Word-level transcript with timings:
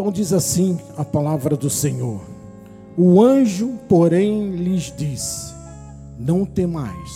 Então 0.00 0.10
diz 0.10 0.32
assim 0.32 0.80
a 0.96 1.04
palavra 1.04 1.54
do 1.54 1.68
Senhor: 1.68 2.22
O 2.96 3.20
anjo, 3.20 3.78
porém, 3.86 4.52
lhes 4.52 4.90
disse: 4.96 5.54
Não 6.18 6.46
temais. 6.46 7.10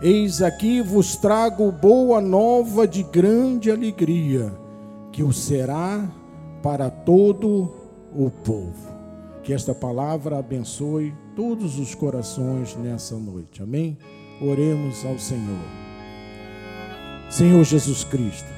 Eis 0.00 0.40
aqui 0.40 0.80
vos 0.80 1.16
trago 1.16 1.70
boa 1.70 2.18
nova 2.18 2.88
de 2.88 3.02
grande 3.02 3.70
alegria, 3.70 4.50
que 5.12 5.22
o 5.22 5.34
será 5.34 6.10
para 6.62 6.88
todo 6.88 7.70
o 8.16 8.30
povo. 8.42 8.90
Que 9.42 9.52
esta 9.52 9.74
palavra 9.74 10.38
abençoe 10.38 11.12
todos 11.36 11.78
os 11.78 11.94
corações 11.94 12.74
nessa 12.74 13.16
noite. 13.16 13.62
Amém? 13.62 13.98
Oremos 14.40 15.04
ao 15.04 15.18
Senhor. 15.18 15.60
Senhor 17.28 17.62
Jesus 17.62 18.02
Cristo, 18.02 18.48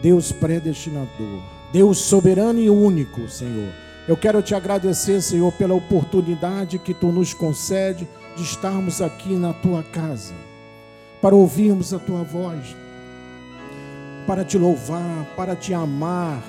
Deus 0.00 0.32
predestinador, 0.32 1.53
Deus 1.74 1.98
soberano 1.98 2.60
e 2.60 2.70
único, 2.70 3.28
Senhor. 3.28 3.72
Eu 4.06 4.16
quero 4.16 4.40
te 4.40 4.54
agradecer, 4.54 5.20
Senhor, 5.20 5.52
pela 5.54 5.74
oportunidade 5.74 6.78
que 6.78 6.94
tu 6.94 7.08
nos 7.08 7.34
concede 7.34 8.06
de 8.36 8.44
estarmos 8.44 9.02
aqui 9.02 9.34
na 9.34 9.52
tua 9.52 9.82
casa, 9.82 10.34
para 11.20 11.34
ouvirmos 11.34 11.92
a 11.92 11.98
tua 11.98 12.22
voz, 12.22 12.76
para 14.24 14.44
te 14.44 14.56
louvar, 14.56 15.26
para 15.36 15.56
te 15.56 15.74
amar, 15.74 16.44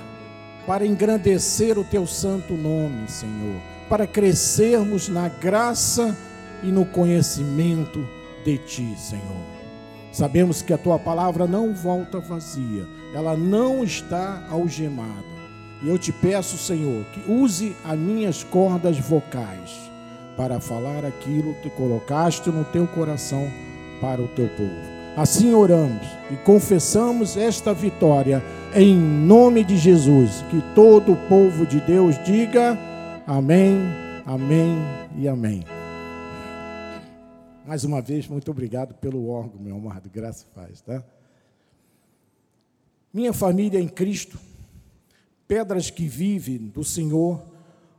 para 0.67 0.85
engrandecer 0.85 1.75
o 1.79 1.83
teu 1.83 2.05
santo 2.05 2.53
nome, 2.53 3.07
Senhor, 3.07 3.59
para 3.89 4.05
crescermos 4.05 5.09
na 5.09 5.27
graça 5.27 6.15
e 6.61 6.67
no 6.67 6.85
conhecimento 6.85 8.07
de 8.43 8.59
ti, 8.59 8.95
Senhor. 8.95 9.54
Sabemos 10.15 10.61
que 10.61 10.71
a 10.71 10.77
tua 10.77 10.97
palavra 10.97 11.45
não 11.45 11.73
volta 11.73 12.21
vazia, 12.21 12.87
ela 13.13 13.35
não 13.35 13.83
está 13.83 14.41
algemada. 14.49 15.35
E 15.83 15.89
eu 15.89 15.99
te 15.99 16.09
peço, 16.13 16.57
Senhor, 16.57 17.03
que 17.11 17.29
use 17.29 17.75
as 17.83 17.99
minhas 17.99 18.41
cordas 18.41 18.97
vocais 18.97 19.91
para 20.37 20.57
falar 20.61 21.03
aquilo 21.03 21.53
que 21.55 21.69
colocaste 21.69 22.49
no 22.49 22.63
teu 22.63 22.87
coração 22.87 23.45
para 23.99 24.21
o 24.21 24.27
teu 24.29 24.47
povo. 24.47 24.71
Assim 25.17 25.53
oramos 25.53 26.07
e 26.31 26.37
confessamos 26.37 27.35
esta 27.35 27.73
vitória 27.73 28.41
em 28.73 28.95
nome 28.95 29.65
de 29.65 29.75
Jesus. 29.75 30.45
Que 30.49 30.63
todo 30.73 31.11
o 31.11 31.17
povo 31.27 31.65
de 31.65 31.81
Deus 31.81 32.15
diga 32.23 32.79
amém, 33.27 33.81
amém 34.25 34.77
e 35.17 35.27
amém. 35.27 35.74
Mais 37.65 37.83
uma 37.83 37.99
vez, 37.99 38.27
muito 38.27 38.51
obrigado 38.51 38.93
pelo 38.93 39.27
órgão, 39.27 39.59
meu 39.59 39.75
amado. 39.75 40.07
Graça 40.07 40.45
faz, 40.53 40.81
tá? 40.81 41.03
Minha 43.11 43.33
família 43.33 43.79
em 43.79 43.87
Cristo, 43.87 44.37
pedras 45.47 45.89
que 45.89 46.07
vivem 46.07 46.59
do 46.59 46.83
Senhor, 46.83 47.43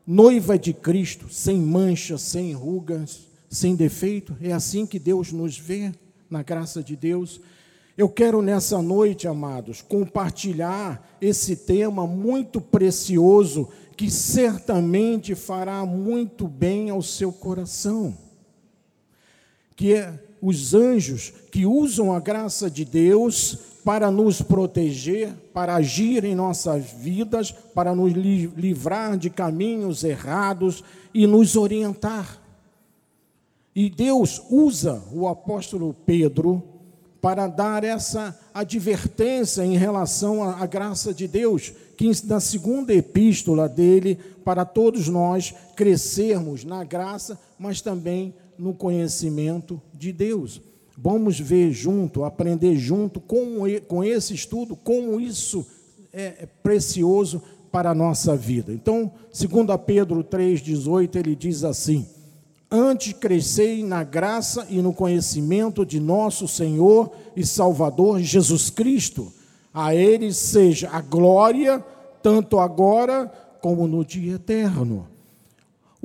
noiva 0.06 0.56
de 0.56 0.72
Cristo, 0.72 1.28
sem 1.28 1.59
mancha, 1.59 2.17
sem 2.17 2.53
rugas, 2.53 3.27
sem 3.50 3.75
defeito. 3.75 4.37
É 4.41 4.53
assim 4.53 4.87
que 4.87 5.00
Deus 5.00 5.33
nos 5.33 5.59
vê, 5.59 5.92
na 6.31 6.44
graça 6.44 6.81
de 6.81 6.94
Deus. 6.94 7.41
Eu 7.98 8.09
quero 8.09 8.41
nessa 8.41 8.81
noite, 8.81 9.27
amados, 9.27 9.83
compartilhar 9.83 11.19
esse 11.20 11.56
tema 11.56 12.06
muito 12.06 12.61
precioso 12.61 13.69
que 13.97 14.12
certamente 14.12 15.34
fará 15.34 15.84
muito 15.84 16.47
bem 16.47 16.89
ao 16.89 17.03
seu 17.03 17.33
coração. 17.33 18.25
Que 19.77 19.94
é 19.94 20.19
os 20.42 20.74
anjos 20.74 21.32
que 21.52 21.64
usam 21.64 22.12
a 22.12 22.19
graça 22.19 22.69
de 22.70 22.84
Deus 22.84 23.58
para 23.84 24.10
nos 24.10 24.42
proteger, 24.42 25.32
para 25.55 25.77
agir 25.77 26.24
em 26.24 26.34
nossas 26.34 26.86
vidas, 26.91 27.52
para 27.52 27.94
nos 27.94 28.12
livrar 28.12 29.16
de 29.16 29.30
caminhos 29.30 30.02
errados 30.02 30.82
e 31.14 31.24
nos 31.24 31.54
orientar. 31.54 32.42
E 33.74 33.88
Deus 33.88 34.42
usa 34.50 35.02
o 35.12 35.28
apóstolo 35.28 35.94
Pedro 36.04 36.62
para 37.20 37.47
dar 37.47 37.84
essa 37.84 38.38
advertência 38.54 39.65
em 39.65 39.76
relação 39.76 40.42
à, 40.42 40.65
graça 40.66 41.12
de 41.12 41.28
Deus, 41.28 41.72
que 41.97 42.10
na 42.25 42.41
segunda 42.41 42.92
epístola 42.92 43.69
dele, 43.69 44.19
para 44.44 44.65
todos 44.65 45.09
nós 45.09 45.54
crescermos 45.75 46.65
na 46.65 46.84
graça, 46.84 47.38
mas 47.59 47.81
também 47.81 48.34
no 48.59 48.75
conhecimento 48.75 49.81
de 49.94 50.12
Deus. 50.12 50.61
Vamos 50.97 51.39
ver 51.39 51.72
junto, 51.72 52.25
aprender 52.25 52.77
junto 52.77 53.21
com, 53.21 53.59
com 53.87 54.03
esse 54.03 54.34
estudo, 54.34 54.75
como 54.75 55.21
isso 55.21 55.67
é, 56.12 56.34
é 56.41 56.49
precioso 56.62 57.43
para 57.71 57.91
a 57.91 57.95
nossa 57.95 58.34
vida. 58.37 58.72
Então, 58.72 59.12
segundo 59.31 59.77
Pedro 59.78 60.25
3,18, 60.25 61.16
ele 61.16 61.37
diz 61.37 61.65
assim, 61.65 62.06
Antes 62.71 63.12
crescei 63.12 63.84
na 63.84 64.03
graça 64.03 64.66
e 64.69 64.83
no 64.83 64.93
conhecimento 64.93 65.87
de 65.87 66.00
nosso 66.00 66.49
Senhor 66.49 67.12
e 67.37 67.47
Salvador 67.47 68.21
Jesus 68.21 68.71
Cristo. 68.71 69.33
A 69.72 69.95
Ele 69.95 70.33
seja 70.33 70.91
a 70.91 71.00
glória, 71.00 71.84
tanto 72.22 72.59
agora 72.59 73.27
como 73.61 73.87
no 73.87 74.05
dia 74.05 74.34
eterno. 74.34 75.06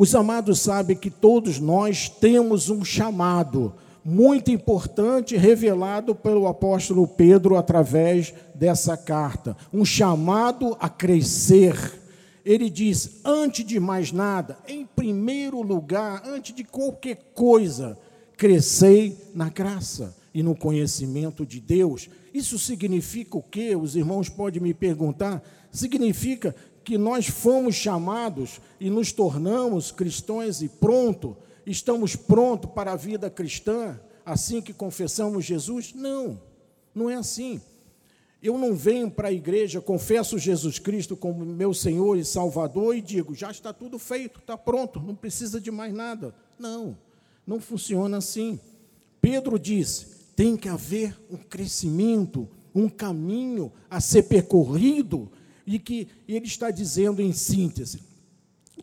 Os 0.02 0.16
amados 0.16 0.62
sabem 0.62 0.98
que 0.98 1.12
todos 1.12 1.60
nós 1.60 2.10
temos 2.10 2.72
um 2.72 2.84
chamado 2.84 3.72
muito 4.04 4.50
importante 4.50 5.38
revelado 5.38 6.16
pelo 6.16 6.48
apóstolo 6.48 7.08
Pedro 7.08 7.56
através 7.56 8.34
dessa 8.56 8.98
carta. 8.98 9.56
Um 9.72 9.86
chamado 9.86 10.76
a 10.80 10.90
crescer 10.90 12.02
ele 12.44 12.68
diz: 12.68 13.20
antes 13.24 13.64
de 13.64 13.80
mais 13.80 14.12
nada, 14.12 14.58
em 14.68 14.88
primeiro 14.88 15.62
lugar, 15.62 16.24
antes 16.26 16.56
de 16.56 16.64
qualquer 16.64 17.18
coisa, 17.36 17.96
crescei 18.36 19.16
na 19.36 19.50
graça 19.50 20.18
e 20.34 20.42
no 20.42 20.56
conhecimento 20.56 21.46
de 21.46 21.60
Deus. 21.60 22.10
Isso 22.34 22.58
significa 22.58 23.38
o 23.38 23.44
quê? 23.44 23.76
Os 23.76 23.96
irmãos 23.96 24.30
podem 24.30 24.64
me 24.64 24.74
perguntar. 24.74 25.44
Significa 25.72 26.56
que 26.84 26.98
nós 26.98 27.28
fomos 27.28 27.76
chamados 27.76 28.60
e 28.80 28.90
nos 28.90 29.12
tornamos 29.12 29.92
cristãos 29.92 30.62
e 30.62 30.68
pronto, 30.68 31.38
estamos 31.66 32.16
prontos 32.16 32.72
para 32.72 32.94
a 32.94 32.96
vida 32.96 33.30
cristã, 33.30 34.00
assim 34.26 34.62
que 34.62 34.74
confessamos 34.74 35.46
Jesus? 35.46 35.94
Não, 35.94 36.42
não 36.94 37.10
é 37.10 37.16
assim. 37.16 37.62
Eu 38.42 38.58
não 38.58 38.74
venho 38.74 39.10
para 39.12 39.28
a 39.28 39.32
igreja, 39.32 39.80
confesso 39.80 40.40
Jesus 40.40 40.80
Cristo 40.80 41.16
como 41.16 41.46
meu 41.46 41.74
Senhor 41.76 42.18
e 42.18 42.26
Salvador 42.26 42.96
e 42.96 43.02
digo, 43.02 43.36
já 43.36 43.52
está 43.52 43.72
tudo 43.72 44.00
feito, 44.00 44.40
está 44.40 44.58
pronto, 44.58 45.00
não 45.00 45.14
precisa 45.14 45.62
de 45.62 45.70
mais 45.70 45.94
nada. 45.94 46.34
Não, 46.58 46.98
não 47.46 47.60
funciona 47.60 48.18
assim. 48.18 48.60
Pedro 49.22 49.60
disse: 49.60 50.08
tem 50.36 50.58
que 50.58 50.68
haver 50.68 51.16
um 51.30 51.38
crescimento, 51.38 52.50
um 52.74 52.90
caminho 52.90 53.72
a 53.88 54.02
ser 54.02 54.24
percorrido, 54.24 55.32
e 55.66 55.80
que 55.80 56.08
ele 56.28 56.46
está 56.46 56.72
dizendo 56.72 57.22
em 57.22 57.34
síntese: 57.34 58.02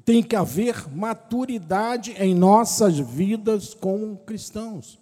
tem 0.05 0.23
que 0.23 0.37
haver 0.37 0.89
maturidade 0.95 2.15
em 2.19 2.35
nossas 2.35 2.99
vidas 2.99 3.75
como 3.75 4.17
cristãos. 4.19 4.99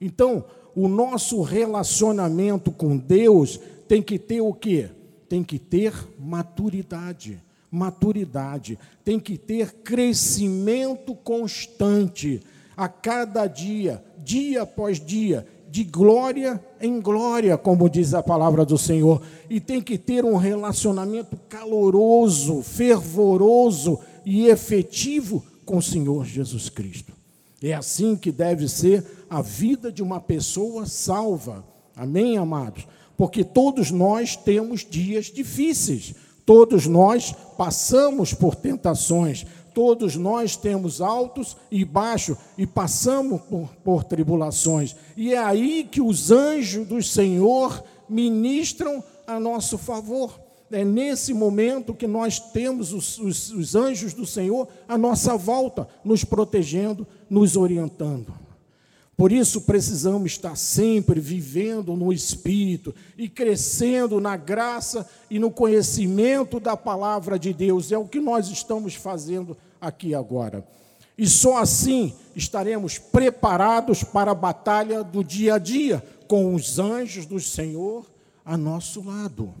Então, 0.00 0.44
o 0.74 0.88
nosso 0.88 1.42
relacionamento 1.42 2.70
com 2.70 2.96
Deus 2.96 3.60
tem 3.86 4.02
que 4.02 4.18
ter 4.18 4.40
o 4.40 4.52
quê? 4.52 4.90
Tem 5.28 5.42
que 5.44 5.58
ter 5.58 5.92
maturidade. 6.18 7.40
Maturidade. 7.70 8.78
Tem 9.04 9.18
que 9.20 9.36
ter 9.36 9.72
crescimento 9.74 11.14
constante 11.14 12.40
a 12.76 12.88
cada 12.88 13.46
dia, 13.46 14.02
dia 14.18 14.62
após 14.62 14.98
dia, 14.98 15.46
de 15.72 15.84
glória 15.84 16.62
em 16.78 17.00
glória, 17.00 17.56
como 17.56 17.88
diz 17.88 18.12
a 18.12 18.22
palavra 18.22 18.62
do 18.62 18.76
Senhor. 18.76 19.22
E 19.48 19.58
tem 19.58 19.80
que 19.80 19.96
ter 19.96 20.22
um 20.22 20.36
relacionamento 20.36 21.34
caloroso, 21.48 22.60
fervoroso 22.60 23.98
e 24.22 24.48
efetivo 24.48 25.42
com 25.64 25.78
o 25.78 25.82
Senhor 25.82 26.26
Jesus 26.26 26.68
Cristo. 26.68 27.14
É 27.62 27.72
assim 27.72 28.16
que 28.16 28.30
deve 28.30 28.68
ser 28.68 29.02
a 29.30 29.40
vida 29.40 29.90
de 29.90 30.02
uma 30.02 30.20
pessoa 30.20 30.84
salva. 30.84 31.64
Amém, 31.96 32.36
amados? 32.36 32.86
Porque 33.16 33.42
todos 33.42 33.90
nós 33.90 34.36
temos 34.36 34.84
dias 34.84 35.32
difíceis, 35.32 36.14
todos 36.44 36.86
nós 36.86 37.34
passamos 37.56 38.34
por 38.34 38.54
tentações, 38.54 39.46
todos 39.74 40.16
nós 40.16 40.56
temos 40.56 41.00
altos 41.00 41.56
e 41.70 41.84
baixos 41.84 42.36
e 42.56 42.66
passamos 42.66 43.40
por, 43.42 43.68
por 43.84 44.04
tribulações. 44.04 44.96
E 45.16 45.34
é 45.34 45.38
aí 45.38 45.84
que 45.90 46.00
os 46.00 46.30
anjos 46.30 46.86
do 46.86 47.02
Senhor 47.02 47.82
ministram 48.08 49.02
a 49.26 49.38
nosso 49.40 49.78
favor. 49.78 50.40
É 50.70 50.84
nesse 50.84 51.34
momento 51.34 51.92
que 51.92 52.06
nós 52.06 52.38
temos 52.38 52.92
os, 52.92 53.18
os, 53.18 53.50
os 53.50 53.74
anjos 53.74 54.14
do 54.14 54.24
Senhor 54.24 54.68
à 54.88 54.96
nossa 54.96 55.36
volta, 55.36 55.86
nos 56.02 56.24
protegendo, 56.24 57.06
nos 57.28 57.56
orientando. 57.56 58.32
Por 59.22 59.30
isso 59.30 59.60
precisamos 59.60 60.32
estar 60.32 60.56
sempre 60.56 61.20
vivendo 61.20 61.94
no 61.94 62.12
Espírito 62.12 62.92
e 63.16 63.28
crescendo 63.28 64.20
na 64.20 64.36
graça 64.36 65.08
e 65.30 65.38
no 65.38 65.48
conhecimento 65.48 66.58
da 66.58 66.76
palavra 66.76 67.38
de 67.38 67.52
Deus. 67.52 67.92
É 67.92 67.96
o 67.96 68.04
que 68.04 68.18
nós 68.18 68.48
estamos 68.48 68.96
fazendo 68.96 69.56
aqui 69.80 70.12
agora. 70.12 70.66
E 71.16 71.28
só 71.28 71.58
assim 71.58 72.12
estaremos 72.34 72.98
preparados 72.98 74.02
para 74.02 74.32
a 74.32 74.34
batalha 74.34 75.04
do 75.04 75.22
dia 75.22 75.54
a 75.54 75.58
dia, 75.58 76.04
com 76.26 76.52
os 76.52 76.80
anjos 76.80 77.24
do 77.24 77.38
Senhor 77.38 78.04
a 78.44 78.56
nosso 78.56 79.04
lado. 79.04 79.54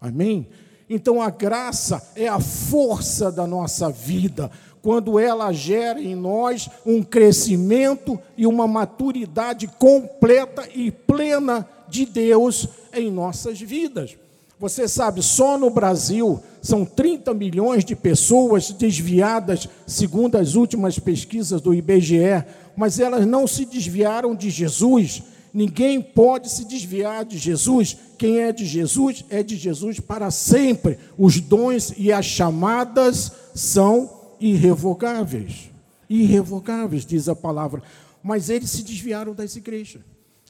Amém? 0.00 0.48
Então 0.88 1.20
a 1.20 1.28
graça 1.28 2.10
é 2.16 2.26
a 2.26 2.40
força 2.40 3.30
da 3.30 3.46
nossa 3.46 3.90
vida, 3.90 4.50
quando 4.84 5.18
ela 5.18 5.50
gera 5.50 5.98
em 5.98 6.14
nós 6.14 6.68
um 6.84 7.02
crescimento 7.02 8.20
e 8.36 8.46
uma 8.46 8.68
maturidade 8.68 9.66
completa 9.66 10.68
e 10.74 10.90
plena 10.90 11.66
de 11.88 12.04
Deus 12.04 12.68
em 12.92 13.10
nossas 13.10 13.58
vidas. 13.58 14.14
Você 14.60 14.86
sabe, 14.86 15.22
só 15.22 15.56
no 15.56 15.70
Brasil 15.70 16.38
são 16.60 16.84
30 16.84 17.32
milhões 17.32 17.82
de 17.82 17.96
pessoas 17.96 18.72
desviadas, 18.72 19.66
segundo 19.86 20.36
as 20.36 20.54
últimas 20.54 20.98
pesquisas 20.98 21.62
do 21.62 21.72
IBGE, 21.72 22.44
mas 22.76 23.00
elas 23.00 23.24
não 23.24 23.46
se 23.46 23.64
desviaram 23.64 24.34
de 24.34 24.50
Jesus. 24.50 25.22
Ninguém 25.52 26.02
pode 26.02 26.50
se 26.50 26.62
desviar 26.66 27.24
de 27.24 27.38
Jesus. 27.38 27.96
Quem 28.18 28.40
é 28.40 28.52
de 28.52 28.66
Jesus 28.66 29.24
é 29.30 29.42
de 29.42 29.56
Jesus 29.56 29.98
para 29.98 30.30
sempre. 30.30 30.98
Os 31.16 31.40
dons 31.40 31.94
e 31.96 32.12
as 32.12 32.26
chamadas 32.26 33.32
são 33.54 34.23
irrevogáveis. 34.44 35.70
Irrevogáveis, 36.08 37.06
diz 37.06 37.28
a 37.28 37.34
palavra. 37.34 37.82
Mas 38.22 38.50
eles 38.50 38.70
se 38.70 38.82
desviaram 38.82 39.34
das 39.34 39.56
igrejas, 39.56 40.02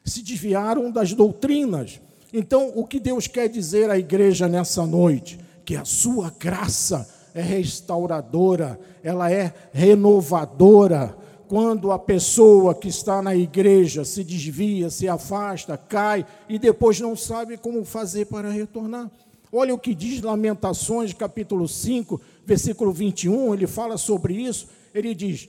se 0.04 0.20
desviaram 0.20 0.90
das 0.90 1.12
doutrinas. 1.12 2.00
Então, 2.32 2.72
o 2.74 2.84
que 2.84 2.98
Deus 2.98 3.28
quer 3.28 3.48
dizer 3.48 3.88
à 3.90 3.98
igreja 3.98 4.48
nessa 4.48 4.84
noite? 4.84 5.38
Que 5.64 5.76
a 5.76 5.84
sua 5.84 6.34
graça 6.38 7.08
é 7.32 7.40
restauradora, 7.40 8.78
ela 9.02 9.30
é 9.30 9.54
renovadora. 9.72 11.16
Quando 11.46 11.92
a 11.92 11.98
pessoa 11.98 12.74
que 12.74 12.88
está 12.88 13.22
na 13.22 13.36
igreja 13.36 14.04
se 14.04 14.24
desvia, 14.24 14.90
se 14.90 15.08
afasta, 15.08 15.76
cai 15.76 16.26
e 16.48 16.58
depois 16.58 16.98
não 17.00 17.14
sabe 17.14 17.56
como 17.56 17.84
fazer 17.84 18.26
para 18.26 18.50
retornar. 18.50 19.08
Olha 19.52 19.72
o 19.72 19.78
que 19.78 19.94
diz 19.94 20.20
Lamentações, 20.20 21.12
capítulo 21.12 21.68
5, 21.68 22.20
versículo 22.46 22.92
21, 22.92 23.54
ele 23.54 23.66
fala 23.66 23.96
sobre 23.96 24.34
isso. 24.34 24.68
Ele 24.94 25.14
diz: 25.14 25.48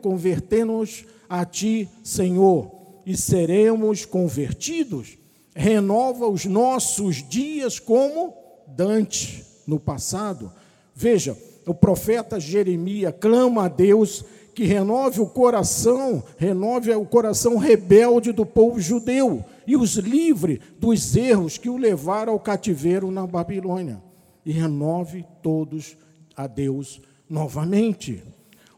Converter-nos 0.00 1.04
a 1.28 1.44
ti, 1.44 1.88
Senhor, 2.02 2.70
e 3.06 3.16
seremos 3.16 4.04
convertidos. 4.04 5.18
Renova 5.54 6.26
os 6.26 6.44
nossos 6.44 7.16
dias 7.28 7.78
como 7.78 8.34
Dante 8.66 9.44
no 9.66 9.78
passado. 9.78 10.50
Veja, 10.94 11.36
o 11.66 11.74
profeta 11.74 12.40
Jeremias 12.40 13.14
clama 13.18 13.64
a 13.64 13.68
Deus 13.68 14.24
que 14.54 14.64
renove 14.64 15.20
o 15.20 15.26
coração, 15.26 16.22
renove 16.36 16.92
o 16.94 17.04
coração 17.04 17.56
rebelde 17.56 18.32
do 18.32 18.46
povo 18.46 18.80
judeu 18.80 19.44
e 19.66 19.76
os 19.76 19.96
livre 19.96 20.60
dos 20.78 21.16
erros 21.16 21.58
que 21.58 21.68
o 21.68 21.76
levaram 21.76 22.32
ao 22.32 22.40
cativeiro 22.40 23.10
na 23.10 23.26
Babilônia. 23.26 24.00
E 24.44 24.52
renove 24.52 25.24
todos 25.42 25.96
a 26.36 26.46
Deus 26.46 27.00
novamente. 27.28 28.22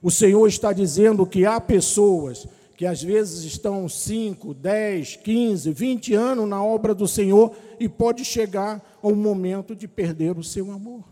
O 0.02 0.10
Senhor 0.10 0.46
está 0.46 0.72
dizendo 0.72 1.26
que 1.26 1.44
há 1.44 1.60
pessoas 1.60 2.46
que 2.76 2.84
às 2.84 3.02
vezes 3.02 3.42
estão 3.44 3.88
5, 3.88 4.52
10, 4.52 5.16
15, 5.16 5.72
20 5.72 6.14
anos 6.14 6.48
na 6.48 6.62
obra 6.62 6.94
do 6.94 7.08
Senhor 7.08 7.56
e 7.80 7.88
pode 7.88 8.24
chegar 8.24 8.98
ao 9.02 9.14
momento 9.14 9.74
de 9.74 9.88
perder 9.88 10.38
o 10.38 10.44
seu 10.44 10.70
amor, 10.70 11.02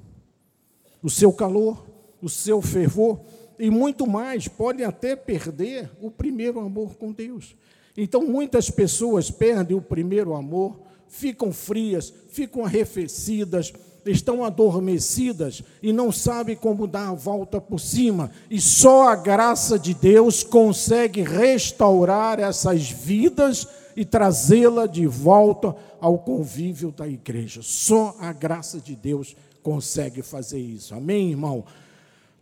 o 1.02 1.08
seu 1.08 1.32
calor, 1.32 1.86
o 2.20 2.28
seu 2.28 2.60
fervor 2.60 3.18
e 3.58 3.70
muito 3.70 4.06
mais, 4.06 4.48
podem 4.48 4.84
até 4.84 5.16
perder 5.16 5.90
o 6.00 6.10
primeiro 6.10 6.60
amor 6.60 6.96
com 6.96 7.12
Deus. 7.12 7.56
Então, 7.96 8.26
muitas 8.26 8.68
pessoas 8.68 9.30
perdem 9.30 9.76
o 9.76 9.82
primeiro 9.82 10.34
amor, 10.34 10.80
ficam 11.08 11.52
frias, 11.52 12.12
ficam 12.28 12.64
arrefecidas, 12.64 13.72
estão 14.06 14.44
adormecidas 14.44 15.62
e 15.82 15.92
não 15.92 16.12
sabem 16.12 16.56
como 16.56 16.86
dar 16.86 17.08
a 17.08 17.14
volta 17.14 17.60
por 17.60 17.78
cima. 17.78 18.30
E 18.50 18.60
só 18.60 19.08
a 19.08 19.16
graça 19.16 19.78
de 19.78 19.94
Deus 19.94 20.42
consegue 20.42 21.22
restaurar 21.22 22.38
essas 22.38 22.90
vidas 22.90 23.66
e 23.96 24.04
trazê-la 24.04 24.86
de 24.86 25.06
volta 25.06 25.74
ao 26.00 26.18
convívio 26.18 26.90
da 26.90 27.08
igreja. 27.08 27.60
Só 27.62 28.14
a 28.18 28.32
graça 28.32 28.80
de 28.80 28.94
Deus 28.94 29.36
consegue 29.62 30.20
fazer 30.22 30.58
isso. 30.58 30.94
Amém, 30.94 31.30
irmão? 31.30 31.64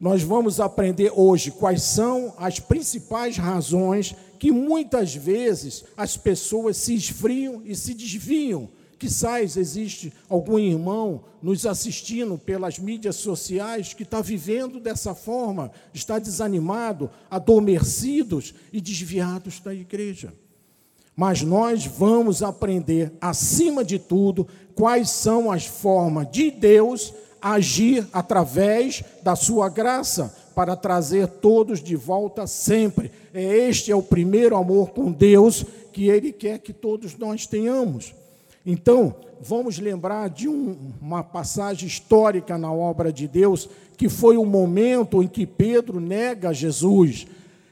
Nós 0.01 0.23
vamos 0.23 0.59
aprender 0.59 1.13
hoje 1.15 1.53
quais 1.53 1.83
são 1.83 2.35
as 2.37 2.59
principais 2.59 3.37
razões 3.37 4.17
que 4.37 4.51
muitas 4.51 5.15
vezes 5.15 5.85
as 5.97 6.17
pessoas 6.17 6.77
se 6.77 6.97
esfriam 6.97 7.63
e 7.65 7.77
se 7.77 7.95
desviam. 7.95 8.69
Quizás 9.03 9.57
existe 9.57 10.13
algum 10.29 10.61
irmão 10.61 11.25
nos 11.43 11.67
assistindo 11.67 12.39
pelas 12.39 12.79
mídias 12.79 13.17
sociais 13.17 13.93
que 13.93 14.05
está 14.05 14.21
vivendo 14.21 14.79
dessa 14.79 15.13
forma, 15.13 15.73
está 15.93 16.21
desanimado, 16.21 17.11
adormecidos 17.29 18.55
e 18.73 18.81
desviados 18.81 19.59
da 19.59 19.75
igreja. 19.75 20.33
Mas 21.17 21.43
nós 21.43 21.85
vamos 21.85 22.45
aprender, 22.45 23.13
acima 23.21 23.85
de 23.85 23.99
tudo, 23.99 24.47
quais 24.73 25.11
são 25.11 25.51
as 25.51 25.67
formas 25.67 26.31
de 26.31 26.53
Deus 26.53 27.13
agir 27.43 28.07
através 28.13 29.03
da 29.21 29.35
sua 29.35 29.69
graça 29.69 30.33
para 30.55 30.77
trazer 30.77 31.27
todos 31.27 31.83
de 31.83 31.97
volta 31.97 32.47
sempre. 32.47 33.11
É 33.35 33.43
este 33.69 33.91
é 33.91 33.97
o 33.97 34.01
primeiro 34.01 34.55
amor 34.55 34.91
com 34.91 35.11
Deus 35.11 35.67
que 35.93 36.09
ele 36.09 36.31
quer 36.31 36.61
que 36.61 36.73
todos 36.73 37.19
nós 37.19 37.49
tenhamos. 37.49 38.22
Então, 38.65 39.15
vamos 39.41 39.79
lembrar 39.79 40.31
de 40.31 40.49
um, 40.49 40.77
uma 41.01 41.23
passagem 41.23 41.87
histórica 41.87 42.57
na 42.57 42.73
obra 42.73 43.13
de 43.13 43.27
Deus, 43.27 43.69
que 43.97 44.09
foi 44.09 44.37
o 44.37 44.45
momento 44.45 45.23
em 45.23 45.29
que 45.29 45.47
Pedro 45.47 46.01
nega 46.01 46.53
Jesus. 46.53 47.27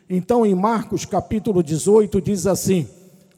Então, 0.08 0.44
em 0.44 0.54
Marcos 0.54 1.04
capítulo 1.04 1.62
18, 1.62 2.20
diz 2.20 2.46
assim: 2.46 2.88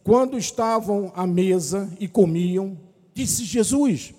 Quando 0.03 0.39
estavam 0.39 1.13
à 1.15 1.27
mesa 1.27 1.91
e 2.01 2.09
comiam, 2.09 2.77
disse 3.15 3.45
Jesus: 3.45 4.15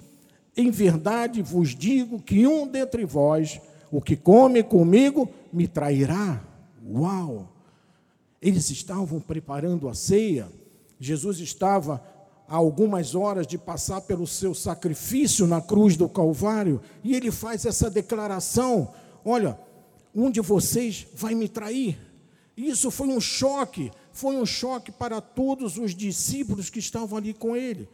em 0.56 0.70
verdade 0.70 1.42
vos 1.42 1.76
digo 1.76 2.22
que 2.22 2.46
um 2.46 2.68
dentre 2.68 3.06
vós, 3.06 3.60
o 3.92 4.00
que 4.00 4.16
come 4.16 4.62
comigo, 4.62 5.30
me 5.52 5.68
trairá. 5.68 6.44
Uau! 6.88 7.50
Eles 8.42 8.70
estavam 8.70 9.20
preparando 9.20 9.90
a 9.90 9.94
ceia. 9.94 10.48
Jesus 11.00 11.40
estava 11.40 12.04
a 12.48 12.56
algumas 12.56 13.16
horas 13.16 13.48
de 13.48 13.58
passar 13.58 14.02
pelo 14.02 14.28
seu 14.28 14.54
sacrifício 14.54 15.48
na 15.48 15.62
cruz 15.62 15.96
do 15.96 16.08
Calvário, 16.10 16.82
e 17.04 17.16
ele 17.16 17.32
faz 17.32 17.66
essa 17.66 17.90
declaração: 17.90 18.94
Olha, 19.24 19.58
um 20.14 20.30
de 20.30 20.42
vocês 20.42 21.08
vai 21.16 21.34
me 21.34 21.48
trair. 21.48 21.98
Isso 22.56 22.92
foi 22.92 23.08
um 23.08 23.20
choque, 23.20 23.92
foi 24.12 24.36
um 24.36 24.46
choque 24.46 24.92
para 24.92 25.20
todos 25.20 25.78
os 25.78 25.96
discípulos 25.96 26.70
que 26.70 26.80
estavam 26.80 27.18
ali 27.18 27.34
com 27.34 27.56
ele. 27.56 27.90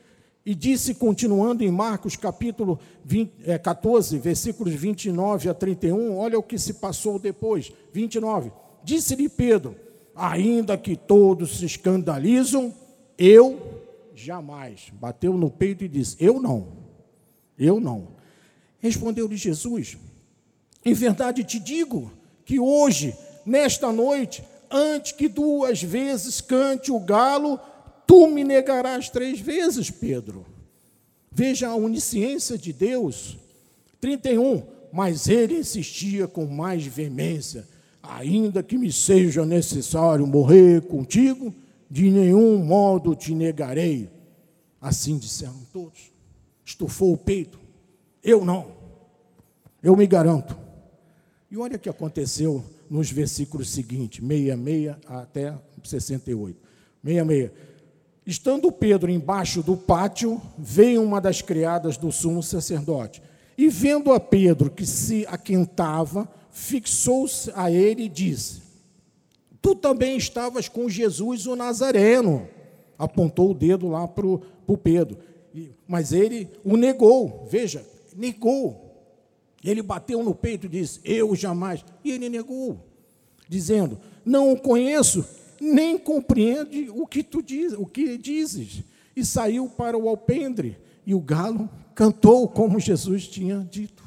E 0.46 0.56
disse, 0.56 0.96
continuando 0.96 1.64
em 1.64 1.72
Marcos 1.72 2.16
capítulo 2.16 2.80
20, 3.06 3.34
é, 3.46 3.58
14, 3.58 4.18
versículos 4.18 4.74
29 4.74 5.50
a 5.50 5.54
31, 5.54 6.18
olha 6.18 6.40
o 6.40 6.44
que 6.44 6.58
se 6.58 6.74
passou 6.76 7.20
depois. 7.20 7.72
29. 7.94 8.52
Disse-lhe 8.84 9.30
Pedro: 9.30 9.76
Ainda 10.16 10.78
que 10.78 10.96
todos 10.96 11.60
se 11.60 11.66
escandalizam, 11.66 12.74
eu 13.18 13.79
jamais. 14.24 14.92
Bateu 14.94 15.34
no 15.34 15.50
peito 15.50 15.84
e 15.84 15.88
disse: 15.88 16.16
Eu 16.20 16.42
não. 16.42 16.68
Eu 17.58 17.80
não. 17.80 18.10
Respondeu-lhe 18.80 19.38
Jesus: 19.38 19.98
Em 20.84 20.94
verdade 20.94 21.44
te 21.44 21.60
digo 21.60 22.12
que 22.46 22.60
hoje, 22.60 23.16
nesta 23.46 23.92
noite, 23.92 24.44
antes 24.72 25.12
que 25.12 25.28
duas 25.28 25.82
vezes 25.82 26.42
cante 26.42 26.92
o 26.92 27.00
galo, 27.00 27.60
Tu 28.10 28.26
me 28.26 28.44
negarás 28.44 29.08
três 29.08 29.40
vezes, 29.40 29.92
Pedro. 29.92 30.44
Veja 31.32 31.68
a 31.68 31.76
onisciência 31.76 32.58
de 32.58 32.74
Deus. 32.74 33.38
31. 34.02 34.64
Mas 34.92 35.28
ele 35.28 35.60
insistia 35.60 36.28
com 36.28 36.48
mais 36.48 36.84
veemência: 36.88 37.68
ainda 38.02 38.64
que 38.64 38.80
me 38.80 38.92
seja 38.92 39.46
necessário 39.46 40.26
morrer 40.26 40.82
contigo, 40.88 41.54
de 41.90 42.10
nenhum 42.12 42.58
modo 42.64 43.16
te 43.16 43.34
negarei. 43.34 44.10
Assim 44.80 45.18
disseram 45.18 45.60
todos. 45.74 46.12
Estufou 46.64 47.14
o 47.14 47.18
peito. 47.18 47.60
Eu 48.24 48.46
não. 48.46 48.72
Eu 49.82 49.96
me 49.96 50.06
garanto. 50.06 50.58
E 51.50 51.58
olha 51.58 51.78
o 51.78 51.80
que 51.80 51.90
aconteceu 51.90 52.64
nos 52.90 53.12
versículos 53.12 53.70
seguintes, 53.70 54.20
66 54.26 54.96
até 55.08 55.58
68. 55.84 56.58
66. 57.04 57.52
Estando 58.26 58.72
Pedro 58.72 59.10
embaixo 59.10 59.64
do 59.64 59.76
pátio, 59.76 60.40
veio 60.58 61.02
uma 61.02 61.20
das 61.20 61.42
criadas 61.42 61.98
do 61.98 62.12
sumo 62.12 62.44
sacerdote. 62.44 63.24
E 63.58 63.68
vendo 63.68 64.14
a 64.14 64.20
Pedro 64.20 64.70
que 64.70 64.86
se 64.86 65.26
aquentava, 65.28 66.30
fixou-se 66.52 67.52
a 67.56 67.72
ele 67.72 68.04
e 68.04 68.10
disse: 68.10 68.62
Tu 69.62 69.76
também 69.76 70.18
estavas 70.18 70.70
com 70.70 70.90
Jesus 70.90 71.46
o 71.46 71.56
Nazareno. 71.56 72.48
Apontou 72.98 73.52
o 73.52 73.54
dedo 73.54 73.88
lá 73.88 74.08
para 74.08 74.26
o 74.26 74.78
Pedro. 74.78 75.18
Mas 75.88 76.12
ele 76.14 76.50
o 76.64 76.78
negou. 76.78 77.48
Veja, 77.50 77.86
negou. 78.16 78.90
Ele 79.64 79.82
bateu 79.82 80.24
no 80.24 80.34
peito 80.34 80.66
e 80.66 80.70
disse: 80.70 81.00
Eu 81.04 81.36
jamais. 81.36 81.84
E 82.04 82.12
ele 82.12 82.30
negou, 82.30 82.86
dizendo: 83.48 84.00
Não 84.24 84.52
o 84.52 84.60
conheço, 84.60 85.26
nem 85.60 85.98
compreende 85.98 86.90
o 86.90 87.06
que 87.06 87.24
tu 87.24 87.42
diz, 87.42 87.74
o 87.74 87.86
que 87.86 88.18
dizes. 88.18 88.84
E 89.16 89.26
saiu 89.26 89.68
para 89.68 89.98
o 89.98 90.08
alpendre, 90.08 90.78
e 91.06 91.14
o 91.14 91.20
galo 91.20 91.70
cantou 91.94 92.48
como 92.48 92.80
Jesus 92.80 93.28
tinha 93.28 93.60
dito. 93.70 94.04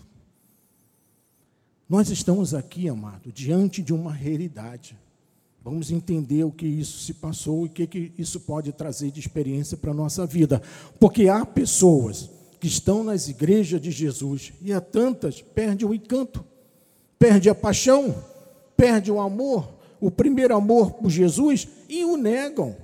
Nós 1.86 2.08
estamos 2.08 2.54
aqui, 2.54 2.88
amado, 2.88 3.30
diante 3.30 3.82
de 3.82 3.92
uma 3.92 4.12
realidade. 4.12 4.96
Vamos 5.64 5.92
entender 5.92 6.42
o 6.42 6.50
que 6.50 6.66
isso 6.66 6.98
se 6.98 7.14
passou 7.14 7.64
e 7.64 7.68
o 7.68 7.72
que, 7.72 7.86
que 7.86 8.12
isso 8.18 8.40
pode 8.40 8.72
trazer 8.72 9.12
de 9.12 9.20
experiência 9.20 9.76
para 9.76 9.92
a 9.92 9.94
nossa 9.94 10.26
vida. 10.26 10.60
Porque 10.98 11.28
há 11.28 11.46
pessoas 11.46 12.28
que 12.58 12.66
estão 12.66 13.04
nas 13.04 13.28
igrejas 13.28 13.80
de 13.80 13.92
Jesus 13.92 14.52
e 14.60 14.72
há 14.72 14.80
tantas 14.80 15.40
perde 15.40 15.86
o 15.86 15.94
encanto, 15.94 16.44
perde 17.16 17.48
a 17.48 17.54
paixão, 17.54 18.12
perde 18.76 19.12
o 19.12 19.20
amor, 19.20 19.72
o 20.00 20.10
primeiro 20.10 20.56
amor 20.56 20.94
por 20.94 21.08
Jesus 21.08 21.68
e 21.88 22.04
o 22.04 22.16
negam. 22.16 22.76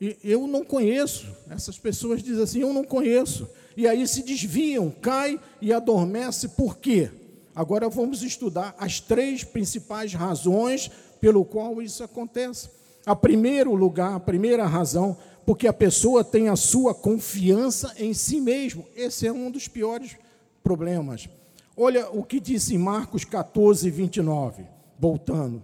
E 0.00 0.16
eu 0.24 0.46
não 0.46 0.64
conheço. 0.64 1.26
Essas 1.50 1.78
pessoas 1.78 2.22
dizem 2.22 2.42
assim: 2.42 2.60
eu 2.60 2.72
não 2.72 2.84
conheço. 2.84 3.46
E 3.76 3.86
aí 3.86 4.06
se 4.08 4.22
desviam, 4.22 4.90
cai 4.90 5.38
e 5.60 5.74
adormece. 5.74 6.48
Por 6.48 6.78
quê? 6.78 7.10
Agora 7.54 7.88
vamos 7.88 8.22
estudar 8.22 8.74
as 8.78 8.98
três 8.98 9.44
principais 9.44 10.12
razões 10.12 10.90
pelo 11.24 11.42
qual 11.42 11.80
isso 11.80 12.04
acontece. 12.04 12.68
A 13.06 13.16
primeiro 13.16 13.74
lugar, 13.74 14.14
a 14.14 14.20
primeira 14.20 14.66
razão 14.66 15.16
porque 15.46 15.66
a 15.66 15.72
pessoa 15.72 16.22
tem 16.22 16.50
a 16.50 16.56
sua 16.56 16.94
confiança 16.94 17.94
em 17.96 18.12
si 18.12 18.42
mesmo. 18.42 18.84
Esse 18.94 19.26
é 19.26 19.32
um 19.32 19.50
dos 19.50 19.66
piores 19.66 20.18
problemas. 20.62 21.26
Olha 21.74 22.10
o 22.10 22.22
que 22.22 22.38
disse 22.38 22.74
em 22.74 22.78
Marcos 22.78 23.24
14, 23.24 23.90
29, 23.90 24.64
voltando. 24.98 25.62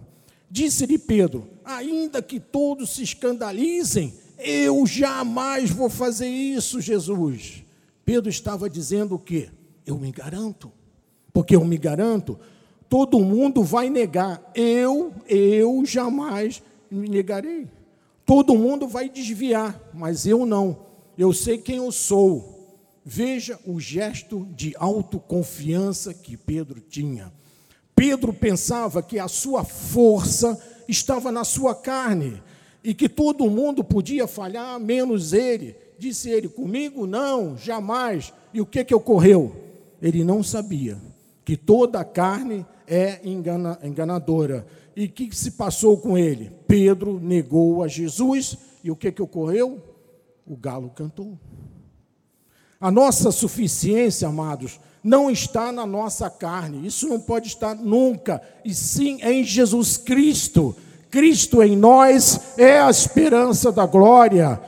Disse-lhe 0.49 0.97
Pedro: 0.97 1.47
Ainda 1.63 2.23
que 2.23 2.39
todos 2.39 2.95
se 2.95 3.03
escandalizem, 3.03 4.15
eu 4.39 4.83
jamais 4.87 5.69
vou 5.69 5.91
fazer 5.91 6.27
isso, 6.27 6.81
Jesus. 6.81 7.63
Pedro 8.03 8.31
estava 8.31 8.67
dizendo 8.67 9.13
o 9.13 9.19
quê? 9.19 9.51
Eu 9.85 9.99
me 9.99 10.11
garanto. 10.11 10.71
Porque 11.31 11.55
eu 11.55 11.63
me 11.63 11.77
garanto, 11.77 12.39
todo 12.91 13.21
mundo 13.21 13.63
vai 13.63 13.89
negar. 13.89 14.51
Eu, 14.53 15.13
eu 15.25 15.85
jamais 15.85 16.61
me 16.91 17.07
negarei. 17.07 17.65
Todo 18.25 18.53
mundo 18.53 18.85
vai 18.85 19.07
desviar, 19.07 19.79
mas 19.93 20.27
eu 20.27 20.45
não. 20.45 20.77
Eu 21.17 21.31
sei 21.31 21.57
quem 21.57 21.77
eu 21.77 21.89
sou. 21.89 22.77
Veja 23.05 23.57
o 23.65 23.79
gesto 23.79 24.45
de 24.53 24.75
autoconfiança 24.77 26.13
que 26.13 26.35
Pedro 26.35 26.81
tinha. 26.81 27.31
Pedro 27.95 28.33
pensava 28.33 29.01
que 29.01 29.17
a 29.17 29.29
sua 29.29 29.63
força 29.63 30.61
estava 30.85 31.31
na 31.31 31.45
sua 31.45 31.73
carne 31.73 32.43
e 32.83 32.93
que 32.93 33.07
todo 33.07 33.49
mundo 33.49 33.85
podia 33.85 34.27
falhar, 34.27 34.77
menos 34.81 35.31
ele. 35.31 35.77
Disse 35.97 36.29
ele: 36.29 36.49
Comigo 36.49 37.07
não, 37.07 37.55
jamais. 37.55 38.33
E 38.53 38.59
o 38.59 38.65
que, 38.65 38.83
que 38.83 38.93
ocorreu? 38.93 39.55
Ele 40.01 40.25
não 40.25 40.43
sabia 40.43 40.97
que 41.43 41.57
toda 41.57 41.99
a 41.99 42.05
carne 42.05 42.65
é 42.87 43.19
engana, 43.23 43.79
enganadora 43.83 44.65
e 44.95 45.05
o 45.05 45.09
que 45.09 45.35
se 45.35 45.51
passou 45.51 45.97
com 45.97 46.17
ele? 46.17 46.51
Pedro 46.67 47.19
negou 47.19 47.83
a 47.83 47.87
Jesus 47.87 48.57
e 48.83 48.91
o 48.91 48.95
que, 48.95 49.11
que 49.11 49.21
ocorreu? 49.21 49.81
O 50.45 50.55
galo 50.55 50.89
cantou. 50.89 51.37
A 52.79 52.91
nossa 52.91 53.31
suficiência, 53.31 54.27
amados, 54.27 54.79
não 55.03 55.29
está 55.29 55.71
na 55.71 55.85
nossa 55.85 56.29
carne, 56.29 56.85
isso 56.85 57.07
não 57.07 57.19
pode 57.19 57.47
estar 57.47 57.75
nunca, 57.75 58.41
e 58.65 58.73
sim 58.73 59.19
em 59.21 59.43
Jesus 59.43 59.97
Cristo. 59.97 60.75
Cristo 61.09 61.61
em 61.61 61.75
nós 61.75 62.57
é 62.57 62.79
a 62.79 62.89
esperança 62.89 63.71
da 63.71 63.85
glória. 63.85 64.59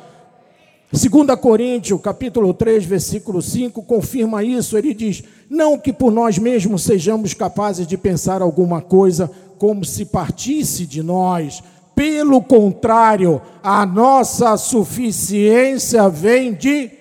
2 0.94 1.40
Coríntios, 1.42 2.00
capítulo 2.00 2.54
3, 2.54 2.86
versículo 2.86 3.42
5, 3.42 3.82
confirma 3.82 4.44
isso. 4.44 4.78
Ele 4.78 4.94
diz: 4.94 5.24
Não 5.50 5.76
que 5.76 5.92
por 5.92 6.12
nós 6.12 6.38
mesmos 6.38 6.84
sejamos 6.84 7.34
capazes 7.34 7.88
de 7.88 7.98
pensar 7.98 8.44
alguma 8.44 8.80
coisa 8.80 9.28
como 9.58 9.84
se 9.84 10.06
partisse 10.06 10.86
de 10.86 11.02
nós. 11.02 11.64
Pelo 11.96 12.44
contrário, 12.44 13.42
a 13.64 13.88
nossa 13.88 14.56
suficiência 14.56 16.08
vem 16.10 16.54
de 16.54 16.92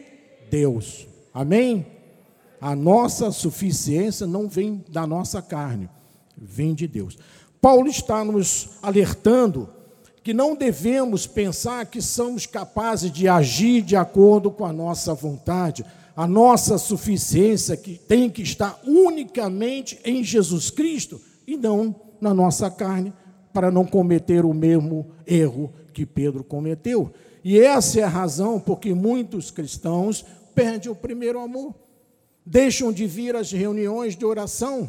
Deus. 0.50 1.06
Amém? 1.34 1.84
A 2.58 2.74
nossa 2.74 3.30
suficiência 3.30 4.26
não 4.26 4.48
vem 4.48 4.82
da 4.88 5.06
nossa 5.06 5.42
carne, 5.42 5.90
vem 6.34 6.72
de 6.72 6.88
Deus. 6.88 7.18
Paulo 7.60 7.88
está 7.88 8.24
nos 8.24 8.70
alertando 8.82 9.68
que 10.22 10.32
não 10.32 10.54
devemos 10.54 11.26
pensar 11.26 11.86
que 11.86 12.00
somos 12.00 12.46
capazes 12.46 13.10
de 13.10 13.28
agir 13.28 13.82
de 13.82 13.96
acordo 13.96 14.50
com 14.50 14.64
a 14.64 14.72
nossa 14.72 15.12
vontade. 15.14 15.84
A 16.14 16.26
nossa 16.26 16.78
suficiência 16.78 17.76
que 17.76 17.98
tem 17.98 18.30
que 18.30 18.42
estar 18.42 18.80
unicamente 18.86 19.98
em 20.04 20.22
Jesus 20.22 20.70
Cristo 20.70 21.20
e 21.46 21.56
não 21.56 21.94
na 22.20 22.32
nossa 22.32 22.70
carne, 22.70 23.12
para 23.52 23.70
não 23.70 23.84
cometer 23.84 24.44
o 24.44 24.54
mesmo 24.54 25.10
erro 25.26 25.72
que 25.92 26.06
Pedro 26.06 26.44
cometeu. 26.44 27.12
E 27.42 27.58
essa 27.58 28.00
é 28.00 28.02
a 28.04 28.08
razão 28.08 28.60
porque 28.60 28.94
muitos 28.94 29.50
cristãos 29.50 30.24
perdem 30.54 30.90
o 30.90 30.94
primeiro 30.94 31.40
amor, 31.40 31.74
deixam 32.46 32.92
de 32.92 33.06
vir 33.06 33.34
às 33.34 33.50
reuniões 33.50 34.14
de 34.14 34.24
oração, 34.24 34.88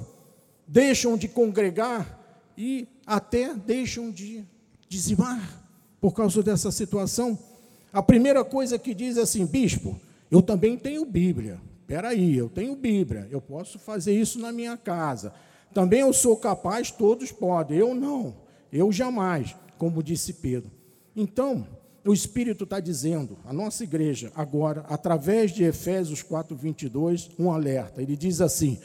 deixam 0.68 1.18
de 1.18 1.28
congregar 1.28 2.20
e 2.58 2.88
até 3.06 3.54
deixam 3.54 4.12
de 4.12 4.46
dizimar 4.94 5.66
por 6.00 6.14
causa 6.14 6.44
dessa 6.44 6.72
situação. 6.72 7.38
A 7.92 8.02
primeira 8.02 8.44
coisa 8.44 8.78
que 8.78 8.94
diz 8.94 9.18
assim, 9.18 9.46
bispo, 9.46 10.00
eu 10.30 10.42
também 10.42 10.78
tenho 10.78 11.04
Bíblia. 11.06 11.60
Espera 11.82 12.10
aí, 12.10 12.38
eu 12.38 12.48
tenho 12.48 12.76
Bíblia, 12.76 13.28
eu 13.32 13.42
posso 13.42 13.80
fazer 13.80 14.14
isso 14.14 14.40
na 14.40 14.52
minha 14.52 14.78
casa. 14.78 15.34
Também 15.74 16.02
eu 16.02 16.14
sou 16.14 16.38
capaz, 16.38 16.92
todos 16.92 17.32
podem. 17.32 17.78
Eu 17.78 17.96
não, 17.96 18.36
eu 18.72 18.92
jamais, 18.92 19.56
como 19.80 20.04
disse 20.04 20.34
Pedro. 20.34 20.72
Então, 21.16 21.66
o 22.06 22.14
Espírito 22.14 22.64
está 22.64 22.80
dizendo, 22.80 23.38
a 23.46 23.52
nossa 23.52 23.84
igreja, 23.84 24.32
agora, 24.36 24.86
através 24.90 25.52
de 25.52 25.64
Efésios 25.64 26.22
4, 26.22 26.56
22, 26.56 27.32
um 27.40 27.52
alerta. 27.52 28.02
Ele 28.02 28.16
diz 28.16 28.42
assim: 28.42 28.78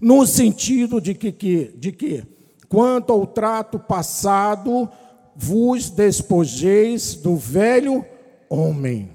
no 0.00 0.26
sentido 0.26 1.00
de 1.00 1.14
que, 1.14 1.32
que, 1.32 1.72
de 1.76 1.92
que 1.92 2.24
quanto 2.68 3.12
ao 3.12 3.26
trato 3.26 3.78
passado, 3.78 4.88
vos 5.36 5.90
despojeis 5.90 7.14
do 7.14 7.36
velho 7.36 8.04
homem. 8.48 9.10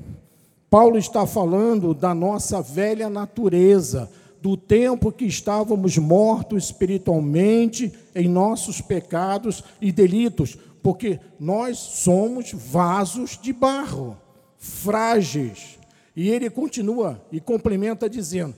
Paulo 0.69 0.97
está 0.97 1.25
falando 1.25 1.93
da 1.93 2.13
nossa 2.13 2.61
velha 2.61 3.09
natureza, 3.09 4.09
do 4.41 4.55
tempo 4.55 5.11
que 5.11 5.25
estávamos 5.25 5.97
mortos 5.97 6.65
espiritualmente 6.65 7.91
em 8.15 8.27
nossos 8.27 8.79
pecados 8.79 9.63
e 9.81 9.91
delitos, 9.91 10.57
porque 10.81 11.19
nós 11.39 11.77
somos 11.77 12.53
vasos 12.53 13.37
de 13.41 13.51
barro, 13.51 14.15
frágeis. 14.57 15.79
E 16.15 16.29
ele 16.29 16.49
continua 16.49 17.21
e 17.31 17.39
complementa 17.39 18.09
dizendo 18.09 18.55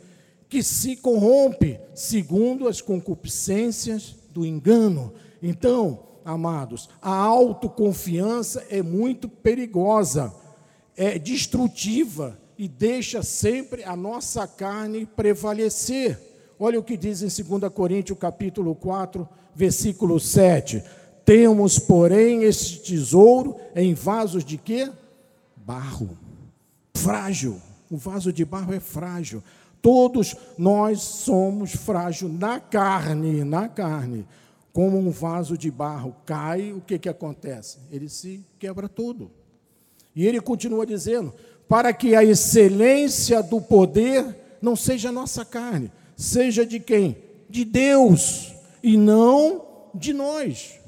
que 0.50 0.62
se 0.62 0.98
corrompe 0.98 1.80
segundo 1.96 2.68
as 2.68 2.82
concupiscências 2.82 4.16
do 4.32 4.46
engano. 4.46 5.14
Então, 5.42 6.00
amados, 6.26 6.90
a 7.02 7.14
autoconfiança 7.14 8.66
é 8.70 8.82
muito 8.82 9.28
perigosa, 9.28 10.34
é 10.96 11.18
destrutiva 11.18 12.38
e 12.58 12.68
deixa 12.68 13.24
sempre 13.24 13.84
a 13.84 13.96
nossa 13.96 14.48
carne 14.48 15.06
prevalecer. 15.06 16.20
Olha 16.60 16.80
o 16.80 16.84
que 16.84 16.96
diz 16.96 17.22
em 17.22 17.60
2 17.60 17.74
Coríntios 17.74 18.20
capítulo 18.20 18.76
4, 18.76 19.28
versículo 19.56 20.20
7. 20.20 20.84
Temos, 21.26 21.80
porém, 21.80 22.44
este 22.44 22.82
tesouro 22.82 23.56
em 23.76 23.94
vasos 23.94 24.46
de 24.46 24.58
quê? 24.58 24.92
Barro. 25.56 26.18
Frágil. 26.96 27.60
O 27.90 27.98
vaso 27.98 28.32
de 28.32 28.46
barro 28.46 28.74
é 28.74 28.80
frágil. 28.80 29.44
Todos 29.82 30.36
nós 30.58 31.02
somos 31.02 31.72
frágeis 31.72 32.32
na 32.32 32.60
carne, 32.60 33.44
na 33.44 33.68
carne. 33.68 34.28
Como 34.74 34.98
um 34.98 35.10
vaso 35.10 35.58
de 35.58 35.70
barro 35.70 36.16
cai, 36.26 36.72
o 36.72 36.82
que, 36.82 36.98
que 36.98 37.10
acontece? 37.10 37.80
Ele 37.92 38.08
se 38.08 38.46
quebra 38.58 38.88
todo. 38.88 39.32
E 40.16 40.26
ele 40.26 40.40
continua 40.40 40.86
dizendo: 40.86 41.34
para 41.68 41.94
que 41.94 42.16
a 42.16 42.24
excelência 42.24 43.42
do 43.42 43.62
poder 43.62 44.36
não 44.62 44.76
seja 44.76 45.12
nossa 45.12 45.44
carne, 45.44 45.92
seja 46.16 46.66
de 46.66 46.80
quem? 46.80 47.18
De 47.50 47.66
Deus, 47.66 48.54
e 48.84 48.98
não 48.98 49.66
de 49.94 50.14
nós. 50.14 50.80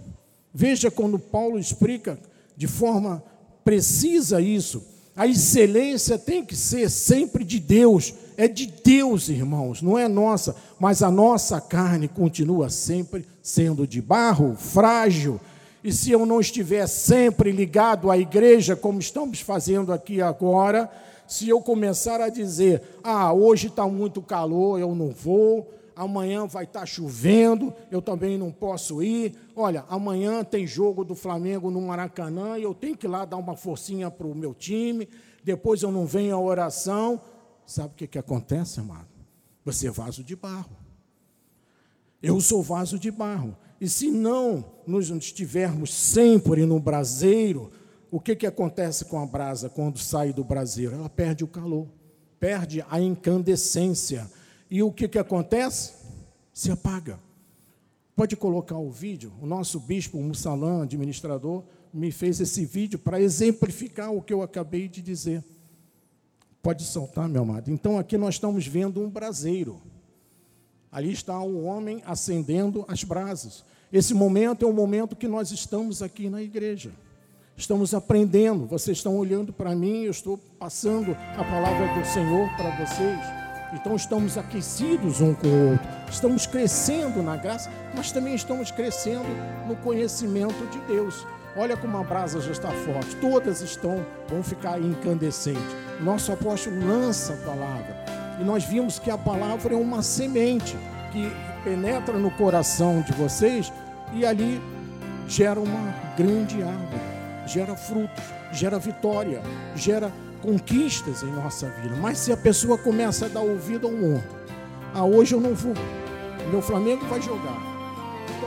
Veja 0.53 0.91
quando 0.91 1.17
Paulo 1.17 1.57
explica 1.57 2.19
de 2.55 2.67
forma 2.67 3.23
precisa 3.63 4.39
isso. 4.39 4.85
A 5.15 5.27
excelência 5.27 6.17
tem 6.17 6.43
que 6.43 6.55
ser 6.55 6.89
sempre 6.89 7.43
de 7.43 7.59
Deus, 7.59 8.13
é 8.37 8.47
de 8.47 8.65
Deus, 8.65 9.29
irmãos, 9.29 9.81
não 9.81 9.97
é 9.97 10.07
nossa, 10.07 10.55
mas 10.79 11.01
a 11.01 11.09
nossa 11.11 11.59
carne 11.59 12.07
continua 12.07 12.69
sempre 12.69 13.25
sendo 13.41 13.85
de 13.87 14.01
barro, 14.01 14.55
frágil, 14.55 15.39
e 15.83 15.91
se 15.91 16.11
eu 16.11 16.25
não 16.25 16.39
estiver 16.39 16.87
sempre 16.87 17.51
ligado 17.51 18.09
à 18.09 18.17
igreja, 18.17 18.73
como 18.73 18.99
estamos 18.99 19.41
fazendo 19.41 19.91
aqui 19.91 20.21
agora, 20.21 20.89
se 21.27 21.49
eu 21.49 21.59
começar 21.59 22.21
a 22.21 22.29
dizer, 22.29 22.81
ah, 23.03 23.33
hoje 23.33 23.67
está 23.67 23.85
muito 23.85 24.21
calor, 24.21 24.79
eu 24.79 24.95
não 24.95 25.09
vou, 25.09 25.73
amanhã 25.93 26.45
vai 26.45 26.63
estar 26.63 26.81
tá 26.81 26.85
chovendo, 26.85 27.73
eu 27.91 28.01
também 28.01 28.37
não 28.37 28.49
posso 28.49 29.03
ir. 29.03 29.35
Olha, 29.55 29.83
amanhã 29.89 30.41
tem 30.43 30.65
jogo 30.65 31.03
do 31.03 31.15
Flamengo 31.15 31.69
no 31.69 31.81
Maracanã 31.81 32.57
e 32.57 32.63
eu 32.63 32.73
tenho 32.73 32.95
que 32.95 33.05
ir 33.05 33.09
lá 33.09 33.25
dar 33.25 33.37
uma 33.37 33.57
forcinha 33.57 34.09
para 34.09 34.25
o 34.25 34.33
meu 34.33 34.53
time, 34.53 35.09
depois 35.43 35.83
eu 35.83 35.91
não 35.91 36.05
venho 36.05 36.35
à 36.35 36.39
oração. 36.39 37.19
Sabe 37.65 37.93
o 37.93 37.95
que, 37.95 38.07
que 38.07 38.19
acontece, 38.19 38.79
amado? 38.79 39.07
Você 39.65 39.87
é 39.87 39.91
vaso 39.91 40.23
de 40.23 40.35
barro. 40.35 40.75
Eu 42.21 42.39
sou 42.39 42.61
vaso 42.61 42.97
de 42.97 43.11
barro. 43.11 43.55
E 43.79 43.89
se 43.89 44.09
não 44.09 44.63
nos 44.87 45.09
estivermos 45.09 45.93
sempre 45.93 46.65
no 46.65 46.79
braseiro, 46.79 47.71
o 48.09 48.19
que, 48.19 48.35
que 48.35 48.47
acontece 48.47 49.05
com 49.05 49.19
a 49.19 49.25
brasa 49.25 49.69
quando 49.69 49.97
sai 49.97 50.31
do 50.31 50.43
braseiro? 50.43 50.95
Ela 50.95 51.09
perde 51.09 51.43
o 51.43 51.47
calor, 51.47 51.87
perde 52.39 52.85
a 52.89 53.01
incandescência. 53.01 54.29
E 54.69 54.81
o 54.81 54.91
que, 54.91 55.07
que 55.07 55.19
acontece? 55.19 55.93
Se 56.53 56.71
apaga. 56.71 57.19
Pode 58.15 58.35
colocar 58.35 58.77
o 58.77 58.89
vídeo. 58.89 59.33
O 59.41 59.45
nosso 59.45 59.79
bispo 59.79 60.21
Mussalã, 60.21 60.83
administrador, 60.83 61.63
me 61.93 62.11
fez 62.11 62.39
esse 62.39 62.65
vídeo 62.65 62.99
para 62.99 63.19
exemplificar 63.19 64.13
o 64.13 64.21
que 64.21 64.33
eu 64.33 64.41
acabei 64.41 64.87
de 64.87 65.01
dizer. 65.01 65.43
Pode 66.63 66.83
soltar, 66.83 67.27
meu 67.27 67.41
amado. 67.41 67.69
Então 67.69 67.99
aqui 67.99 68.17
nós 68.17 68.35
estamos 68.35 68.65
vendo 68.65 69.01
um 69.01 69.09
braseiro. 69.09 69.81
Ali 70.89 71.11
está 71.11 71.37
um 71.41 71.67
homem 71.67 72.01
acendendo 72.05 72.85
as 72.87 73.03
brasas. 73.03 73.65
Esse 73.91 74.13
momento 74.13 74.63
é 74.63 74.67
o 74.67 74.71
momento 74.71 75.13
que 75.13 75.27
nós 75.27 75.51
estamos 75.51 76.01
aqui 76.01 76.29
na 76.29 76.41
igreja. 76.41 76.91
Estamos 77.57 77.93
aprendendo, 77.93 78.65
vocês 78.65 78.97
estão 78.97 79.17
olhando 79.17 79.51
para 79.51 79.75
mim, 79.75 80.03
eu 80.03 80.11
estou 80.11 80.37
passando 80.57 81.11
a 81.11 81.43
palavra 81.43 81.99
do 81.99 82.07
Senhor 82.07 82.49
para 82.55 82.69
vocês. 82.77 83.19
Então 83.73 83.95
estamos 83.97 84.37
aquecidos 84.37 85.19
um 85.19 85.33
com 85.33 85.47
o 85.47 85.71
outro, 85.71 85.87
estamos 86.09 86.47
crescendo 86.47 87.21
na 87.21 87.35
graça, 87.35 87.69
mas 87.93 88.11
também 88.11 88.35
estamos 88.35 88.71
crescendo 88.71 89.27
no 89.67 89.75
conhecimento 89.75 90.65
de 90.71 90.79
Deus. 90.87 91.27
Olha 91.55 91.77
como 91.77 91.97
a 91.97 92.03
brasa 92.03 92.41
já 92.41 92.51
está 92.51 92.69
forte, 92.69 93.15
todas 93.17 93.61
estão, 93.61 94.03
vão 94.27 94.41
ficar 94.41 94.79
incandescentes. 94.79 95.75
Nosso 96.01 96.31
apóstolo 96.31 96.85
lança 96.85 97.33
a 97.33 97.37
palavra, 97.37 97.95
e 98.41 98.43
nós 98.43 98.63
vimos 98.63 98.97
que 98.97 99.11
a 99.11 99.17
palavra 99.17 99.73
é 99.73 99.77
uma 99.77 100.01
semente 100.01 100.75
que 101.11 101.31
penetra 101.63 102.17
no 102.17 102.31
coração 102.31 103.01
de 103.01 103.13
vocês 103.13 103.71
e 104.13 104.25
ali 104.25 104.59
gera 105.27 105.59
uma 105.59 105.93
grande 106.17 106.61
árvore, 106.63 107.01
gera 107.45 107.75
frutos, 107.75 108.23
gera 108.51 108.79
vitória, 108.79 109.41
gera 109.75 110.11
conquistas 110.41 111.21
em 111.21 111.31
nossa 111.31 111.69
vida. 111.69 111.95
Mas 111.95 112.17
se 112.17 112.33
a 112.33 112.37
pessoa 112.37 112.77
começa 112.77 113.27
a 113.27 113.29
dar 113.29 113.41
ouvido 113.41 113.87
ao 113.87 113.93
mundo, 113.93 114.23
ah, 114.93 115.05
hoje 115.05 115.35
eu 115.35 115.39
não 115.39 115.53
vou, 115.53 115.73
meu 116.51 116.61
Flamengo 116.61 117.05
vai 117.05 117.21
jogar. 117.21 117.72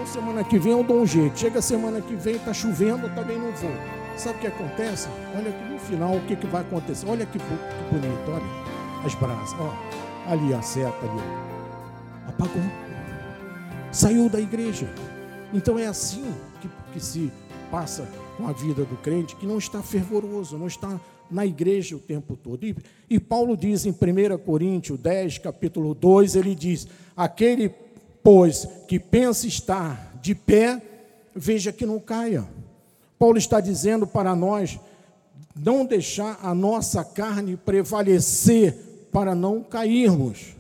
Então 0.07 0.23
semana 0.23 0.45
que 0.45 0.57
vem 0.57 0.71
eu 0.71 0.85
dou 0.85 1.03
um 1.03 1.07
jeito. 1.07 1.37
Chega 1.37 1.61
semana 1.61 2.01
que 2.01 2.15
vem, 2.15 2.37
está 2.37 2.55
chovendo, 2.55 3.07
eu 3.07 3.15
também 3.15 3.37
não 3.37 3.51
vou. 3.51 3.73
Sabe 4.17 4.39
o 4.39 4.41
que 4.41 4.47
acontece? 4.47 5.09
Olha 5.37 5.51
aqui 5.51 5.73
no 5.73 5.79
final 5.81 6.15
o 6.15 6.21
que, 6.23 6.37
que 6.37 6.47
vai 6.47 6.61
acontecer. 6.61 7.09
Olha 7.09 7.27
que, 7.27 7.39
que 7.39 7.45
bonito, 7.91 8.31
olha 8.31 9.05
as 9.05 9.15
brasas. 9.17 9.53
Ó, 9.59 10.31
ali 10.31 10.55
a 10.55 10.63
seta 10.63 10.97
ali. 10.97 11.23
Apagou. 12.29 12.63
Saiu 13.91 14.29
da 14.29 14.41
igreja. 14.41 14.89
Então 15.53 15.77
é 15.77 15.87
assim 15.87 16.33
que, 16.61 16.69
que 16.93 17.01
se 17.01 17.33
passa 17.69 18.09
com 18.37 18.47
a 18.47 18.53
vida 18.53 18.85
do 18.85 18.97
crente 18.99 19.35
que 19.35 19.45
não 19.45 19.59
está 19.59 19.83
fervoroso, 19.83 20.57
não 20.57 20.69
está 20.69 21.01
na 21.29 21.45
igreja 21.45 21.97
o 21.97 22.01
tempo 22.01 22.37
todo. 22.37 22.65
E, 22.65 22.77
e, 23.11 23.19
Paulo 23.19 23.57
diz 23.57 23.85
em 23.85 23.91
1 23.91 24.39
Coríntios 24.39 24.99
10, 25.01 25.39
capítulo 25.39 25.95
2, 25.95 26.37
ele 26.37 26.55
diz: 26.55 26.87
Aquele, 27.17 27.75
pois, 28.27 28.69
que 28.89 28.99
pensa 28.99 29.47
estar 29.47 30.19
de 30.21 30.35
pé, 30.35 30.83
veja 31.33 31.73
que 31.73 31.87
não 31.87 32.01
caia. 32.01 32.45
Paulo 33.17 33.39
está 33.39 33.61
dizendo 33.61 34.05
para 34.05 34.35
nós 34.35 34.81
não 35.55 35.87
deixar 35.87 36.37
a 36.43 36.53
nossa 36.53 37.05
carne 37.05 37.57
prevalecer 37.57 39.09
para 39.13 39.33
não 39.33 39.63
cairmos. 39.63 40.57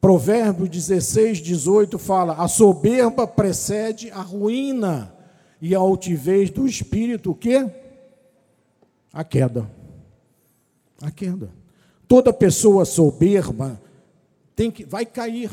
Provérbios 0.00 0.70
16, 0.70 1.42
18 1.42 1.98
fala: 1.98 2.42
a 2.42 2.48
soberba 2.48 3.26
precede 3.26 4.10
a 4.10 4.22
ruína, 4.22 5.14
e 5.60 5.74
a 5.74 5.78
altivez 5.80 6.48
do 6.48 6.66
espírito, 6.66 7.32
o 7.32 7.34
quê? 7.34 7.70
A 9.12 9.22
queda. 9.22 9.70
A 11.02 11.10
queda. 11.10 11.50
Toda 12.08 12.32
pessoa 12.32 12.86
soberba 12.86 13.78
tem 14.56 14.70
que, 14.70 14.86
vai 14.86 15.04
cair 15.04 15.50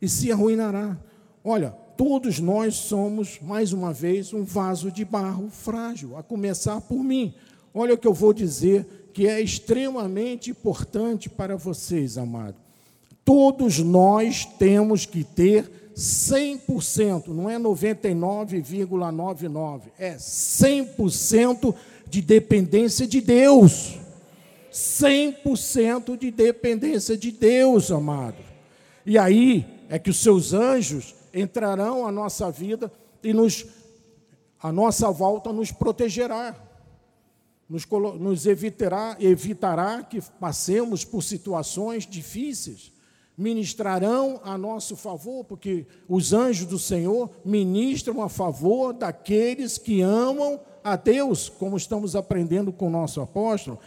e 0.00 0.08
se 0.08 0.32
arruinará. 0.32 0.96
Olha, 1.44 1.70
todos 1.96 2.40
nós 2.40 2.74
somos, 2.74 3.38
mais 3.40 3.72
uma 3.72 3.92
vez, 3.92 4.32
um 4.32 4.44
vaso 4.44 4.90
de 4.90 5.04
barro 5.04 5.48
frágil, 5.50 6.16
a 6.16 6.22
começar 6.22 6.80
por 6.80 7.02
mim. 7.02 7.34
Olha 7.72 7.94
o 7.94 7.98
que 7.98 8.06
eu 8.06 8.14
vou 8.14 8.32
dizer, 8.32 9.10
que 9.12 9.26
é 9.26 9.40
extremamente 9.40 10.50
importante 10.50 11.28
para 11.28 11.56
vocês, 11.56 12.18
amados. 12.18 12.60
Todos 13.24 13.78
nós 13.78 14.44
temos 14.44 15.06
que 15.06 15.24
ter 15.24 15.70
100%, 15.96 17.28
não 17.28 17.48
é 17.48 17.58
99,99, 17.58 19.80
é 19.98 20.16
100% 20.16 21.74
de 22.08 22.20
dependência 22.20 23.06
de 23.06 23.20
Deus. 23.20 23.98
100% 24.72 26.18
de 26.18 26.30
dependência 26.30 27.16
de 27.16 27.32
Deus, 27.32 27.90
amado. 27.90 28.36
E 29.06 29.16
aí 29.16 29.64
é 29.88 29.98
que 29.98 30.10
os 30.10 30.18
seus 30.18 30.52
anjos 30.52 31.14
entrarão 31.32 32.06
à 32.06 32.12
nossa 32.12 32.50
vida 32.50 32.92
e 33.22 33.32
nos 33.32 33.66
a 34.62 34.72
nossa 34.72 35.10
volta 35.10 35.52
nos 35.52 35.70
protegerá. 35.70 36.56
Nos, 37.68 37.86
nos 38.18 38.46
evitará, 38.46 39.16
evitará 39.20 40.02
que 40.02 40.20
passemos 40.40 41.04
por 41.04 41.22
situações 41.22 42.06
difíceis 42.06 42.92
ministrarão 43.36 44.40
a 44.42 44.56
nosso 44.56 44.96
favor, 44.96 45.44
porque 45.44 45.86
os 46.08 46.32
anjos 46.32 46.66
do 46.66 46.78
Senhor 46.78 47.30
ministram 47.44 48.22
a 48.22 48.28
favor 48.28 48.94
daqueles 48.94 49.76
que 49.76 50.00
amam 50.00 50.58
a 50.82 50.96
Deus, 50.96 51.48
como 51.48 51.76
estamos 51.76 52.16
aprendendo 52.16 52.72
com 52.72 52.86
o 52.86 52.90
nosso 52.90 53.20
apóstolo. 53.20 53.78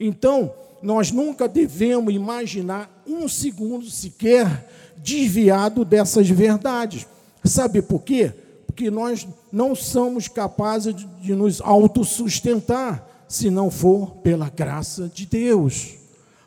Então, 0.00 0.52
nós 0.82 1.12
nunca 1.12 1.46
devemos 1.48 2.12
imaginar 2.12 3.02
um 3.06 3.28
segundo 3.28 3.88
sequer 3.88 4.68
desviado 5.02 5.84
dessas 5.84 6.28
verdades. 6.28 7.06
Sabe 7.44 7.82
por 7.82 8.02
quê? 8.02 8.32
Porque 8.66 8.90
nós 8.90 9.26
não 9.52 9.74
somos 9.74 10.28
capazes 10.28 10.94
de 11.22 11.34
nos 11.34 11.60
autossustentar 11.60 13.06
se 13.28 13.50
não 13.50 13.70
for 13.70 14.16
pela 14.16 14.50
graça 14.50 15.10
de 15.12 15.26
Deus. 15.26 15.94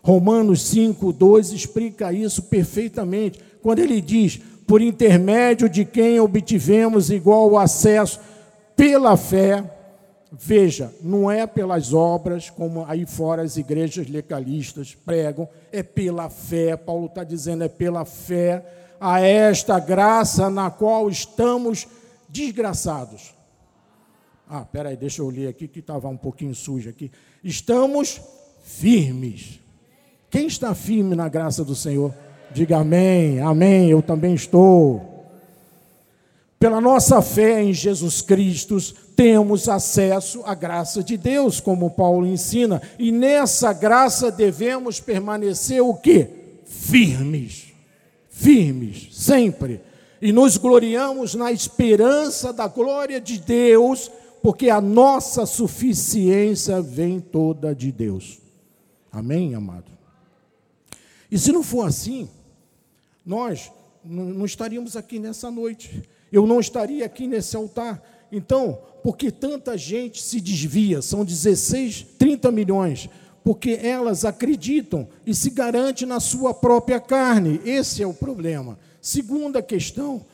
Romanos 0.02 0.62
5, 0.68 1.12
2 1.12 1.52
explica 1.52 2.14
isso 2.14 2.44
perfeitamente, 2.44 3.40
quando 3.62 3.80
ele 3.80 4.02
diz: 4.02 4.40
por 4.66 4.82
intermédio 4.82 5.68
de 5.68 5.84
quem 5.84 6.20
obtivemos 6.20 7.10
igual 7.10 7.58
acesso 7.58 8.20
pela 8.76 9.18
fé, 9.18 9.64
veja, 10.32 10.94
não 11.02 11.30
é 11.30 11.46
pelas 11.48 11.94
obras, 11.94 12.50
como 12.50 12.86
aí 12.86 13.06
fora 13.06 13.42
as 13.42 13.58
igrejas 13.58 14.08
legalistas 14.08 14.96
pregam, 14.96 15.48
é 15.72 15.84
pela 15.84 16.30
fé, 16.30 16.76
Paulo 16.76 17.06
está 17.06 17.24
dizendo, 17.24 17.64
é 17.64 17.70
pela 17.70 18.06
fé, 18.06 18.64
a 19.00 19.22
esta 19.22 19.80
graça 19.80 20.50
na 20.50 20.70
qual 20.70 21.10
estamos 21.10 21.88
desgraçados. 22.28 23.34
Ah, 24.48 24.66
peraí, 24.66 24.98
deixa 24.98 25.22
eu 25.22 25.30
ler 25.30 25.48
aqui 25.48 25.68
que 25.68 25.80
estava 25.80 26.08
um 26.08 26.18
pouquinho 26.18 26.56
sujo 26.56 26.90
aqui. 26.90 27.12
Estamos 27.44 28.20
firmes 28.64 29.60
quem 30.30 30.46
está 30.46 30.76
firme 30.76 31.16
na 31.16 31.28
graça 31.28 31.66
do 31.66 31.74
Senhor? 31.74 32.14
Diga 32.52 32.78
amém, 32.78 33.40
amém, 33.40 33.90
eu 33.90 34.00
também 34.00 34.36
estou. 34.36 35.19
Pela 36.60 36.82
nossa 36.82 37.22
fé 37.22 37.64
em 37.64 37.74
Jesus 37.74 38.22
Cristo, 38.22 38.78
temos 39.16 39.70
acesso 39.70 40.44
à 40.44 40.54
graça 40.54 41.02
de 41.02 41.16
Deus, 41.16 41.62
como 41.62 41.90
Paulo 41.90 42.28
ensina, 42.28 42.82
e 43.00 43.14
nessa 43.14 43.72
graça 43.72 44.30
devemos 44.30 45.00
permanecer 45.00 45.82
o 45.82 45.94
quê? 45.94 46.30
Firmes. 46.66 47.68
Firmes, 48.30 49.08
sempre. 49.14 49.80
E 50.22 50.34
nos 50.34 50.58
gloriamos 50.58 51.34
na 51.34 51.50
esperança 51.50 52.52
da 52.52 52.68
glória 52.68 53.22
de 53.22 53.40
Deus, 53.40 54.12
porque 54.44 54.70
a 54.70 54.82
nossa 54.82 55.46
suficiência 55.46 56.82
vem 56.82 57.22
toda 57.22 57.74
de 57.74 57.90
Deus. 57.90 58.38
Amém, 59.10 59.56
amado? 59.56 59.90
E 61.32 61.40
se 61.40 61.54
não 61.54 61.64
for 61.64 61.88
assim, 61.88 62.30
nós 63.26 63.72
não 64.04 64.46
estaríamos 64.46 64.98
aqui 64.98 65.20
nessa 65.20 65.50
noite 65.50 66.04
eu 66.32 66.46
não 66.46 66.60
estaria 66.60 67.06
aqui 67.06 67.28
nesse 67.28 67.56
altar. 67.56 68.02
Então, 68.32 68.80
porque 69.04 69.32
tanta 69.32 69.78
gente 69.78 70.22
se 70.22 70.40
desvia, 70.40 71.02
são 71.02 71.26
16, 71.26 72.06
30 72.18 72.52
milhões, 72.52 73.10
porque 73.44 73.80
elas 73.82 74.26
acreditam 74.26 75.08
e 75.26 75.34
se 75.34 75.50
garante 75.50 76.06
na 76.06 76.20
sua 76.20 76.54
própria 76.54 77.00
carne. 77.00 77.60
Esse 77.66 78.04
é 78.04 78.08
o 78.08 78.14
problema. 78.14 78.78
Segunda 79.02 79.62
questão, 79.62 80.26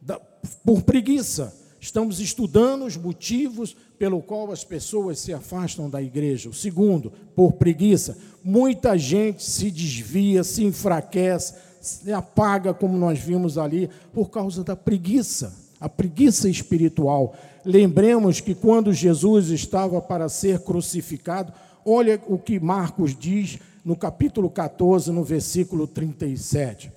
da, 0.00 0.18
por 0.64 0.82
preguiça. 0.82 1.54
Estamos 1.80 2.18
estudando 2.18 2.86
os 2.86 2.96
motivos 2.96 3.76
pelo 3.98 4.22
qual 4.22 4.50
as 4.50 4.64
pessoas 4.64 5.18
se 5.18 5.32
afastam 5.34 5.90
da 5.90 6.00
igreja. 6.00 6.48
O 6.48 6.54
segundo, 6.54 7.12
por 7.36 7.52
preguiça. 7.52 8.16
Muita 8.42 8.96
gente 8.96 9.44
se 9.44 9.70
desvia, 9.70 10.42
se 10.42 10.64
enfraquece, 10.64 11.54
se 11.86 12.12
apaga, 12.12 12.72
como 12.72 12.96
nós 12.96 13.18
vimos 13.18 13.58
ali, 13.58 13.90
por 14.12 14.30
causa 14.30 14.64
da 14.64 14.74
preguiça, 14.74 15.54
a 15.80 15.88
preguiça 15.88 16.48
espiritual. 16.48 17.34
Lembremos 17.64 18.40
que 18.40 18.54
quando 18.54 18.92
Jesus 18.92 19.48
estava 19.48 20.00
para 20.00 20.28
ser 20.28 20.60
crucificado, 20.60 21.52
olha 21.84 22.20
o 22.26 22.38
que 22.38 22.58
Marcos 22.58 23.16
diz 23.16 23.58
no 23.84 23.94
capítulo 23.94 24.48
14, 24.48 25.12
no 25.12 25.22
versículo 25.22 25.86
37. 25.86 26.90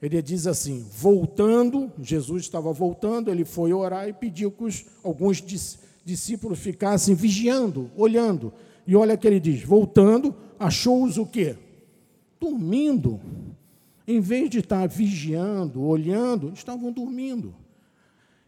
Ele 0.00 0.20
diz 0.20 0.46
assim: 0.46 0.84
voltando, 0.98 1.90
Jesus 1.98 2.42
estava 2.42 2.70
voltando, 2.72 3.30
ele 3.30 3.44
foi 3.44 3.72
orar 3.72 4.06
e 4.06 4.12
pediu 4.12 4.50
que 4.50 4.64
os, 4.64 4.84
alguns 5.02 5.42
discípulos 6.04 6.58
ficassem 6.58 7.14
vigiando, 7.14 7.90
olhando. 7.96 8.52
E 8.86 8.94
olha 8.94 9.16
que 9.16 9.26
ele 9.26 9.40
diz: 9.40 9.62
voltando, 9.62 10.34
achou-os 10.58 11.16
o 11.16 11.24
quê? 11.24 11.56
Dormindo. 12.38 13.18
Em 14.06 14.20
vez 14.20 14.50
de 14.50 14.58
estar 14.58 14.86
vigiando, 14.86 15.82
olhando, 15.82 16.52
estavam 16.54 16.92
dormindo. 16.92 17.54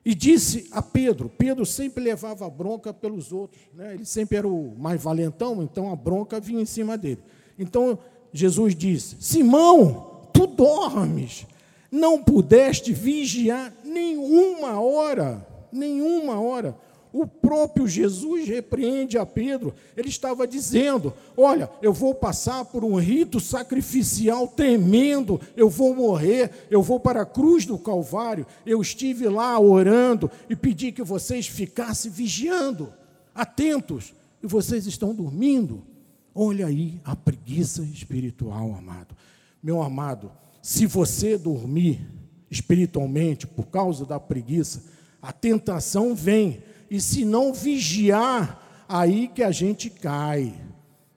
E 0.05 0.15
disse 0.15 0.69
a 0.71 0.81
Pedro: 0.81 1.29
Pedro 1.29 1.67
sempre 1.67 2.05
levava 2.05 2.47
a 2.47 2.51
bronca 2.51 2.95
pelos 2.95 3.33
outros, 3.33 3.61
né? 3.75 3.95
ele 3.95 4.05
sempre 4.05 4.37
era 4.37 4.47
o 4.47 4.77
mais 4.79 5.03
valentão, 5.03 5.63
então 5.63 5.91
a 5.91 5.97
bronca 5.97 6.39
vinha 6.39 6.63
em 6.63 6.67
cima 6.67 6.97
dele. 6.97 7.23
Então 7.59 7.99
Jesus 8.33 8.75
disse: 8.75 9.17
Simão, 9.19 10.29
tu 10.33 10.47
dormes, 10.47 11.47
não 11.91 12.23
pudeste 12.23 12.93
vigiar 12.93 13.73
nenhuma 13.83 14.81
hora, 14.81 15.45
nenhuma 15.73 16.41
hora. 16.41 16.77
O 17.19 17.27
próprio 17.27 17.89
Jesus 17.89 18.47
repreende 18.47 19.17
a 19.17 19.25
Pedro. 19.25 19.73
Ele 19.97 20.11
estava 20.11 20.47
dizendo: 20.47 21.15
Olha, 21.35 21.71
eu 21.81 21.91
vou 21.91 22.15
passar 22.15 22.67
por 22.67 22.85
um 22.85 22.97
rito 22.97 23.41
sacrificial 23.41 24.47
tremendo, 24.47 25.41
eu 25.57 25.71
vou 25.71 25.97
morrer, 25.97 26.51
eu 26.71 26.83
vou 26.83 27.01
para 27.01 27.23
a 27.23 27.25
cruz 27.25 27.65
do 27.65 27.79
Calvário. 27.79 28.47
Eu 28.67 28.83
estive 28.83 29.31
lá 29.31 29.59
orando 29.59 30.31
e 30.47 30.55
pedi 30.55 30.93
que 30.93 31.03
vocês 31.03 31.47
ficassem 31.47 32.11
vigiando, 32.11 32.93
atentos, 33.35 34.13
e 34.43 34.47
vocês 34.47 34.87
estão 34.87 35.15
dormindo. 35.15 35.83
Olha 36.35 36.67
aí 36.67 37.01
a 37.03 37.17
preguiça 37.17 37.81
espiritual, 37.81 38.75
amado. 38.75 39.17
Meu 39.63 39.81
amado, 39.81 40.31
se 40.61 40.85
você 40.85 41.39
dormir 41.39 41.99
espiritualmente 42.51 43.47
por 43.47 43.69
causa 43.69 44.05
da 44.05 44.21
preguiça, 44.21 44.85
a 45.23 45.33
tentação 45.33 46.15
vem 46.15 46.63
e 46.91 47.01
se 47.01 47.25
não 47.25 47.53
vigiar, 47.53 48.85
aí 48.89 49.29
que 49.29 49.43
a 49.43 49.51
gente 49.51 49.91
cai. 49.91 50.55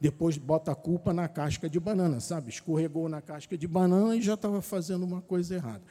Depois 0.01 0.37
bota 0.37 0.71
a 0.71 0.75
culpa 0.75 1.13
na 1.13 1.27
casca 1.27 1.69
de 1.69 1.79
banana, 1.79 2.19
sabe? 2.19 2.49
Escorregou 2.49 3.09
na 3.09 3.21
casca 3.21 3.57
de 3.57 3.67
banana 3.67 4.15
e 4.15 4.21
já 4.21 4.35
estava 4.35 4.61
fazendo 4.61 5.03
uma 5.03 5.21
coisa 5.21 5.55
errada. 5.55 5.81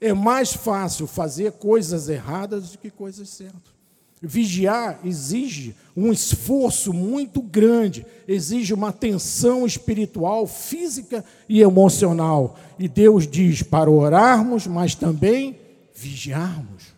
É 0.00 0.12
mais 0.12 0.52
fácil 0.52 1.06
fazer 1.06 1.52
coisas 1.52 2.08
erradas 2.08 2.70
do 2.70 2.78
que 2.78 2.90
coisas 2.90 3.28
certas. 3.28 3.72
Vigiar 4.20 5.00
exige 5.04 5.74
um 5.96 6.12
esforço 6.12 6.92
muito 6.92 7.42
grande, 7.42 8.06
exige 8.26 8.72
uma 8.72 8.88
atenção 8.88 9.66
espiritual, 9.66 10.46
física 10.46 11.24
e 11.48 11.60
emocional. 11.60 12.56
E 12.78 12.88
Deus 12.88 13.26
diz 13.26 13.62
para 13.62 13.90
orarmos, 13.90 14.66
mas 14.66 14.94
também 14.94 15.58
vigiarmos 15.92 16.91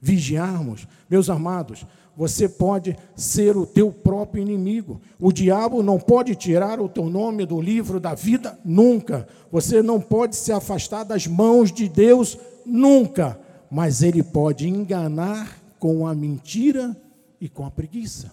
vigiarmos. 0.00 0.86
Meus 1.08 1.28
amados, 1.28 1.86
você 2.16 2.48
pode 2.48 2.96
ser 3.14 3.56
o 3.56 3.64
teu 3.66 3.90
próprio 3.90 4.42
inimigo. 4.42 5.00
O 5.18 5.32
diabo 5.32 5.82
não 5.82 5.98
pode 5.98 6.34
tirar 6.34 6.80
o 6.80 6.88
teu 6.88 7.08
nome 7.08 7.46
do 7.46 7.60
livro 7.60 8.00
da 8.00 8.14
vida 8.14 8.58
nunca. 8.64 9.26
Você 9.50 9.82
não 9.82 10.00
pode 10.00 10.36
se 10.36 10.52
afastar 10.52 11.04
das 11.04 11.26
mãos 11.26 11.72
de 11.72 11.88
Deus 11.88 12.36
nunca. 12.66 13.38
Mas 13.70 14.02
ele 14.02 14.22
pode 14.22 14.68
enganar 14.68 15.58
com 15.78 16.06
a 16.06 16.14
mentira 16.14 16.96
e 17.40 17.48
com 17.48 17.64
a 17.64 17.70
preguiça. 17.70 18.32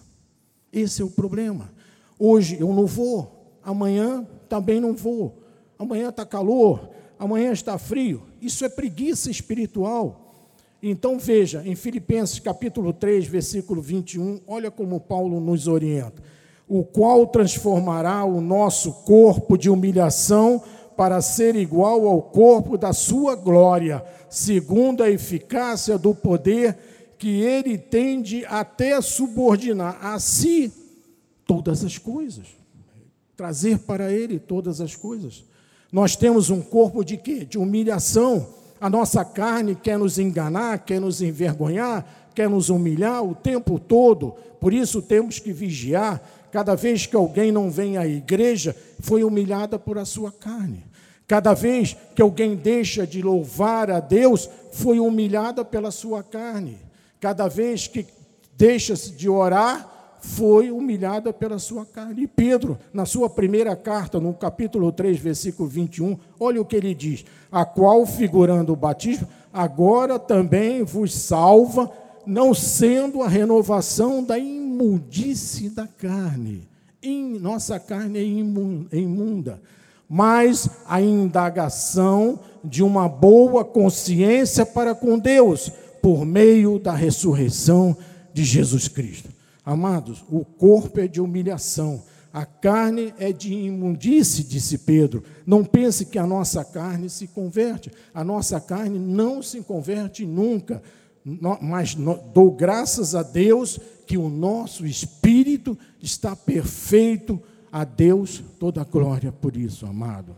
Esse 0.72 1.00
é 1.00 1.04
o 1.04 1.10
problema. 1.10 1.70
Hoje 2.18 2.58
eu 2.60 2.72
não 2.74 2.84
vou, 2.84 3.56
amanhã 3.62 4.26
também 4.48 4.80
não 4.80 4.94
vou. 4.94 5.42
Amanhã 5.78 6.08
está 6.08 6.26
calor, 6.26 6.90
amanhã 7.18 7.52
está 7.52 7.78
frio. 7.78 8.22
Isso 8.40 8.64
é 8.64 8.68
preguiça 8.68 9.30
espiritual. 9.30 10.27
Então 10.82 11.18
veja, 11.18 11.62
em 11.66 11.74
Filipenses 11.74 12.38
capítulo 12.38 12.92
3, 12.92 13.26
versículo 13.26 13.82
21, 13.82 14.40
olha 14.46 14.70
como 14.70 15.00
Paulo 15.00 15.40
nos 15.40 15.66
orienta. 15.66 16.22
O 16.68 16.84
qual 16.84 17.26
transformará 17.26 18.24
o 18.24 18.40
nosso 18.40 18.92
corpo 19.04 19.58
de 19.58 19.68
humilhação 19.68 20.62
para 20.96 21.20
ser 21.20 21.56
igual 21.56 22.06
ao 22.06 22.22
corpo 22.22 22.78
da 22.78 22.92
sua 22.92 23.34
glória, 23.34 24.04
segundo 24.28 25.02
a 25.02 25.10
eficácia 25.10 25.98
do 25.98 26.14
poder 26.14 26.76
que 27.18 27.40
ele 27.40 27.76
tende 27.76 28.44
até 28.46 29.00
subordinar 29.00 29.98
a 30.00 30.20
si 30.20 30.72
todas 31.44 31.84
as 31.84 31.98
coisas, 31.98 32.46
trazer 33.36 33.80
para 33.80 34.12
ele 34.12 34.38
todas 34.38 34.80
as 34.80 34.94
coisas. 34.94 35.44
Nós 35.90 36.14
temos 36.14 36.50
um 36.50 36.60
corpo 36.60 37.02
de 37.02 37.16
quê? 37.16 37.44
De 37.44 37.58
humilhação 37.58 38.57
a 38.80 38.88
nossa 38.88 39.24
carne 39.24 39.74
quer 39.74 39.98
nos 39.98 40.18
enganar, 40.18 40.78
quer 40.80 41.00
nos 41.00 41.20
envergonhar, 41.20 42.30
quer 42.34 42.48
nos 42.48 42.70
humilhar 42.70 43.24
o 43.24 43.34
tempo 43.34 43.78
todo. 43.78 44.34
Por 44.60 44.72
isso 44.72 45.02
temos 45.02 45.38
que 45.38 45.52
vigiar. 45.52 46.22
Cada 46.52 46.74
vez 46.74 47.06
que 47.06 47.16
alguém 47.16 47.52
não 47.52 47.70
vem 47.70 47.96
à 47.96 48.06
igreja, 48.06 48.74
foi 49.00 49.24
humilhada 49.24 49.78
por 49.78 49.98
a 49.98 50.04
sua 50.04 50.32
carne. 50.32 50.84
Cada 51.26 51.52
vez 51.52 51.96
que 52.14 52.22
alguém 52.22 52.56
deixa 52.56 53.06
de 53.06 53.20
louvar 53.20 53.90
a 53.90 54.00
Deus, 54.00 54.48
foi 54.72 54.98
humilhada 54.98 55.64
pela 55.64 55.90
sua 55.90 56.22
carne. 56.22 56.78
Cada 57.20 57.48
vez 57.48 57.86
que 57.86 58.06
deixa-se 58.56 59.12
de 59.12 59.28
orar, 59.28 59.97
foi 60.20 60.70
humilhada 60.70 61.32
pela 61.32 61.58
sua 61.58 61.86
carne. 61.86 62.22
E 62.22 62.26
Pedro, 62.26 62.78
na 62.92 63.06
sua 63.06 63.30
primeira 63.30 63.74
carta, 63.76 64.20
no 64.20 64.34
capítulo 64.34 64.90
3, 64.90 65.18
versículo 65.18 65.68
21, 65.68 66.18
olha 66.38 66.60
o 66.60 66.64
que 66.64 66.76
ele 66.76 66.94
diz: 66.94 67.24
A 67.50 67.64
qual, 67.64 68.04
figurando 68.06 68.72
o 68.72 68.76
batismo, 68.76 69.28
agora 69.52 70.18
também 70.18 70.82
vos 70.82 71.14
salva, 71.14 71.90
não 72.26 72.52
sendo 72.52 73.22
a 73.22 73.28
renovação 73.28 74.22
da 74.22 74.38
imundice 74.38 75.70
da 75.70 75.86
carne. 75.86 76.68
Em, 77.02 77.38
nossa 77.38 77.78
carne 77.78 78.18
é 78.18 78.96
imunda, 78.98 79.60
mas 80.08 80.68
a 80.86 81.00
indagação 81.00 82.40
de 82.64 82.82
uma 82.82 83.08
boa 83.08 83.64
consciência 83.64 84.66
para 84.66 84.94
com 84.94 85.18
Deus, 85.18 85.70
por 86.02 86.24
meio 86.24 86.78
da 86.78 86.92
ressurreição 86.92 87.96
de 88.32 88.44
Jesus 88.44 88.88
Cristo. 88.88 89.37
Amados, 89.68 90.24
o 90.30 90.46
corpo 90.46 90.98
é 90.98 91.06
de 91.06 91.20
humilhação, 91.20 92.02
a 92.32 92.46
carne 92.46 93.12
é 93.18 93.34
de 93.34 93.52
imundície, 93.52 94.42
disse 94.42 94.78
Pedro. 94.78 95.22
Não 95.44 95.62
pense 95.62 96.06
que 96.06 96.18
a 96.18 96.26
nossa 96.26 96.64
carne 96.64 97.10
se 97.10 97.26
converte, 97.26 97.92
a 98.14 98.24
nossa 98.24 98.58
carne 98.62 98.98
não 98.98 99.42
se 99.42 99.60
converte 99.60 100.24
nunca, 100.24 100.82
mas 101.60 101.94
dou 102.32 102.50
graças 102.50 103.14
a 103.14 103.22
Deus 103.22 103.78
que 104.06 104.16
o 104.16 104.30
nosso 104.30 104.86
espírito 104.86 105.78
está 106.00 106.34
perfeito, 106.34 107.38
a 107.70 107.84
Deus 107.84 108.42
toda 108.58 108.80
a 108.80 108.84
glória 108.84 109.30
por 109.30 109.54
isso, 109.54 109.84
amado. 109.84 110.34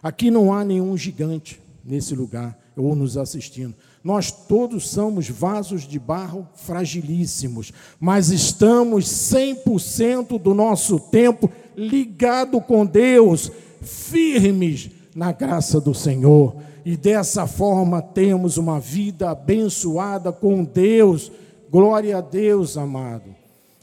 Aqui 0.00 0.30
não 0.30 0.52
há 0.52 0.64
nenhum 0.64 0.96
gigante 0.96 1.60
nesse 1.84 2.14
lugar. 2.14 2.56
ou 2.76 2.94
nos 2.94 3.16
assistindo. 3.16 3.74
Nós 4.02 4.30
todos 4.30 4.88
somos 4.88 5.28
vasos 5.28 5.82
de 5.86 5.98
barro 5.98 6.48
fragilíssimos, 6.54 7.72
mas 7.98 8.30
estamos 8.30 9.04
100% 9.04 10.40
do 10.40 10.54
nosso 10.54 10.98
tempo 10.98 11.50
ligado 11.76 12.60
com 12.62 12.86
Deus, 12.86 13.52
firmes 13.82 14.90
na 15.14 15.32
graça 15.32 15.78
do 15.80 15.94
Senhor. 15.94 16.56
E 16.82 16.96
dessa 16.96 17.46
forma 17.46 18.00
temos 18.00 18.56
uma 18.56 18.80
vida 18.80 19.30
abençoada 19.30 20.32
com 20.32 20.64
Deus. 20.64 21.30
Glória 21.70 22.16
a 22.16 22.20
Deus, 22.22 22.78
amado. 22.78 23.34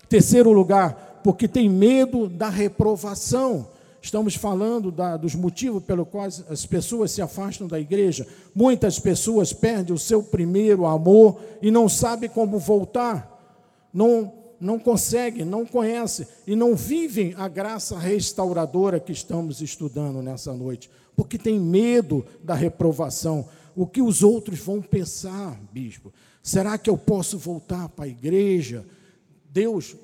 Terceiro 0.10 0.52
lugar, 0.52 1.20
porque 1.24 1.48
tem 1.48 1.70
medo 1.70 2.28
da 2.28 2.50
reprovação. 2.50 3.68
Estamos 4.02 4.36
falando 4.36 4.92
da, 4.92 5.18
dos 5.18 5.36
motivos 5.36 5.84
pelos 5.84 6.08
quais 6.08 6.44
as 6.50 6.66
pessoas 6.66 7.12
se 7.12 7.22
afastam 7.22 7.68
da 7.68 7.80
igreja. 7.80 8.28
Muitas 8.54 9.00
pessoas 9.00 9.54
perdem 9.54 9.94
o 9.94 10.00
seu 10.00 10.22
primeiro 10.24 10.86
amor 10.86 11.40
e 11.62 11.72
não 11.72 11.90
sabem 11.90 12.30
como 12.30 12.60
voltar. 12.60 13.36
Não, 13.94 14.34
não 14.60 14.80
conseguem, 14.80 15.44
não 15.44 15.66
conhecem 15.66 16.28
e 16.46 16.56
não 16.56 16.76
vivem 16.76 17.34
a 17.38 17.48
graça 17.48 17.98
restauradora 17.98 19.00
que 19.00 19.12
estamos 19.12 19.62
estudando 19.62 20.22
nessa 20.22 20.54
noite, 20.54 20.90
porque 21.16 21.38
tem 21.38 21.60
medo 21.60 22.26
da 22.44 22.54
reprovação. 22.54 23.48
O 23.76 23.86
que 23.86 24.02
os 24.02 24.24
outros 24.24 24.60
vão 24.60 24.82
pensar, 24.82 25.60
bispo? 25.72 26.14
Será 26.42 26.78
que 26.78 26.90
eu 26.90 26.98
posso 26.98 27.38
voltar 27.38 27.90
para 27.90 28.06
a 28.06 28.08
igreja? 28.08 28.86
Deus 29.52 29.96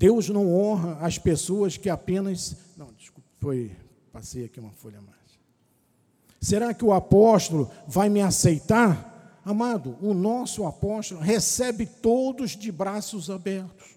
Deus 0.00 0.30
não 0.30 0.50
honra 0.50 0.96
as 1.02 1.18
pessoas 1.18 1.76
que 1.76 1.90
apenas. 1.90 2.56
Não, 2.74 2.90
desculpa, 2.94 3.28
foi. 3.38 3.70
Passei 4.10 4.46
aqui 4.46 4.58
uma 4.58 4.72
folha 4.72 4.98
mais. 5.02 5.18
Será 6.40 6.72
que 6.72 6.82
o 6.82 6.94
apóstolo 6.94 7.70
vai 7.86 8.08
me 8.08 8.22
aceitar? 8.22 9.38
Amado, 9.44 9.98
o 10.00 10.14
nosso 10.14 10.64
apóstolo 10.64 11.20
recebe 11.20 11.84
todos 11.84 12.52
de 12.52 12.72
braços 12.72 13.28
abertos. 13.28 13.90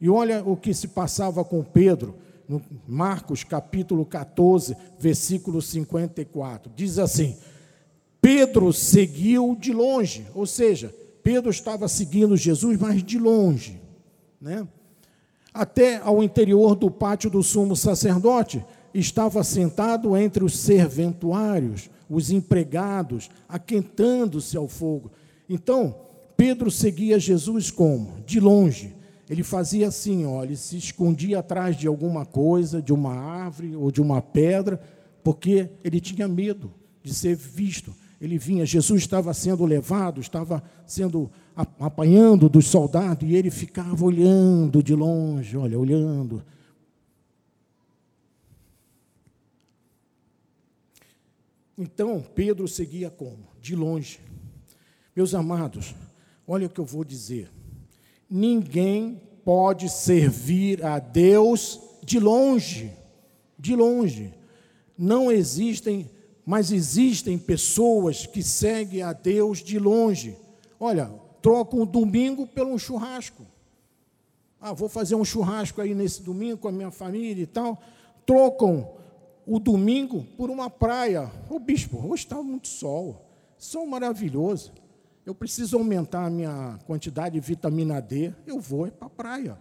E 0.00 0.08
olha 0.08 0.42
o 0.42 0.56
que 0.56 0.72
se 0.72 0.88
passava 0.88 1.44
com 1.44 1.62
Pedro, 1.62 2.14
no 2.48 2.62
Marcos 2.88 3.44
capítulo 3.44 4.06
14, 4.06 4.74
versículo 4.98 5.60
54. 5.60 6.72
Diz 6.74 6.98
assim: 6.98 7.36
Pedro 8.22 8.72
seguiu 8.72 9.54
de 9.54 9.70
longe, 9.70 10.26
ou 10.34 10.46
seja, 10.46 10.94
Pedro 11.22 11.50
estava 11.50 11.88
seguindo 11.88 12.38
Jesus, 12.38 12.78
mas 12.78 13.02
de 13.02 13.18
longe, 13.18 13.78
né? 14.40 14.66
Até 15.56 15.96
ao 15.96 16.22
interior 16.22 16.74
do 16.74 16.90
pátio 16.90 17.30
do 17.30 17.42
sumo 17.42 17.74
sacerdote, 17.74 18.64
estava 18.94 19.42
sentado 19.42 20.16
entre 20.16 20.44
os 20.44 20.58
serventuários, 20.58 21.90
os 22.08 22.30
empregados, 22.30 23.28
aquentando-se 23.48 24.56
ao 24.56 24.68
fogo. 24.68 25.10
Então, 25.48 25.94
Pedro 26.36 26.70
seguia 26.70 27.18
Jesus 27.18 27.70
como? 27.70 28.20
De 28.26 28.38
longe. 28.38 28.94
Ele 29.28 29.42
fazia 29.42 29.88
assim, 29.88 30.24
ó, 30.24 30.44
ele 30.44 30.56
se 30.56 30.76
escondia 30.76 31.40
atrás 31.40 31.76
de 31.76 31.86
alguma 31.86 32.24
coisa, 32.24 32.80
de 32.80 32.92
uma 32.92 33.14
árvore 33.14 33.74
ou 33.74 33.90
de 33.90 34.00
uma 34.00 34.22
pedra, 34.22 34.80
porque 35.24 35.68
ele 35.82 36.00
tinha 36.00 36.28
medo 36.28 36.72
de 37.02 37.12
ser 37.12 37.34
visto. 37.34 37.92
Ele 38.20 38.38
vinha, 38.38 38.64
Jesus 38.64 39.02
estava 39.02 39.34
sendo 39.34 39.64
levado, 39.64 40.20
estava 40.20 40.62
sendo 40.86 41.30
apanhando 41.56 42.48
dos 42.48 42.66
soldados, 42.66 43.26
e 43.28 43.34
ele 43.34 43.50
ficava 43.50 44.04
olhando 44.04 44.82
de 44.82 44.94
longe, 44.94 45.56
olha, 45.56 45.78
olhando. 45.78 46.44
Então 51.78 52.24
Pedro 52.34 52.68
seguia 52.68 53.10
como? 53.10 53.48
De 53.60 53.74
longe. 53.74 54.20
Meus 55.14 55.34
amados, 55.34 55.94
olha 56.46 56.66
o 56.66 56.70
que 56.70 56.80
eu 56.80 56.84
vou 56.84 57.04
dizer. 57.04 57.50
Ninguém 58.28 59.20
pode 59.44 59.88
servir 59.88 60.84
a 60.84 60.98
Deus 60.98 61.80
de 62.04 62.18
longe. 62.18 62.92
De 63.58 63.74
longe. 63.74 64.34
Não 64.96 65.30
existem, 65.32 66.10
mas 66.44 66.70
existem 66.70 67.38
pessoas 67.38 68.26
que 68.26 68.42
seguem 68.42 69.02
a 69.02 69.12
Deus 69.12 69.62
de 69.62 69.78
longe. 69.78 70.36
Olha, 70.78 71.10
trocam 71.46 71.80
o 71.80 71.86
domingo 71.86 72.44
pelo 72.44 72.72
um 72.72 72.78
churrasco. 72.78 73.46
Ah, 74.60 74.72
vou 74.72 74.88
fazer 74.88 75.14
um 75.14 75.24
churrasco 75.24 75.80
aí 75.80 75.94
nesse 75.94 76.20
domingo 76.20 76.56
com 76.56 76.66
a 76.66 76.72
minha 76.72 76.90
família 76.90 77.40
e 77.40 77.46
tal. 77.46 77.80
Trocam 78.26 78.90
o 79.46 79.60
domingo 79.60 80.24
por 80.36 80.50
uma 80.50 80.68
praia. 80.68 81.30
Ô 81.48 81.60
bispo, 81.60 82.04
hoje 82.04 82.24
está 82.24 82.42
muito 82.42 82.66
sol, 82.66 83.24
sol 83.56 83.86
maravilhoso. 83.86 84.72
Eu 85.24 85.36
preciso 85.36 85.78
aumentar 85.78 86.26
a 86.26 86.30
minha 86.30 86.80
quantidade 86.84 87.38
de 87.38 87.46
vitamina 87.46 88.02
D, 88.02 88.32
eu 88.44 88.58
vou 88.58 88.90
para 88.90 89.06
a 89.06 89.10
praia. 89.10 89.56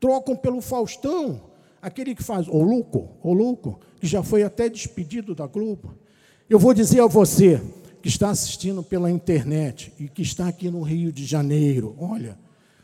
Trocam 0.00 0.34
pelo 0.34 0.62
Faustão, 0.62 1.38
aquele 1.82 2.14
que 2.14 2.22
faz 2.22 2.48
o 2.48 2.62
Louco, 2.62 3.10
o 3.22 3.34
Louco, 3.34 3.78
que 4.00 4.06
já 4.06 4.22
foi 4.22 4.42
até 4.42 4.70
despedido 4.70 5.34
da 5.34 5.46
Globo. 5.46 5.94
Eu 6.48 6.58
vou 6.58 6.72
dizer 6.72 7.02
a 7.02 7.06
você, 7.06 7.60
que 8.02 8.08
está 8.08 8.30
assistindo 8.30 8.82
pela 8.82 9.10
internet 9.10 9.92
e 9.98 10.08
que 10.08 10.22
está 10.22 10.48
aqui 10.48 10.70
no 10.70 10.82
Rio 10.82 11.12
de 11.12 11.24
Janeiro, 11.24 11.94
olha, 11.98 12.38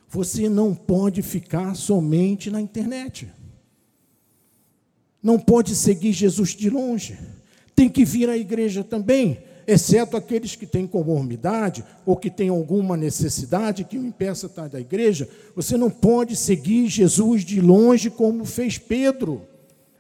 você 0.09 0.49
não 0.49 0.75
pode 0.75 1.23
ficar 1.23 1.75
somente 1.75 2.51
na 2.51 2.61
internet. 2.61 3.29
Não 5.23 5.39
pode 5.39 5.75
seguir 5.75 6.13
Jesus 6.13 6.51
de 6.51 6.71
longe. 6.71 7.19
Tem 7.75 7.89
que 7.89 8.05
vir 8.05 8.29
à 8.29 8.37
igreja 8.37 8.85
também, 8.85 9.39
exceto 9.67 10.17
aqueles 10.17 10.55
que 10.55 10.67
têm 10.67 10.87
comorbidade 10.87 11.85
ou 12.05 12.17
que 12.17 12.31
têm 12.31 12.49
alguma 12.49 12.97
necessidade 12.97 13.85
que 13.85 13.99
o 13.99 14.07
impeça 14.07 14.47
estar 14.47 14.69
da 14.69 14.81
igreja. 14.81 15.29
Você 15.55 15.77
não 15.77 15.91
pode 15.91 16.37
seguir 16.37 16.89
Jesus 16.89 17.45
de 17.45 17.61
longe 17.61 18.09
como 18.11 18.45
fez 18.45 18.79
Pedro. 18.79 19.43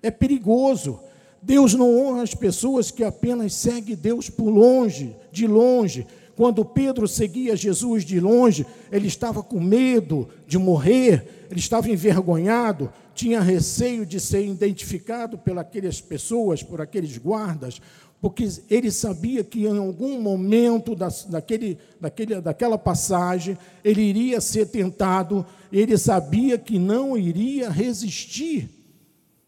É 0.03 0.11
perigoso. 0.11 1.01
Deus 1.47 1.75
não 1.75 1.97
honra 1.97 2.25
as 2.25 2.35
pessoas 2.35 2.91
que 2.91 3.05
apenas 3.05 3.55
seguem 3.55 3.95
Deus 3.95 4.29
por 4.29 4.51
longe, 4.51 5.15
de 5.31 5.47
longe. 5.47 6.05
Quando 6.35 6.65
Pedro 6.65 7.07
seguia 7.07 7.55
Jesus 7.55 8.05
de 8.05 8.19
longe, 8.19 8.67
ele 8.91 9.07
estava 9.07 9.45
com 9.45 9.61
medo 9.61 10.29
de 10.45 10.59
morrer, 10.59 11.47
ele 11.49 11.61
estava 11.61 11.89
envergonhado, 11.89 12.93
tinha 13.15 13.41
receio 13.41 14.05
de 14.05 14.19
ser 14.19 14.45
identificado 14.45 15.39
pelas 15.39 16.01
pessoas, 16.01 16.65
por 16.65 16.81
aqueles 16.81 17.17
guardas, 17.17 17.81
porque 18.21 18.49
ele 18.69 18.91
sabia 18.91 19.45
que 19.45 19.67
em 19.67 19.79
algum 19.79 20.21
momento 20.21 20.97
da, 20.97 21.11
daquele, 21.29 21.79
daquele, 22.01 22.41
daquela 22.41 22.77
passagem 22.77 23.57
ele 23.85 24.03
iria 24.03 24.41
ser 24.41 24.67
tentado, 24.67 25.47
ele 25.71 25.97
sabia 25.97 26.59
que 26.59 26.77
não 26.77 27.17
iria 27.17 27.71
resistir, 27.71 28.69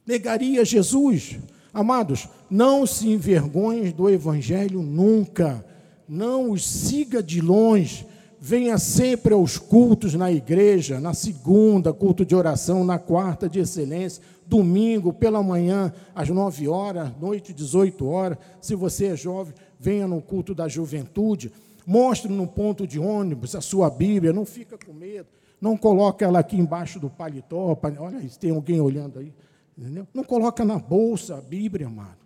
negaria 0.07 0.65
Jesus. 0.65 1.39
Amados, 1.79 2.29
não 2.51 2.85
se 2.85 3.09
envergonhem 3.09 3.93
do 3.93 4.11
Evangelho 4.11 4.83
nunca, 4.83 5.65
não 6.09 6.51
os 6.51 6.67
siga 6.67 7.23
de 7.23 7.41
longe, 7.41 8.05
venha 8.41 8.77
sempre 8.79 9.33
aos 9.33 9.59
cultos 9.59 10.15
na 10.15 10.33
igreja, 10.33 10.99
na 10.99 11.15
segunda, 11.15 11.93
culto 11.93 12.27
de 12.27 12.35
oração, 12.35 12.83
na 12.83 12.99
quarta 12.99 13.49
de 13.49 13.61
excelência, 13.61 14.21
domingo 14.45 15.13
pela 15.13 15.41
manhã, 15.41 15.93
às 16.17 16.29
nove 16.31 16.67
horas, 16.67 17.13
noite, 17.21 17.55
18 17.55 18.09
horas. 18.09 18.39
Se 18.61 18.75
você 18.75 19.13
é 19.13 19.17
jovem, 19.17 19.55
venha 19.79 20.09
no 20.09 20.21
culto 20.21 20.57
da 20.57 20.67
juventude, 20.67 21.53
mostre 21.87 22.29
no 22.29 22.49
ponto 22.49 22.89
de 22.89 22.99
ônibus 22.99 23.55
a 23.55 23.61
sua 23.61 23.89
Bíblia, 23.89 24.33
não 24.33 24.45
fica 24.45 24.77
com 24.77 24.93
medo, 24.93 25.29
não 25.61 25.77
coloque 25.77 26.25
ela 26.25 26.41
aqui 26.41 26.57
embaixo 26.57 26.99
do 26.99 27.09
paletó, 27.09 27.79
olha, 28.01 28.21
tem 28.41 28.51
alguém 28.51 28.81
olhando 28.81 29.21
aí. 29.21 29.33
Entendeu? 29.79 30.09
Não 30.13 30.25
coloca 30.25 30.65
na 30.65 30.79
bolsa 30.79 31.37
a 31.37 31.41
Bíblia, 31.41 31.87
amado. 31.87 32.19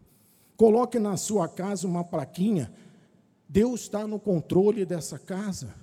Coloque 0.57 0.99
na 0.99 1.17
sua 1.19 1.47
casa 1.49 1.87
uma 1.87 2.03
plaquinha. 2.03 2.73
Deus 3.47 3.83
está 3.83 4.07
no 4.07 4.19
controle 4.19 4.87
dessa 4.87 5.19
casa. 5.19 5.75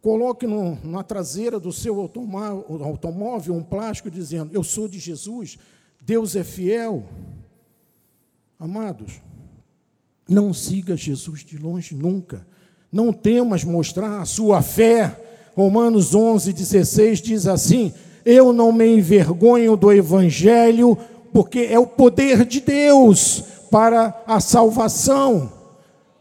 Coloque 0.00 0.46
no, 0.46 0.78
na 0.82 1.02
traseira 1.02 1.60
do 1.60 1.70
seu 1.70 2.00
automóvel 2.00 3.54
um 3.54 3.62
plástico 3.62 4.10
dizendo: 4.10 4.50
Eu 4.54 4.64
sou 4.64 4.88
de 4.88 4.98
Jesus, 4.98 5.58
Deus 6.00 6.34
é 6.34 6.42
fiel. 6.42 7.04
Amados, 8.58 9.20
não 10.26 10.54
siga 10.54 10.96
Jesus 10.96 11.44
de 11.44 11.58
longe 11.58 11.94
nunca. 11.94 12.46
Não 12.90 13.12
temas 13.12 13.62
mostrar 13.62 14.20
a 14.20 14.24
sua 14.24 14.62
fé. 14.62 15.26
Romanos 15.54 16.14
11, 16.14 16.52
16 16.52 17.20
diz 17.20 17.46
assim: 17.46 17.92
Eu 18.24 18.52
não 18.52 18.72
me 18.72 18.86
envergonho 18.86 19.76
do 19.76 19.92
Evangelho, 19.92 20.96
porque 21.32 21.68
é 21.70 21.78
o 21.78 21.86
poder 21.86 22.44
de 22.44 22.60
Deus 22.60 23.44
para 23.70 24.22
a 24.26 24.40
salvação. 24.40 25.52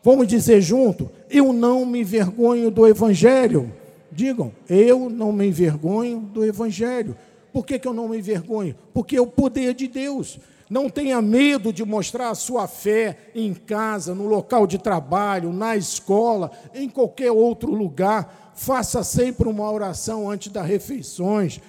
Vamos 0.03 0.27
dizer 0.27 0.61
junto: 0.61 1.09
eu 1.29 1.51
não 1.53 1.85
me 1.85 2.01
envergonho 2.01 2.71
do 2.71 2.87
Evangelho. 2.87 3.71
Digam, 4.11 4.51
eu 4.67 5.09
não 5.09 5.31
me 5.31 5.47
envergonho 5.47 6.19
do 6.19 6.43
Evangelho. 6.43 7.15
Por 7.53 7.65
que, 7.65 7.79
que 7.79 7.87
eu 7.87 7.93
não 7.93 8.09
me 8.09 8.17
envergonho? 8.17 8.75
Porque 8.93 9.15
é 9.15 9.21
o 9.21 9.27
poder 9.27 9.73
de 9.73 9.87
Deus. 9.87 10.39
Não 10.69 10.87
tenha 10.87 11.19
medo 11.21 11.73
de 11.73 11.83
mostrar 11.83 12.29
a 12.29 12.35
sua 12.35 12.67
fé 12.67 13.17
em 13.33 13.55
casa, 13.55 14.13
no 14.13 14.27
local 14.27 14.67
de 14.67 14.77
trabalho, 14.77 15.51
na 15.51 15.75
escola, 15.75 16.51
em 16.75 16.87
qualquer 16.87 17.31
outro 17.31 17.71
lugar. 17.71 18.51
Faça 18.55 19.03
sempre 19.03 19.49
uma 19.49 19.71
oração 19.71 20.29
antes 20.29 20.51
das 20.51 20.67
refeições. 20.67 21.59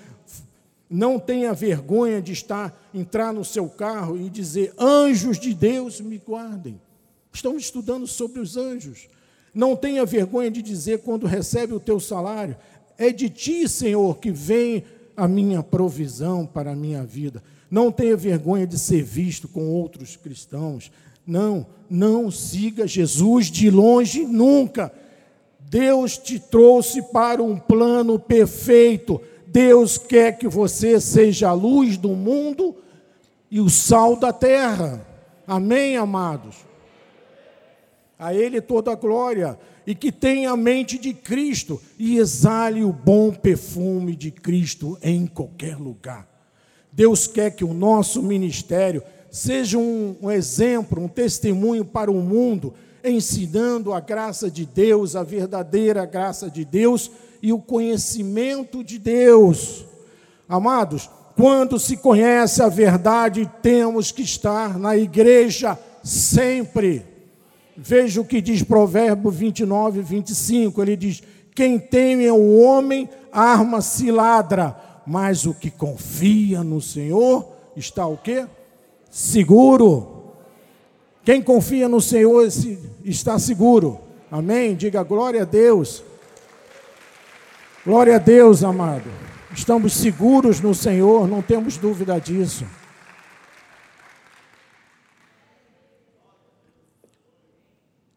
Não 0.90 1.20
tenha 1.20 1.54
vergonha 1.54 2.20
de 2.20 2.32
estar 2.32 2.76
entrar 2.92 3.32
no 3.32 3.44
seu 3.44 3.68
carro 3.68 4.16
e 4.16 4.28
dizer: 4.28 4.74
"Anjos 4.76 5.38
de 5.38 5.54
Deus 5.54 6.00
me 6.00 6.18
guardem". 6.18 6.80
Estamos 7.32 7.62
estudando 7.62 8.08
sobre 8.08 8.40
os 8.40 8.56
anjos. 8.56 9.08
Não 9.54 9.76
tenha 9.76 10.04
vergonha 10.04 10.50
de 10.50 10.60
dizer 10.60 10.98
quando 10.98 11.28
recebe 11.28 11.72
o 11.72 11.78
teu 11.78 12.00
salário: 12.00 12.56
"É 12.98 13.12
de 13.12 13.30
ti, 13.30 13.68
Senhor, 13.68 14.18
que 14.18 14.32
vem 14.32 14.82
a 15.16 15.28
minha 15.28 15.62
provisão 15.62 16.44
para 16.44 16.72
a 16.72 16.76
minha 16.76 17.04
vida". 17.04 17.40
Não 17.70 17.92
tenha 17.92 18.16
vergonha 18.16 18.66
de 18.66 18.76
ser 18.76 19.04
visto 19.04 19.46
com 19.46 19.68
outros 19.68 20.16
cristãos. 20.16 20.90
Não, 21.24 21.64
não 21.88 22.32
siga 22.32 22.84
Jesus 22.84 23.46
de 23.46 23.70
longe 23.70 24.24
nunca. 24.24 24.92
Deus 25.60 26.18
te 26.18 26.40
trouxe 26.40 27.00
para 27.00 27.40
um 27.40 27.56
plano 27.56 28.18
perfeito. 28.18 29.20
Deus 29.52 29.98
quer 29.98 30.38
que 30.38 30.46
você 30.46 31.00
seja 31.00 31.48
a 31.48 31.52
luz 31.52 31.96
do 31.96 32.10
mundo 32.10 32.76
e 33.50 33.60
o 33.60 33.68
sal 33.68 34.14
da 34.14 34.32
terra. 34.32 35.04
Amém, 35.44 35.96
amados? 35.96 36.56
A 38.16 38.32
Ele 38.32 38.60
toda 38.60 38.92
a 38.92 38.94
glória. 38.94 39.58
E 39.84 39.94
que 39.94 40.12
tenha 40.12 40.52
a 40.52 40.56
mente 40.56 40.98
de 40.98 41.12
Cristo 41.12 41.80
e 41.98 42.18
exale 42.18 42.84
o 42.84 42.92
bom 42.92 43.32
perfume 43.32 44.14
de 44.14 44.30
Cristo 44.30 44.96
em 45.02 45.26
qualquer 45.26 45.76
lugar. 45.76 46.28
Deus 46.92 47.26
quer 47.26 47.50
que 47.50 47.64
o 47.64 47.74
nosso 47.74 48.22
ministério 48.22 49.02
seja 49.30 49.78
um, 49.78 50.16
um 50.22 50.30
exemplo, 50.30 51.02
um 51.02 51.08
testemunho 51.08 51.84
para 51.84 52.10
o 52.10 52.20
mundo, 52.20 52.74
ensinando 53.04 53.92
a 53.92 54.00
graça 54.00 54.50
de 54.50 54.66
Deus, 54.66 55.16
a 55.16 55.22
verdadeira 55.22 56.04
graça 56.04 56.50
de 56.50 56.64
Deus 56.64 57.10
e 57.42 57.52
o 57.52 57.58
conhecimento 57.58 58.84
de 58.84 58.98
Deus. 58.98 59.84
Amados, 60.48 61.08
quando 61.36 61.78
se 61.78 61.96
conhece 61.96 62.62
a 62.62 62.68
verdade, 62.68 63.50
temos 63.62 64.12
que 64.12 64.22
estar 64.22 64.78
na 64.78 64.96
igreja 64.96 65.78
sempre. 66.02 67.04
Veja 67.76 68.20
o 68.20 68.24
que 68.24 68.40
diz 68.40 68.62
Provérbio 68.62 69.30
29, 69.30 70.02
25. 70.02 70.82
Ele 70.82 70.96
diz: 70.96 71.22
Quem 71.54 71.78
teme 71.78 72.30
o 72.30 72.58
homem, 72.58 73.08
arma 73.32 73.78
ladra 74.12 74.90
mas 75.06 75.44
o 75.44 75.52
que 75.52 75.70
confia 75.72 76.62
no 76.62 76.80
Senhor 76.80 77.44
está 77.76 78.06
o 78.06 78.16
quê? 78.16 78.46
Seguro. 79.10 80.19
Quem 81.24 81.42
confia 81.42 81.88
no 81.88 82.00
Senhor 82.00 82.46
está 83.04 83.38
seguro. 83.38 84.00
Amém? 84.30 84.74
Diga 84.74 85.02
glória 85.02 85.42
a 85.42 85.44
Deus. 85.44 86.02
Glória 87.84 88.16
a 88.16 88.18
Deus, 88.18 88.62
amado. 88.64 89.10
Estamos 89.52 89.94
seguros 89.94 90.60
no 90.60 90.74
Senhor, 90.74 91.26
não 91.26 91.42
temos 91.42 91.76
dúvida 91.76 92.18
disso. 92.20 92.64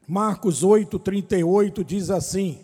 Marcos 0.08 0.64
8, 0.64 1.00
38 1.00 1.84
diz 1.84 2.10
assim: 2.10 2.60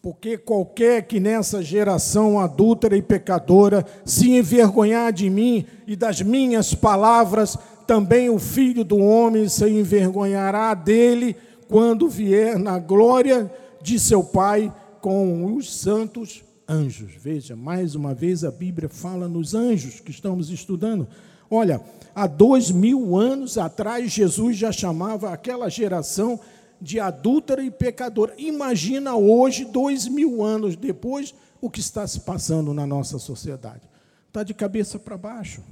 porque 0.00 0.38
qualquer 0.38 1.02
que 1.06 1.18
nessa 1.18 1.62
geração 1.62 2.38
adúltera 2.38 2.96
e 2.96 3.02
pecadora 3.02 3.84
se 4.04 4.30
envergonhar 4.30 5.12
de 5.12 5.28
mim 5.28 5.66
e 5.86 5.96
das 5.96 6.22
minhas 6.22 6.72
palavras, 6.72 7.58
também 7.88 8.28
o 8.28 8.38
filho 8.38 8.84
do 8.84 8.98
homem 8.98 9.48
se 9.48 9.66
envergonhará 9.66 10.74
dele 10.74 11.34
quando 11.68 12.06
vier 12.06 12.58
na 12.58 12.78
glória 12.78 13.50
de 13.80 13.98
seu 13.98 14.22
Pai 14.22 14.70
com 15.00 15.54
os 15.54 15.74
santos 15.74 16.44
anjos. 16.68 17.12
Veja, 17.18 17.56
mais 17.56 17.94
uma 17.94 18.12
vez 18.12 18.44
a 18.44 18.50
Bíblia 18.50 18.90
fala 18.90 19.26
nos 19.26 19.54
anjos 19.54 20.00
que 20.00 20.10
estamos 20.10 20.50
estudando. 20.50 21.08
Olha, 21.50 21.80
há 22.14 22.26
dois 22.26 22.70
mil 22.70 23.16
anos 23.16 23.56
atrás, 23.56 24.12
Jesus 24.12 24.58
já 24.58 24.70
chamava 24.70 25.32
aquela 25.32 25.70
geração 25.70 26.38
de 26.78 27.00
adúltera 27.00 27.64
e 27.64 27.70
pecadora. 27.70 28.34
Imagina 28.36 29.16
hoje, 29.16 29.64
dois 29.64 30.06
mil 30.06 30.42
anos 30.42 30.76
depois, 30.76 31.34
o 31.58 31.70
que 31.70 31.80
está 31.80 32.06
se 32.06 32.20
passando 32.20 32.74
na 32.74 32.86
nossa 32.86 33.18
sociedade. 33.18 33.88
Está 34.26 34.42
de 34.42 34.52
cabeça 34.52 34.98
para 34.98 35.16
baixo. 35.16 35.62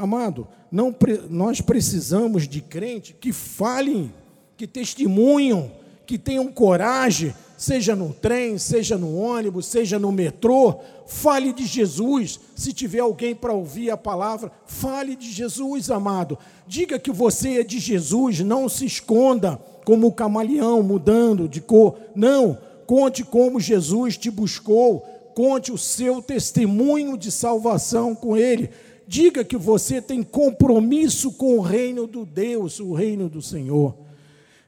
Amado, 0.00 0.48
não, 0.72 0.96
nós 1.28 1.60
precisamos 1.60 2.48
de 2.48 2.62
crente 2.62 3.14
que 3.20 3.34
falem, 3.34 4.10
que 4.56 4.66
testemunham, 4.66 5.70
que 6.06 6.16
tenham 6.16 6.50
coragem, 6.50 7.34
seja 7.58 7.94
no 7.94 8.14
trem, 8.14 8.56
seja 8.56 8.96
no 8.96 9.14
ônibus, 9.14 9.66
seja 9.66 9.98
no 9.98 10.10
metrô, 10.10 10.76
fale 11.06 11.52
de 11.52 11.66
Jesus. 11.66 12.40
Se 12.56 12.72
tiver 12.72 13.00
alguém 13.00 13.34
para 13.34 13.52
ouvir 13.52 13.90
a 13.90 13.96
palavra, 13.98 14.50
fale 14.64 15.14
de 15.14 15.30
Jesus, 15.30 15.90
amado. 15.90 16.38
Diga 16.66 16.98
que 16.98 17.10
você 17.10 17.60
é 17.60 17.62
de 17.62 17.78
Jesus, 17.78 18.40
não 18.40 18.70
se 18.70 18.86
esconda 18.86 19.60
como 19.84 20.06
o 20.06 20.12
camaleão 20.12 20.82
mudando 20.82 21.46
de 21.46 21.60
cor. 21.60 21.98
Não, 22.14 22.56
conte 22.86 23.22
como 23.22 23.60
Jesus 23.60 24.16
te 24.16 24.30
buscou, 24.30 25.00
conte 25.34 25.70
o 25.70 25.76
seu 25.76 26.22
testemunho 26.22 27.18
de 27.18 27.30
salvação 27.30 28.14
com 28.14 28.34
ele. 28.34 28.70
Diga 29.12 29.42
que 29.42 29.56
você 29.56 30.00
tem 30.00 30.22
compromisso 30.22 31.32
com 31.32 31.58
o 31.58 31.60
reino 31.60 32.06
do 32.06 32.24
Deus, 32.24 32.78
o 32.78 32.92
reino 32.92 33.28
do 33.28 33.42
Senhor. 33.42 33.92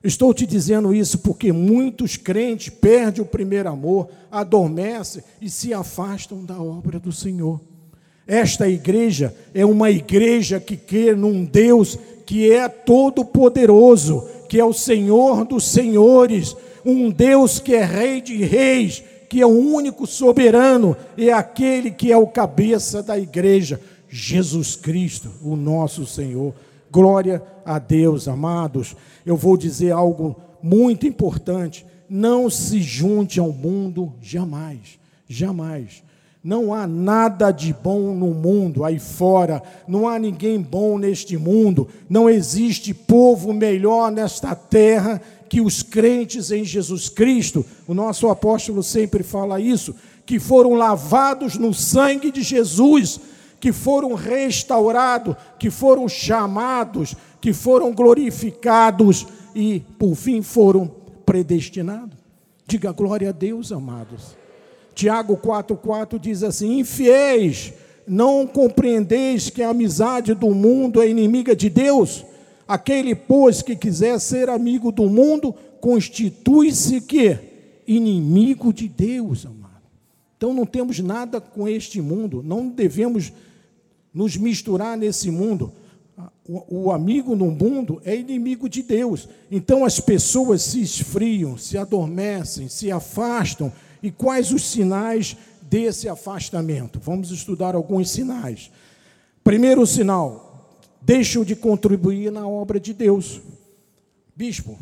Estou 0.03 0.35
te 0.35 0.45
dizendo 0.45 0.93
isso 0.93 1.21
porque 1.21 1.53
muitos 1.53 2.17
crentes 2.17 2.69
perdem 2.69 3.23
o 3.23 3.25
primeiro 3.25 3.69
amor, 3.69 4.09
adormecem 4.33 5.23
e 5.41 5.49
se 5.49 5.73
afastam 5.73 6.45
da 6.45 6.61
obra 6.61 6.99
do 6.99 7.13
Senhor. 7.13 7.61
Esta 8.27 8.69
igreja 8.69 9.33
é 9.55 9.65
uma 9.65 9.93
igreja 9.93 10.59
que 10.59 10.77
crê 10.77 11.15
num 11.15 11.45
Deus 11.45 11.97
que 12.27 12.51
é 12.51 12.67
todo-poderoso, 12.67 14.27
que 14.49 14.59
é 14.59 14.65
o 14.65 14.73
Senhor 14.73 15.45
dos 15.45 15.69
senhores, 15.69 16.57
um 16.85 17.13
Deus 17.13 17.61
que 17.61 17.77
é 17.77 17.85
Rei 17.85 18.21
de 18.21 18.43
reis, 18.43 19.05
que 19.33 19.41
é 19.41 19.47
o 19.47 19.51
único 19.51 20.05
soberano, 20.05 20.97
é 21.17 21.33
aquele 21.33 21.93
que 21.93 22.11
é 22.11 22.17
o 22.19 22.27
cabeça 22.27 23.03
da 23.03 23.17
igreja, 23.17 23.81
Jesus 24.15 24.77
Cristo, 24.77 25.31
o 25.43 25.57
nosso 25.57 26.05
Senhor. 26.05 26.53
Glória 26.91 27.43
a 27.65 27.79
Deus, 27.79 28.29
amados. 28.29 28.95
Eu 29.25 29.39
vou 29.39 29.57
dizer 29.57 29.91
algo 29.91 30.37
muito 30.63 31.07
importante: 31.07 31.87
não 32.07 32.51
se 32.51 32.83
junte 32.83 33.41
ao 33.41 33.51
mundo 33.51 34.13
jamais, 34.21 34.99
jamais. 35.27 36.03
Não 36.45 36.75
há 36.75 36.87
nada 36.87 37.51
de 37.51 37.73
bom 37.73 38.15
no 38.15 38.35
mundo 38.35 38.85
aí 38.85 38.99
fora, 38.99 39.63
não 39.89 40.07
há 40.07 40.19
ninguém 40.19 40.61
bom 40.61 40.99
neste 40.99 41.39
mundo, 41.39 41.89
não 42.11 42.29
existe 42.29 42.93
povo 42.93 43.53
melhor 43.53 44.11
nesta 44.11 44.55
terra 44.55 45.23
que 45.49 45.61
os 45.61 45.83
crentes 45.83 46.51
em 46.51 46.65
Jesus 46.65 47.09
Cristo. 47.09 47.65
O 47.87 47.95
nosso 47.95 48.29
apóstolo 48.29 48.83
sempre 48.83 49.23
fala 49.23 49.61
isso, 49.61 49.95
que 50.27 50.39
foram 50.39 50.75
lavados 50.75 51.57
no 51.57 51.73
sangue 51.73 52.31
de 52.31 52.43
Jesus, 52.43 53.21
que 53.63 53.71
foram 53.71 54.15
restaurados, 54.15 55.37
que 55.57 55.71
foram 55.71 56.09
chamados, 56.09 57.15
que 57.41 57.53
foram 57.53 57.93
glorificados 57.95 59.25
e, 59.55 59.85
por 60.01 60.17
fim, 60.17 60.43
foram 60.43 60.91
predestinados. 61.25 62.19
Diga 62.67 62.91
glória 62.91 63.29
a 63.29 63.33
Deus, 63.33 63.71
amados. 63.71 64.37
Tiago 64.97 65.37
4,4 65.37 66.19
diz 66.19 66.43
assim: 66.43 66.81
Infiéis, 66.81 67.73
não 68.05 68.49
compreendeis 68.49 69.49
que 69.49 69.63
a 69.63 69.69
amizade 69.69 70.35
do 70.35 70.51
mundo 70.51 71.01
é 71.01 71.09
inimiga 71.09 71.55
de 71.55 71.71
Deus? 71.71 72.27
Aquele, 72.67 73.15
pois, 73.15 73.63
que 73.63 73.77
quiser 73.77 74.19
ser 74.19 74.49
amigo 74.49 74.91
do 74.91 75.09
mundo, 75.09 75.55
constitui-se 75.81 77.01
que? 77.01 77.39
Inimigo 77.87 78.73
de 78.73 78.89
Deus, 78.89 79.47
amado. 79.47 79.63
Então 80.37 80.53
não 80.53 80.67
temos 80.67 80.99
nada 80.99 81.41
com 81.41 81.69
este 81.69 82.01
mundo, 82.01 82.43
não 82.45 82.69
devemos 82.69 83.33
nos 84.13 84.37
misturar 84.37 84.97
nesse 84.97 85.31
mundo. 85.31 85.73
O, 86.47 86.85
o 86.85 86.93
amigo 86.93 87.35
no 87.35 87.51
mundo 87.51 88.01
é 88.05 88.15
inimigo 88.15 88.69
de 88.69 88.83
Deus. 88.83 89.29
Então 89.51 89.85
as 89.85 90.01
pessoas 90.01 90.63
se 90.63 90.83
esfriam, 90.83 91.57
se 91.57 91.79
adormecem, 91.79 92.69
se 92.69 92.91
afastam 92.91 93.73
e 94.03 94.11
quais 94.11 94.53
os 94.53 94.65
sinais 94.65 95.37
desse 95.63 96.09
afastamento? 96.09 97.01
Vamos 97.01 97.31
estudar 97.31 97.75
alguns 97.75 98.11
sinais. 98.11 98.71
Primeiro 99.43 99.87
sinal, 99.87 100.79
deixam 101.01 101.45
de 101.45 101.57
contribuir 101.57 102.31
na 102.31 102.47
obra 102.47 102.79
de 102.79 102.93
Deus. 102.93 103.41
Bispo, 104.35 104.79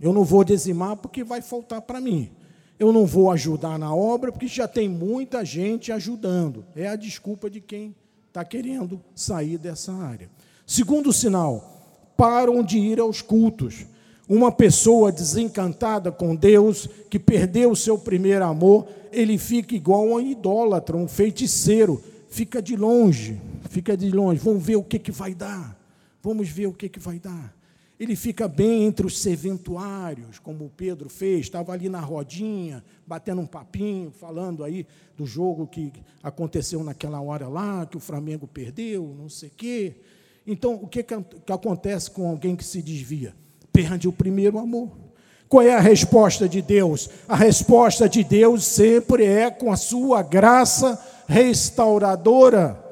eu 0.00 0.12
não 0.12 0.24
vou 0.24 0.44
dizimar 0.44 0.96
porque 0.96 1.24
vai 1.24 1.40
faltar 1.40 1.80
para 1.80 2.00
mim. 2.00 2.30
Eu 2.78 2.92
não 2.92 3.06
vou 3.06 3.30
ajudar 3.30 3.78
na 3.78 3.94
obra 3.94 4.32
porque 4.32 4.48
já 4.48 4.66
tem 4.66 4.88
muita 4.88 5.44
gente 5.44 5.92
ajudando. 5.92 6.64
É 6.74 6.88
a 6.88 6.96
desculpa 6.96 7.48
de 7.48 7.60
quem 7.60 7.94
está 8.34 8.44
querendo 8.44 9.00
sair 9.14 9.56
dessa 9.56 9.92
área. 9.92 10.28
Segundo 10.66 11.12
sinal, 11.12 12.12
param 12.16 12.64
de 12.64 12.78
ir 12.78 12.98
aos 12.98 13.22
cultos. 13.22 13.86
Uma 14.28 14.50
pessoa 14.50 15.12
desencantada 15.12 16.10
com 16.10 16.34
Deus, 16.34 16.88
que 17.08 17.16
perdeu 17.16 17.70
o 17.70 17.76
seu 17.76 17.96
primeiro 17.96 18.44
amor, 18.44 18.88
ele 19.12 19.38
fica 19.38 19.76
igual 19.76 20.08
a 20.08 20.16
um 20.16 20.20
idólatra, 20.20 20.96
um 20.96 21.06
feiticeiro, 21.06 22.02
fica 22.28 22.60
de 22.60 22.74
longe, 22.74 23.40
fica 23.70 23.96
de 23.96 24.10
longe. 24.10 24.40
Vamos 24.40 24.64
ver 24.64 24.76
o 24.76 24.82
que, 24.82 24.98
que 24.98 25.12
vai 25.12 25.32
dar. 25.32 25.78
Vamos 26.20 26.48
ver 26.48 26.66
o 26.66 26.72
que, 26.72 26.88
que 26.88 26.98
vai 26.98 27.20
dar. 27.20 27.54
Ele 27.98 28.16
fica 28.16 28.48
bem 28.48 28.84
entre 28.84 29.06
os 29.06 29.20
serventuários, 29.20 30.40
como 30.40 30.64
o 30.64 30.70
Pedro 30.70 31.08
fez, 31.08 31.42
estava 31.42 31.72
ali 31.72 31.88
na 31.88 32.00
rodinha, 32.00 32.82
batendo 33.06 33.40
um 33.40 33.46
papinho, 33.46 34.10
falando 34.10 34.64
aí 34.64 34.84
do 35.16 35.24
jogo 35.24 35.66
que 35.66 35.92
aconteceu 36.20 36.82
naquela 36.82 37.20
hora 37.20 37.46
lá, 37.46 37.86
que 37.86 37.96
o 37.96 38.00
Flamengo 38.00 38.48
perdeu, 38.48 39.14
não 39.16 39.28
sei 39.28 39.48
o 39.48 39.52
quê. 39.56 39.94
Então, 40.44 40.74
o 40.74 40.88
que, 40.88 41.04
que, 41.04 41.14
acontece 41.52 42.10
com 42.10 42.28
alguém 42.28 42.56
que 42.56 42.64
se 42.64 42.82
desvia? 42.82 43.34
Perde 43.72 44.08
o 44.08 44.12
primeiro 44.12 44.58
amor. 44.58 44.90
Qual 45.48 45.62
é 45.62 45.72
a 45.72 45.80
resposta 45.80 46.48
de 46.48 46.60
Deus? 46.60 47.08
A 47.28 47.36
resposta 47.36 48.08
de 48.08 48.24
Deus 48.24 48.64
sempre 48.64 49.24
é 49.24 49.50
com 49.50 49.70
a 49.70 49.76
sua 49.76 50.20
graça 50.20 51.00
restauradora 51.28 52.83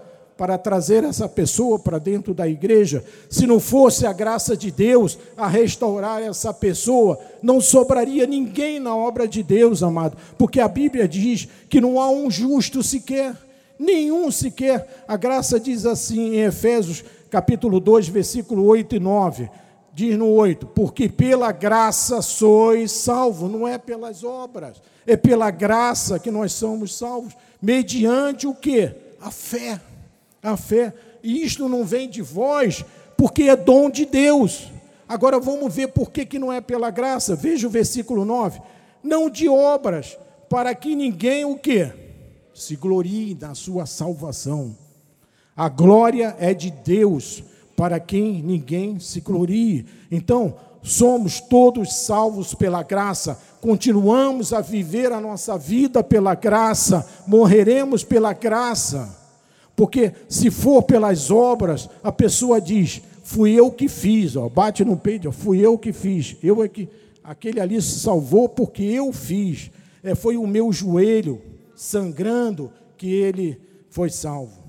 para 0.43 0.59
trazer 0.59 1.05
essa 1.05 1.29
pessoa 1.29 1.79
para 1.79 2.01
dentro 2.01 2.35
da 2.35 2.49
igreja. 2.49 3.05
Se 3.31 3.47
não 3.47 3.61
fosse 3.61 4.05
a 4.05 4.13
graça 4.13 4.57
de 4.57 4.73
Deus 4.73 5.17
a 5.37 5.47
restaurar 5.47 6.21
essa 6.21 6.53
pessoa, 6.53 7.17
não 7.41 7.61
sobraria 7.61 8.27
ninguém 8.27 8.81
na 8.81 8.93
obra 8.93 9.29
de 9.29 9.41
Deus, 9.41 9.85
amado, 9.85 10.17
porque 10.37 10.59
a 10.59 10.67
Bíblia 10.67 11.07
diz 11.07 11.47
que 11.69 11.81
não 11.81 12.01
há 12.01 12.11
um 12.11 12.29
justo 12.29 12.83
sequer, 12.83 13.37
nenhum 13.79 14.33
sequer. 14.33 15.05
A 15.07 15.17
graça 15.17 15.61
diz 15.61 15.87
assim 15.87 16.35
em 16.35 16.41
Efésios, 16.41 17.05
capítulo 17.31 17.79
2, 17.79 18.09
versículo 18.09 18.65
8 18.65 18.97
e 18.97 18.99
9 18.99 19.49
diz 19.95 20.19
no 20.19 20.27
8: 20.27 20.67
Porque 20.67 21.09
pela 21.09 21.53
graça 21.53 22.21
sois 22.21 22.91
salvos, 22.91 23.49
não 23.49 23.69
é 23.69 23.79
pelas 23.79 24.25
obras, 24.25 24.83
é 25.07 25.17
pela 25.17 25.53
graça 25.53 26.19
que 26.19 26.33
nós 26.33 26.53
somos 26.53 26.99
salvos, 26.99 27.33
mediante 27.63 28.45
o 28.49 28.53
que? 28.53 28.93
A 29.21 29.31
fé 29.31 29.81
a 30.43 30.57
fé. 30.57 30.95
E 31.23 31.45
isto 31.45 31.69
não 31.69 31.85
vem 31.85 32.09
de 32.09 32.21
vós, 32.21 32.85
porque 33.17 33.45
é 33.45 33.57
dom 33.57 33.89
de 33.89 34.05
Deus. 34.05 34.71
Agora 35.09 35.39
vamos 35.39 35.73
ver 35.75 35.89
por 35.89 36.11
que, 36.11 36.25
que 36.25 36.39
não 36.39 36.53
é 36.53 36.61
pela 36.61 36.91
graça. 36.91 37.37
Veja 37.37 37.67
o 37.67 37.71
versículo 37.71 38.25
9. 38.25 38.61
Não 39.03 39.31
de 39.31 39.49
obras, 39.49 40.19
para 40.49 40.75
que 40.75 40.97
ninguém 40.97 41.45
o 41.45 41.57
quê? 41.57 41.93
Se 42.55 42.77
glorie 42.77 43.37
na 43.41 43.55
sua 43.55 43.87
salvação. 43.87 44.77
A 45.57 45.69
glória 45.69 46.35
é 46.39 46.55
de 46.55 46.71
Deus, 46.71 47.45
para 47.77 48.01
quem 48.01 48.43
ninguém 48.43 48.99
se 48.99 49.21
glorie. 49.21 49.87
Então, 50.11 50.57
somos 50.83 51.41
todos 51.41 51.95
salvos 51.95 52.55
pela 52.55 52.83
graça, 52.83 53.39
continuamos 53.61 54.53
a 54.53 54.61
viver 54.61 55.13
a 55.13 55.21
nossa 55.21 55.57
vida 55.57 56.03
pela 56.03 56.35
graça, 56.35 57.07
morreremos 57.27 58.03
pela 58.03 58.33
graça. 58.33 59.22
Porque 59.75 60.13
se 60.29 60.51
for 60.51 60.83
pelas 60.83 61.31
obras, 61.31 61.89
a 62.03 62.13
pessoa 62.13 62.61
diz: 62.61 63.03
fui 63.23 63.53
eu 63.53 63.71
que 63.71 63.89
fiz, 63.89 64.37
ó, 64.37 64.49
bate 64.49 64.85
no 64.85 64.97
peito, 64.97 65.29
ó, 65.29 65.33
fui 65.33 65.61
eu 65.61 65.79
que 65.79 65.93
fiz. 65.93 66.37
Eu 66.43 66.63
é 66.63 66.69
que 66.69 66.89
aquele 67.23 67.61
ali 67.61 67.81
se 67.81 68.01
salvou 68.01 68.49
porque 68.49 68.83
eu 68.83 69.13
fiz. 69.13 69.71
É, 70.03 70.15
foi 70.15 70.37
o 70.37 70.47
meu 70.47 70.73
joelho 70.73 71.41
sangrando 71.75 72.73
que 72.97 73.09
ele 73.09 73.61
foi 73.89 74.11
salvo. 74.11 74.63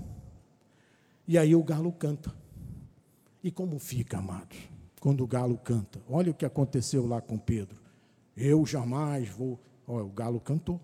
E 1.27 1.37
aí 1.37 1.55
o 1.55 1.63
galo 1.63 1.91
canta. 1.91 2.33
E 3.43 3.51
como 3.51 3.77
fica, 3.79 4.17
amados, 4.17 4.57
quando 4.99 5.23
o 5.23 5.27
galo 5.27 5.57
canta? 5.57 5.99
Olha 6.09 6.31
o 6.31 6.33
que 6.33 6.45
aconteceu 6.45 7.05
lá 7.05 7.19
com 7.19 7.37
Pedro. 7.37 7.81
Eu 8.35 8.65
jamais 8.65 9.27
vou. 9.29 9.59
Olha, 9.87 10.05
o 10.05 10.09
galo 10.09 10.39
cantou. 10.39 10.79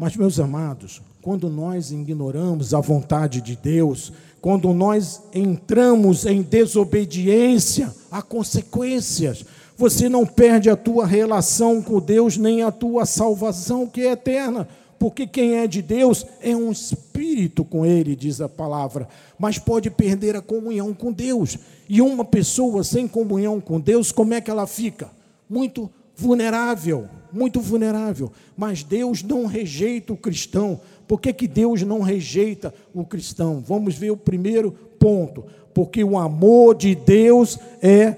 Mas, 0.00 0.16
meus 0.16 0.40
amados, 0.40 1.02
quando 1.20 1.50
nós 1.50 1.92
ignoramos 1.92 2.72
a 2.72 2.80
vontade 2.80 3.42
de 3.42 3.54
Deus, 3.54 4.10
quando 4.40 4.72
nós 4.72 5.20
entramos 5.34 6.24
em 6.24 6.40
desobediência, 6.40 7.94
há 8.10 8.22
consequências. 8.22 9.44
Você 9.76 10.08
não 10.08 10.24
perde 10.24 10.70
a 10.70 10.76
tua 10.76 11.06
relação 11.06 11.82
com 11.82 12.00
Deus, 12.00 12.38
nem 12.38 12.62
a 12.62 12.72
tua 12.72 13.04
salvação, 13.04 13.86
que 13.86 14.00
é 14.00 14.12
eterna, 14.12 14.66
porque 14.98 15.26
quem 15.26 15.56
é 15.56 15.66
de 15.66 15.82
Deus 15.82 16.24
é 16.40 16.56
um 16.56 16.72
espírito 16.72 17.62
com 17.62 17.84
Ele, 17.84 18.16
diz 18.16 18.40
a 18.40 18.48
palavra, 18.48 19.06
mas 19.38 19.58
pode 19.58 19.90
perder 19.90 20.34
a 20.34 20.40
comunhão 20.40 20.94
com 20.94 21.12
Deus. 21.12 21.58
E 21.86 22.00
uma 22.00 22.24
pessoa 22.24 22.82
sem 22.82 23.06
comunhão 23.06 23.60
com 23.60 23.78
Deus, 23.78 24.10
como 24.10 24.32
é 24.32 24.40
que 24.40 24.50
ela 24.50 24.66
fica? 24.66 25.10
Muito 25.46 25.90
vulnerável, 26.16 27.06
muito 27.32 27.60
vulnerável. 27.60 28.30
Mas 28.56 28.82
Deus 28.82 29.22
não 29.22 29.46
rejeita 29.46 30.12
o 30.12 30.16
cristão. 30.16 30.80
Por 31.06 31.20
que, 31.20 31.32
que 31.32 31.48
Deus 31.48 31.82
não 31.82 32.00
rejeita 32.00 32.74
o 32.94 33.04
cristão? 33.04 33.62
Vamos 33.66 33.94
ver 33.94 34.10
o 34.10 34.16
primeiro 34.16 34.72
ponto. 34.98 35.44
Porque 35.74 36.02
o 36.02 36.18
amor 36.18 36.74
de 36.74 36.94
Deus 36.94 37.58
é 37.82 38.16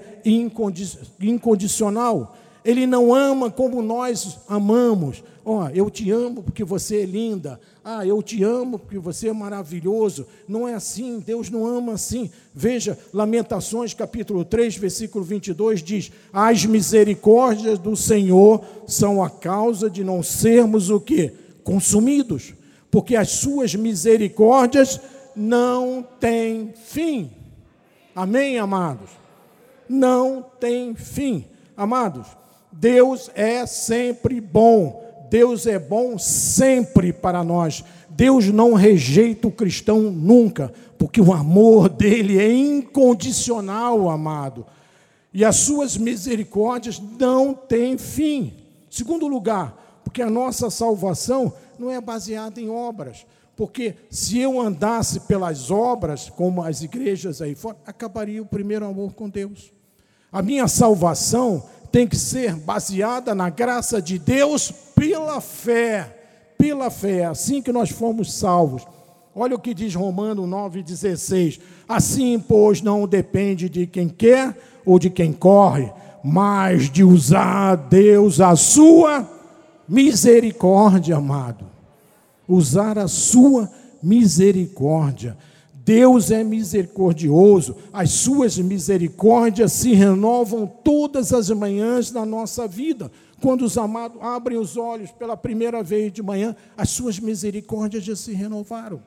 incondicional. 1.19 2.35
Ele 2.63 2.87
não 2.87 3.13
ama 3.13 3.51
como 3.51 3.81
nós 3.81 4.39
amamos. 4.47 5.23
Ó, 5.45 5.65
oh, 5.65 5.69
eu 5.69 5.89
te 5.89 6.09
amo 6.09 6.41
porque 6.41 6.63
você 6.63 7.01
é 7.01 7.05
linda. 7.05 7.59
Ah, 7.83 8.05
eu 8.05 8.23
te 8.23 8.41
amo 8.43 8.79
porque 8.79 8.97
você 8.97 9.27
é 9.27 9.33
maravilhoso. 9.33 10.25
Não 10.47 10.65
é 10.65 10.73
assim, 10.73 11.19
Deus 11.19 11.49
não 11.49 11.65
ama 11.65 11.93
assim. 11.93 12.31
Veja, 12.53 12.97
Lamentações 13.13 13.93
capítulo 13.93 14.45
3, 14.45 14.77
versículo 14.77 15.23
22 15.25 15.83
diz: 15.83 16.11
As 16.31 16.65
misericórdias 16.65 17.77
do 17.77 17.93
Senhor 17.93 18.63
são 18.87 19.21
a 19.21 19.29
causa 19.29 19.89
de 19.89 20.01
não 20.01 20.23
sermos 20.23 20.89
o 20.89 20.99
que? 20.99 21.33
Consumidos. 21.61 22.53
Porque 22.89 23.15
as 23.15 23.31
suas 23.31 23.75
misericórdias 23.75 25.01
não 25.35 26.07
têm 26.21 26.73
fim. 26.85 27.31
Amém, 28.15 28.59
amados? 28.59 29.09
Não 29.89 30.45
tem 30.59 30.95
fim. 30.95 31.45
Amados, 31.75 32.27
Deus 32.71 33.29
é 33.35 33.65
sempre 33.65 34.39
bom. 34.39 35.03
Deus 35.33 35.65
é 35.65 35.79
bom 35.79 36.19
sempre 36.19 37.11
para 37.11 37.43
nós. 37.43 37.83
Deus 38.07 38.49
não 38.49 38.75
rejeita 38.75 39.47
o 39.47 39.51
cristão 39.51 39.99
nunca, 39.99 40.71
porque 40.95 41.19
o 41.19 41.33
amor 41.33 41.89
dele 41.89 42.37
é 42.37 42.53
incondicional, 42.53 44.11
amado. 44.11 44.63
E 45.33 45.43
as 45.43 45.55
suas 45.55 45.97
misericórdias 45.97 47.01
não 47.19 47.51
têm 47.51 47.97
fim. 47.97 48.53
Segundo 48.91 49.25
lugar, 49.25 50.01
porque 50.03 50.21
a 50.21 50.29
nossa 50.29 50.69
salvação 50.69 51.51
não 51.79 51.89
é 51.89 51.99
baseada 51.99 52.61
em 52.61 52.69
obras. 52.69 53.25
Porque 53.55 53.95
se 54.11 54.37
eu 54.37 54.61
andasse 54.61 55.21
pelas 55.21 55.71
obras, 55.71 56.29
como 56.29 56.61
as 56.61 56.83
igrejas 56.83 57.41
aí 57.41 57.55
fora, 57.55 57.77
acabaria 57.87 58.39
o 58.39 58.45
primeiro 58.45 58.85
amor 58.85 59.13
com 59.13 59.27
Deus. 59.27 59.73
A 60.31 60.43
minha 60.43 60.67
salvação 60.67 61.63
tem 61.93 62.07
que 62.07 62.17
ser 62.17 62.55
baseada 62.55 63.35
na 63.35 63.51
graça 63.51 64.01
de 64.01 64.17
Deus 64.17 64.73
pela 64.95 65.39
fé. 65.39 66.21
Pela 66.57 66.89
fé, 66.89 67.19
é 67.19 67.25
assim 67.25 67.61
que 67.61 67.71
nós 67.71 67.91
fomos 67.91 68.33
salvos. 68.33 68.83
Olha 69.35 69.55
o 69.55 69.59
que 69.59 69.75
diz 69.75 69.93
Romano 69.93 70.47
9,16. 70.47 71.61
Assim, 71.87 72.39
pois, 72.39 72.81
não 72.81 73.07
depende 73.07 73.69
de 73.69 73.85
quem 73.85 74.09
quer 74.09 74.57
ou 74.83 74.97
de 74.97 75.11
quem 75.11 75.31
corre, 75.31 75.93
mas 76.23 76.89
de 76.89 77.03
usar 77.03 77.75
Deus 77.75 78.41
a 78.41 78.55
sua 78.55 79.29
misericórdia, 79.87 81.17
amado. 81.17 81.63
Usar 82.47 82.97
a 82.97 83.07
sua 83.07 83.69
misericórdia. 84.01 85.37
Deus 85.85 86.31
é 86.31 86.43
misericordioso, 86.43 87.75
as 87.91 88.11
suas 88.11 88.57
misericórdias 88.57 89.73
se 89.73 89.93
renovam 89.93 90.65
todas 90.65 91.33
as 91.33 91.49
manhãs 91.49 92.09
na 92.09 92.25
nossa 92.25 92.67
vida. 92.67 93.11
Quando 93.41 93.65
os 93.65 93.77
amados 93.77 94.21
abrem 94.21 94.57
os 94.57 94.77
olhos 94.77 95.11
pela 95.11 95.35
primeira 95.35 95.83
vez 95.83 96.13
de 96.13 96.23
manhã, 96.23 96.55
as 96.77 96.89
suas 96.89 97.19
misericórdias 97.19 98.03
já 98.05 98.15
se 98.15 98.33
renovaram. 98.33 99.03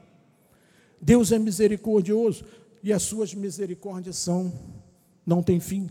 Deus 1.01 1.33
é 1.33 1.39
misericordioso 1.39 2.45
e 2.83 2.93
as 2.93 3.03
suas 3.03 3.33
misericórdias 3.35 4.17
são 4.17 4.53
não 5.25 5.43
tem 5.43 5.59
fim. 5.59 5.89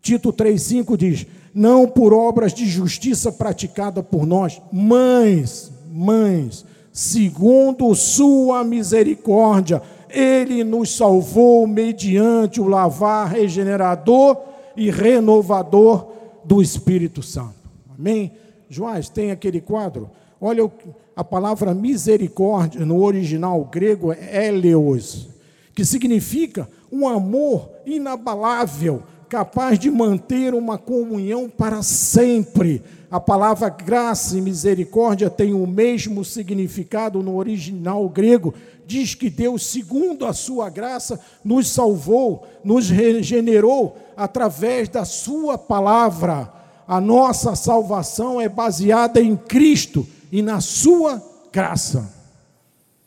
Tito 0.00 0.32
3:5 0.32 0.96
diz: 0.96 1.26
"Não 1.52 1.88
por 1.88 2.12
obras 2.14 2.54
de 2.54 2.64
justiça 2.66 3.32
praticada 3.32 4.02
por 4.02 4.24
nós, 4.24 4.62
mães, 4.72 5.70
mães, 5.90 6.64
segundo 6.92 7.94
sua 7.94 8.62
misericórdia, 8.62 9.82
ele 10.12 10.62
nos 10.64 10.96
salvou 10.96 11.66
mediante 11.66 12.60
o 12.60 12.68
lavar 12.68 13.28
regenerador 13.28 14.36
e 14.76 14.90
renovador 14.90 16.06
do 16.44 16.60
Espírito 16.60 17.22
Santo. 17.22 17.54
Amém? 17.98 18.32
Joás, 18.68 19.08
tem 19.08 19.30
aquele 19.30 19.60
quadro? 19.60 20.10
Olha 20.40 20.70
a 21.14 21.22
palavra 21.22 21.74
misericórdia 21.74 22.84
no 22.86 23.02
original 23.02 23.62
grego 23.64 24.12
é 24.12 24.48
eleos, 24.48 25.28
que 25.74 25.84
significa 25.84 26.68
um 26.90 27.06
amor 27.06 27.68
inabalável, 27.86 29.02
capaz 29.28 29.78
de 29.78 29.90
manter 29.90 30.54
uma 30.54 30.78
comunhão 30.78 31.48
para 31.48 31.82
sempre. 31.82 32.82
A 33.10 33.20
palavra 33.20 33.68
graça 33.68 34.38
e 34.38 34.40
misericórdia 34.40 35.28
tem 35.28 35.52
o 35.52 35.66
mesmo 35.66 36.24
significado 36.24 37.22
no 37.22 37.36
original 37.36 38.08
grego. 38.08 38.54
Diz 38.86 39.14
que 39.14 39.30
Deus, 39.30 39.66
segundo 39.66 40.26
a 40.26 40.32
sua 40.32 40.68
graça, 40.68 41.20
nos 41.44 41.68
salvou, 41.68 42.46
nos 42.64 42.90
regenerou 42.90 43.96
através 44.16 44.88
da 44.88 45.04
sua 45.04 45.56
palavra. 45.56 46.52
A 46.86 47.00
nossa 47.00 47.54
salvação 47.54 48.40
é 48.40 48.48
baseada 48.48 49.20
em 49.20 49.36
Cristo 49.36 50.06
e 50.30 50.42
na 50.42 50.60
sua 50.60 51.22
graça. 51.52 52.12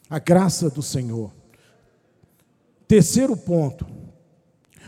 A 0.10 0.20
graça 0.20 0.70
do 0.70 0.82
Senhor. 0.82 1.32
Terceiro 2.88 3.36
ponto, 3.36 3.86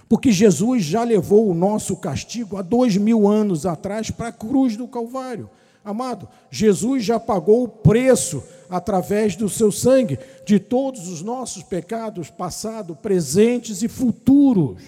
porque 0.08 0.32
Jesus 0.32 0.84
já 0.84 1.04
levou 1.04 1.50
o 1.50 1.56
nosso 1.56 1.98
castigo 1.98 2.56
há 2.56 2.62
dois 2.62 2.96
mil 2.96 3.28
anos 3.28 3.66
atrás 3.66 4.12
para 4.12 4.28
a 4.28 4.32
cruz 4.32 4.78
do 4.78 4.88
Calvário. 4.88 5.50
Amado, 5.84 6.28
Jesus 6.52 7.04
já 7.04 7.20
pagou 7.20 7.64
o 7.64 7.68
preço 7.68 8.44
através 8.70 9.36
do 9.36 9.48
seu 9.50 9.72
sangue 9.72 10.20
de 10.46 10.60
todos 10.60 11.08
os 11.08 11.22
nossos 11.22 11.64
pecados, 11.64 12.30
passados, 12.30 12.98
presentes 13.02 13.82
e 13.84 13.88
futuros. 13.88 14.82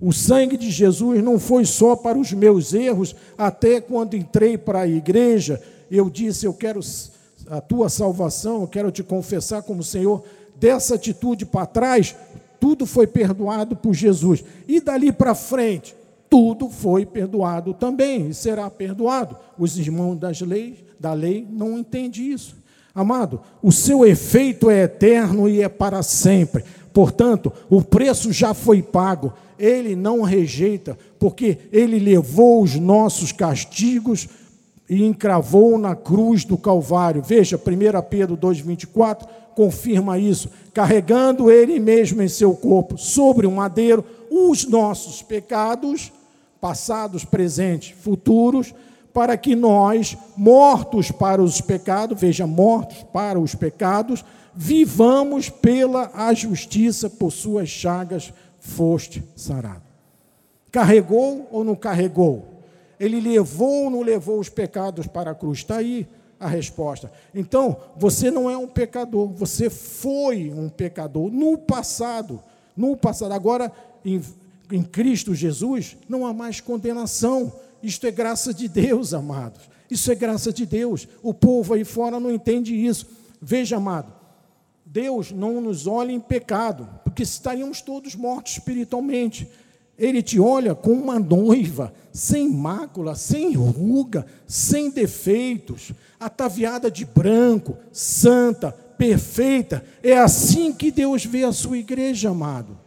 O 0.00 0.12
sangue 0.12 0.56
de 0.56 0.70
Jesus 0.70 1.22
não 1.22 1.38
foi 1.38 1.64
só 1.64 1.96
para 1.96 2.18
os 2.18 2.32
meus 2.32 2.74
erros, 2.74 3.14
até 3.38 3.80
quando 3.80 4.16
entrei 4.16 4.58
para 4.58 4.80
a 4.80 4.88
igreja, 4.88 5.62
eu 5.90 6.10
disse: 6.10 6.46
Eu 6.46 6.52
quero 6.52 6.80
a 7.48 7.60
tua 7.60 7.88
salvação, 7.88 8.62
eu 8.62 8.68
quero 8.68 8.90
te 8.90 9.02
confessar 9.02 9.62
como 9.62 9.82
Senhor. 9.82 10.22
Dessa 10.56 10.94
atitude 10.94 11.44
para 11.44 11.66
trás, 11.66 12.14
tudo 12.60 12.86
foi 12.86 13.06
perdoado 13.06 13.76
por 13.76 13.92
Jesus. 13.92 14.44
E 14.66 14.80
dali 14.80 15.12
para 15.12 15.34
frente, 15.34 15.94
tudo 16.30 16.68
foi 16.68 17.04
perdoado 17.04 17.74
também 17.74 18.28
e 18.28 18.34
será 18.34 18.70
perdoado. 18.70 19.36
Os 19.58 19.78
irmãos 19.78 20.16
das 20.16 20.40
leis, 20.40 20.76
da 20.98 21.12
lei 21.12 21.46
não 21.48 21.78
entendem 21.78 22.32
isso. 22.32 22.56
Amado, 22.94 23.40
o 23.60 23.72
seu 23.72 24.06
efeito 24.06 24.70
é 24.70 24.84
eterno 24.84 25.48
e 25.48 25.60
é 25.60 25.68
para 25.68 26.02
sempre. 26.02 26.64
Portanto, 26.92 27.52
o 27.68 27.82
preço 27.82 28.32
já 28.32 28.54
foi 28.54 28.80
pago. 28.80 29.32
Ele 29.58 29.96
não 29.96 30.22
rejeita, 30.22 30.96
porque 31.18 31.58
ele 31.72 31.98
levou 31.98 32.62
os 32.62 32.76
nossos 32.76 33.32
castigos 33.32 34.28
e 34.88 35.04
encravou 35.04 35.76
na 35.76 35.96
cruz 35.96 36.44
do 36.44 36.56
Calvário. 36.56 37.22
Veja, 37.22 37.56
1 37.56 37.60
Pedro 38.08 38.36
2,24 38.36 39.26
confirma 39.56 40.18
isso, 40.18 40.50
carregando 40.72 41.50
ele 41.50 41.78
mesmo 41.78 42.20
em 42.20 42.28
seu 42.28 42.54
corpo, 42.54 42.98
sobre 42.98 43.46
o 43.46 43.52
madeiro, 43.52 44.04
os 44.30 44.66
nossos 44.66 45.22
pecados, 45.22 46.12
passados, 46.60 47.24
presentes, 47.24 47.94
futuros, 48.00 48.74
para 49.14 49.36
que 49.36 49.54
nós, 49.54 50.18
mortos 50.36 51.12
para 51.12 51.40
os 51.40 51.60
pecados, 51.60 52.20
veja, 52.20 52.46
mortos 52.46 53.04
para 53.12 53.38
os 53.38 53.54
pecados, 53.54 54.24
vivamos 54.52 55.48
pela 55.48 56.10
a 56.12 56.34
justiça, 56.34 57.08
por 57.08 57.30
suas 57.30 57.68
chagas 57.68 58.32
foste 58.58 59.22
sarado. 59.36 59.82
Carregou 60.72 61.48
ou 61.52 61.62
não 61.62 61.76
carregou? 61.76 62.62
Ele 62.98 63.20
levou 63.20 63.84
ou 63.84 63.90
não 63.90 64.02
levou 64.02 64.40
os 64.40 64.48
pecados 64.48 65.06
para 65.06 65.30
a 65.30 65.34
cruz? 65.34 65.58
Está 65.58 65.76
aí 65.76 66.08
a 66.40 66.48
resposta. 66.48 67.12
Então, 67.34 67.76
você 67.96 68.30
não 68.30 68.50
é 68.50 68.56
um 68.56 68.66
pecador, 68.66 69.28
você 69.28 69.70
foi 69.70 70.50
um 70.50 70.68
pecador 70.68 71.30
no 71.30 71.56
passado. 71.56 72.42
No 72.76 72.96
passado. 72.96 73.32
Agora, 73.32 73.70
em, 74.04 74.20
em 74.72 74.82
Cristo 74.82 75.34
Jesus, 75.34 75.96
não 76.08 76.26
há 76.26 76.32
mais 76.32 76.60
condenação. 76.60 77.52
Isto 77.84 78.06
é 78.06 78.10
graça 78.10 78.54
de 78.54 78.66
Deus, 78.66 79.12
amados. 79.12 79.60
Isso 79.90 80.10
é 80.10 80.14
graça 80.14 80.50
de 80.50 80.64
Deus. 80.64 81.06
O 81.22 81.34
povo 81.34 81.74
aí 81.74 81.84
fora 81.84 82.18
não 82.18 82.32
entende 82.32 82.74
isso. 82.74 83.06
Veja, 83.40 83.76
amado, 83.76 84.10
Deus 84.86 85.30
não 85.30 85.60
nos 85.60 85.86
olha 85.86 86.10
em 86.10 86.18
pecado, 86.18 86.88
porque 87.04 87.22
estaríamos 87.22 87.82
todos 87.82 88.14
mortos 88.14 88.52
espiritualmente. 88.52 89.46
Ele 89.98 90.22
te 90.22 90.40
olha 90.40 90.74
com 90.74 90.92
uma 90.92 91.20
noiva, 91.20 91.92
sem 92.10 92.50
mácula, 92.50 93.14
sem 93.14 93.52
ruga, 93.52 94.24
sem 94.46 94.90
defeitos, 94.90 95.92
ataviada 96.18 96.90
de 96.90 97.04
branco, 97.04 97.76
santa, 97.92 98.72
perfeita. 98.72 99.84
É 100.02 100.16
assim 100.16 100.72
que 100.72 100.90
Deus 100.90 101.24
vê 101.24 101.44
a 101.44 101.52
sua 101.52 101.76
igreja, 101.76 102.30
amado. 102.30 102.78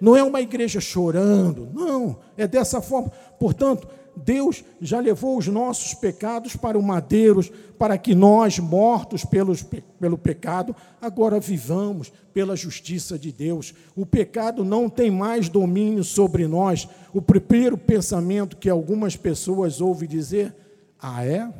Não 0.00 0.16
é 0.16 0.22
uma 0.22 0.40
igreja 0.40 0.80
chorando, 0.80 1.68
não, 1.72 2.18
é 2.36 2.46
dessa 2.46 2.80
forma. 2.80 3.10
Portanto, 3.38 3.88
Deus 4.16 4.64
já 4.80 5.00
levou 5.00 5.36
os 5.36 5.46
nossos 5.46 5.94
pecados 5.94 6.56
para 6.56 6.78
o 6.78 6.82
madeiro, 6.82 7.42
para 7.78 7.98
que 7.98 8.14
nós, 8.14 8.58
mortos 8.58 9.24
pelos, 9.24 9.62
pelo 9.62 10.16
pecado, 10.16 10.74
agora 11.00 11.40
vivamos 11.40 12.12
pela 12.32 12.56
justiça 12.56 13.18
de 13.18 13.32
Deus. 13.32 13.74
O 13.96 14.06
pecado 14.06 14.64
não 14.64 14.88
tem 14.88 15.10
mais 15.10 15.48
domínio 15.48 16.04
sobre 16.04 16.46
nós. 16.46 16.88
O 17.12 17.20
primeiro 17.20 17.76
pensamento 17.76 18.56
que 18.56 18.70
algumas 18.70 19.16
pessoas 19.16 19.80
ouvem 19.80 20.08
dizer: 20.08 20.54
Ah, 21.00 21.24
é? 21.24 21.52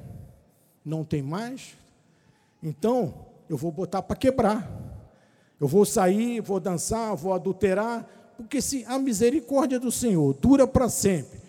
Não 0.84 1.05
tem 1.05 1.22
mais? 1.22 1.76
Então, 2.62 3.14
eu 3.48 3.57
vou 3.57 3.70
botar 3.70 4.02
para 4.02 4.16
quebrar. 4.16 4.70
Eu 5.61 5.68
vou 5.68 5.84
sair, 5.84 6.40
vou 6.40 6.59
dançar, 6.61 7.14
vou 7.14 7.32
adulterar, 7.32 8.07
porque 8.36 8.61
se 8.61 8.84
a 8.86 8.98
misericórdia 8.98 9.78
do 9.78 9.90
Senhor 9.90 10.34
dura 10.34 10.66
para 10.66 10.88
sempre, 10.88 11.43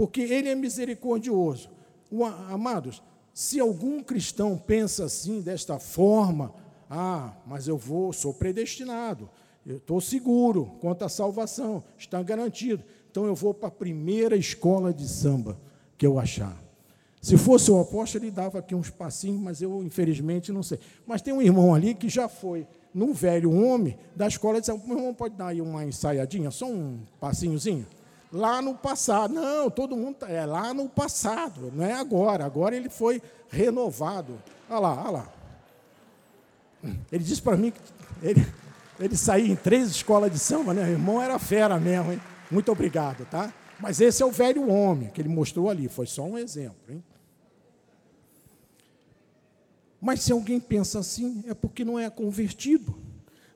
porque 0.00 0.22
Ele 0.22 0.48
é 0.48 0.54
misericordioso. 0.54 1.68
O, 2.10 2.24
amados, 2.24 3.02
se 3.34 3.60
algum 3.60 4.02
cristão 4.02 4.56
pensa 4.56 5.04
assim, 5.04 5.42
desta 5.42 5.78
forma, 5.78 6.54
ah, 6.88 7.34
mas 7.46 7.68
eu 7.68 7.76
vou, 7.76 8.10
sou 8.10 8.32
predestinado, 8.32 9.28
eu 9.66 9.76
estou 9.76 10.00
seguro 10.00 10.72
quanto 10.80 11.04
à 11.04 11.08
salvação, 11.10 11.84
está 11.98 12.22
garantido. 12.22 12.82
Então 13.10 13.26
eu 13.26 13.34
vou 13.34 13.52
para 13.52 13.68
a 13.68 13.70
primeira 13.70 14.38
escola 14.38 14.90
de 14.90 15.06
samba 15.06 15.60
que 15.98 16.06
eu 16.06 16.18
achar. 16.18 16.58
Se 17.20 17.36
fosse 17.36 17.70
o 17.70 17.78
apóstolo, 17.78 18.24
ele 18.24 18.30
dava 18.30 18.60
aqui 18.60 18.74
uns 18.74 18.88
passinhos, 18.88 19.38
mas 19.38 19.60
eu, 19.60 19.82
infelizmente, 19.82 20.50
não 20.50 20.62
sei. 20.62 20.78
Mas 21.06 21.20
tem 21.20 21.34
um 21.34 21.42
irmão 21.42 21.74
ali 21.74 21.94
que 21.94 22.08
já 22.08 22.26
foi 22.26 22.66
num 22.94 23.12
velho 23.12 23.52
homem 23.52 23.98
da 24.16 24.26
escola 24.26 24.62
de 24.62 24.66
samba. 24.66 24.82
Meu 24.86 24.96
irmão 24.96 25.12
pode 25.12 25.36
dar 25.36 25.48
aí 25.48 25.60
uma 25.60 25.84
ensaiadinha, 25.84 26.50
só 26.50 26.64
um 26.64 27.00
passinhozinho? 27.20 27.86
Lá 28.32 28.62
no 28.62 28.74
passado. 28.74 29.34
Não, 29.34 29.70
todo 29.70 29.96
mundo 29.96 30.16
tá, 30.16 30.30
é 30.30 30.44
lá 30.44 30.72
no 30.72 30.88
passado, 30.88 31.72
não 31.74 31.84
é 31.84 31.92
agora. 31.92 32.44
Agora 32.44 32.76
ele 32.76 32.88
foi 32.88 33.22
renovado. 33.48 34.38
Olha 34.68 34.78
lá, 34.80 35.02
olha 35.02 35.10
lá. 35.10 35.32
Ele 37.12 37.24
disse 37.24 37.42
para 37.42 37.56
mim 37.56 37.70
que 37.70 37.80
ele, 38.22 38.46
ele 38.98 39.16
saía 39.16 39.52
em 39.52 39.56
três 39.56 39.88
escolas 39.90 40.32
de 40.32 40.38
samba, 40.38 40.72
né? 40.72 40.84
O 40.84 40.88
irmão 40.88 41.20
era 41.20 41.38
fera 41.38 41.78
mesmo, 41.78 42.12
hein? 42.12 42.20
Muito 42.50 42.70
obrigado, 42.72 43.26
tá? 43.26 43.52
Mas 43.78 44.00
esse 44.00 44.22
é 44.22 44.26
o 44.26 44.30
velho 44.30 44.68
homem 44.68 45.10
que 45.10 45.20
ele 45.20 45.28
mostrou 45.28 45.70
ali, 45.70 45.88
foi 45.88 46.06
só 46.06 46.22
um 46.22 46.38
exemplo, 46.38 46.76
hein? 46.88 47.02
Mas 50.00 50.22
se 50.22 50.32
alguém 50.32 50.58
pensa 50.58 50.98
assim, 50.98 51.44
é 51.46 51.52
porque 51.52 51.84
não 51.84 51.98
é 51.98 52.08
convertido 52.08 52.96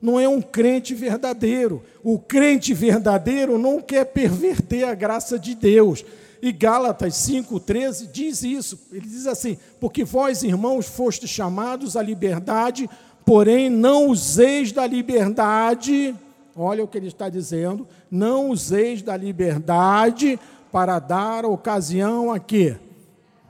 não 0.01 0.19
é 0.19 0.27
um 0.27 0.41
crente 0.41 0.93
verdadeiro. 0.93 1.83
O 2.03 2.19
crente 2.19 2.73
verdadeiro 2.73 3.57
não 3.57 3.81
quer 3.81 4.05
perverter 4.05 4.87
a 4.87 4.93
graça 4.93 5.39
de 5.39 5.55
Deus. 5.55 6.03
E 6.41 6.51
Gálatas 6.51 7.13
5,13 7.13 8.11
diz 8.11 8.43
isso. 8.43 8.79
Ele 8.91 9.07
diz 9.07 9.25
assim: 9.25 9.57
Porque 9.79 10.03
vós, 10.03 10.43
irmãos, 10.43 10.87
fostes 10.87 11.29
chamados 11.29 11.97
à 11.97 12.01
liberdade, 12.01 12.89
porém 13.25 13.69
não 13.69 14.07
useis 14.07 14.71
da 14.71 14.85
liberdade. 14.85 16.15
Olha 16.55 16.83
o 16.83 16.87
que 16.87 16.97
ele 16.97 17.07
está 17.07 17.29
dizendo: 17.29 17.87
não 18.11 18.49
useis 18.49 19.01
da 19.01 19.17
liberdade 19.17 20.39
para 20.71 20.99
dar 20.99 21.45
ocasião 21.45 22.31
a 22.31 22.39
quê? 22.39 22.77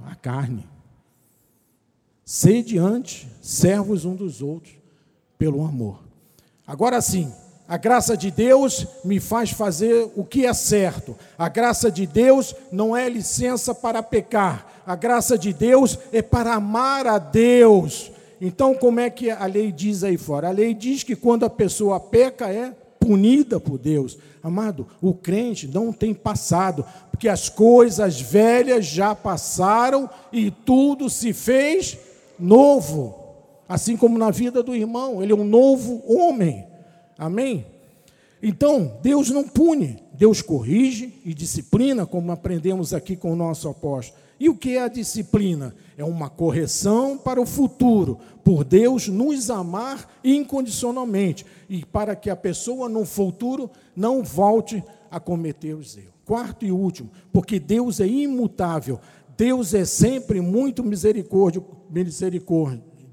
A 0.06 0.16
carne. 0.16 0.68
Sede 2.24 2.78
antes, 2.78 3.28
servos 3.42 4.06
um 4.06 4.16
dos 4.16 4.42
outros, 4.42 4.74
pelo 5.38 5.66
amor. 5.66 6.05
Agora 6.68 7.00
sim, 7.02 7.32
a 7.68 7.78
graça 7.78 8.16
de 8.16 8.30
Deus 8.30 8.86
me 9.04 9.20
faz 9.20 9.50
fazer 9.52 10.12
o 10.16 10.24
que 10.24 10.46
é 10.46 10.54
certo. 10.54 11.16
A 11.38 11.50
graça 11.50 11.90
de 11.90 12.06
Deus 12.06 12.56
não 12.72 12.96
é 12.96 13.10
licença 13.10 13.74
para 13.74 14.04
pecar. 14.04 14.82
A 14.86 14.96
graça 14.96 15.38
de 15.38 15.52
Deus 15.52 15.98
é 16.12 16.22
para 16.22 16.54
amar 16.54 17.08
a 17.08 17.18
Deus. 17.18 18.12
Então, 18.40 18.76
como 18.76 19.00
é 19.00 19.10
que 19.10 19.32
a 19.32 19.46
lei 19.46 19.72
diz 19.72 20.04
aí 20.04 20.18
fora? 20.18 20.50
A 20.50 20.52
lei 20.52 20.74
diz 20.76 21.02
que 21.02 21.16
quando 21.16 21.44
a 21.44 21.50
pessoa 21.50 22.00
peca 22.00 22.52
é 22.52 22.72
punida 23.00 23.60
por 23.60 23.80
Deus. 23.80 24.18
Amado, 24.44 24.88
o 25.02 25.14
crente 25.14 25.68
não 25.68 25.92
tem 25.92 26.14
passado, 26.14 26.86
porque 27.10 27.28
as 27.28 27.50
coisas 27.50 28.22
velhas 28.22 28.86
já 28.86 29.16
passaram 29.16 30.08
e 30.32 30.52
tudo 30.52 31.10
se 31.10 31.34
fez 31.34 31.98
novo. 32.38 33.25
Assim 33.68 33.98
como 33.98 34.18
na 34.18 34.32
vida 34.32 34.62
do 34.62 34.76
irmão, 34.76 35.24
ele 35.24 35.32
é 35.32 35.36
um 35.36 35.44
novo 35.44 36.04
homem. 36.06 36.66
Amém? 37.18 37.66
Então, 38.42 39.00
Deus 39.02 39.32
não 39.32 39.44
pune, 39.44 39.98
Deus 40.14 40.42
corrige 40.42 41.14
e 41.26 41.34
disciplina, 41.34 42.06
como 42.06 42.32
aprendemos 42.32 42.94
aqui 42.94 43.16
com 43.16 43.32
o 43.32 43.36
nosso 43.36 43.68
apóstolo. 43.68 44.20
E 44.40 44.50
o 44.50 44.56
que 44.56 44.78
é 44.78 44.82
a 44.82 44.88
disciplina? 44.88 45.74
É 45.98 46.04
uma 46.04 46.30
correção 46.30 47.18
para 47.18 47.42
o 47.42 47.46
futuro, 47.46 48.20
por 48.44 48.64
Deus 48.64 49.08
nos 49.08 49.50
amar 49.50 50.20
incondicionalmente 50.24 51.46
e 51.70 51.84
para 51.86 52.16
que 52.16 52.30
a 52.30 52.36
pessoa 52.36 52.88
no 52.88 53.06
futuro 53.06 53.72
não 53.96 54.22
volte 54.22 54.84
a 55.10 55.20
cometer 55.20 55.74
os 55.74 55.98
erros. 55.98 56.14
Quarto 56.26 56.66
e 56.66 56.72
último, 56.72 57.10
porque 57.32 57.60
Deus 57.60 58.00
é 58.00 58.08
imutável, 58.08 59.00
Deus 59.38 59.74
é 59.74 59.86
sempre 59.86 60.42
muito 60.42 60.84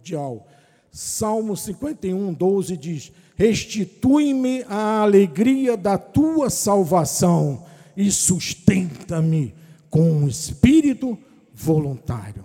misericordial. 0.03 0.47
Salmo 0.91 1.57
51, 1.57 2.35
12 2.35 2.77
diz: 2.77 3.13
Restitui-me 3.37 4.65
a 4.69 5.01
alegria 5.01 5.77
da 5.77 5.97
tua 5.97 6.51
salvação 6.51 7.65
e 7.97 8.11
sustenta-me 8.11 9.55
com 9.89 10.11
um 10.11 10.29
espírito 10.29 11.17
voluntário. 11.55 12.45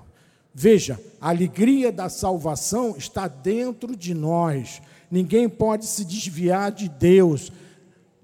Veja, 0.53 0.99
a 1.19 1.29
alegria 1.29 1.91
da 1.91 2.09
salvação 2.09 2.95
está 2.97 3.27
dentro 3.27 3.95
de 3.95 4.13
nós. 4.13 4.81
Ninguém 5.09 5.47
pode 5.49 5.85
se 5.85 6.05
desviar 6.05 6.71
de 6.71 6.89
Deus. 6.89 7.51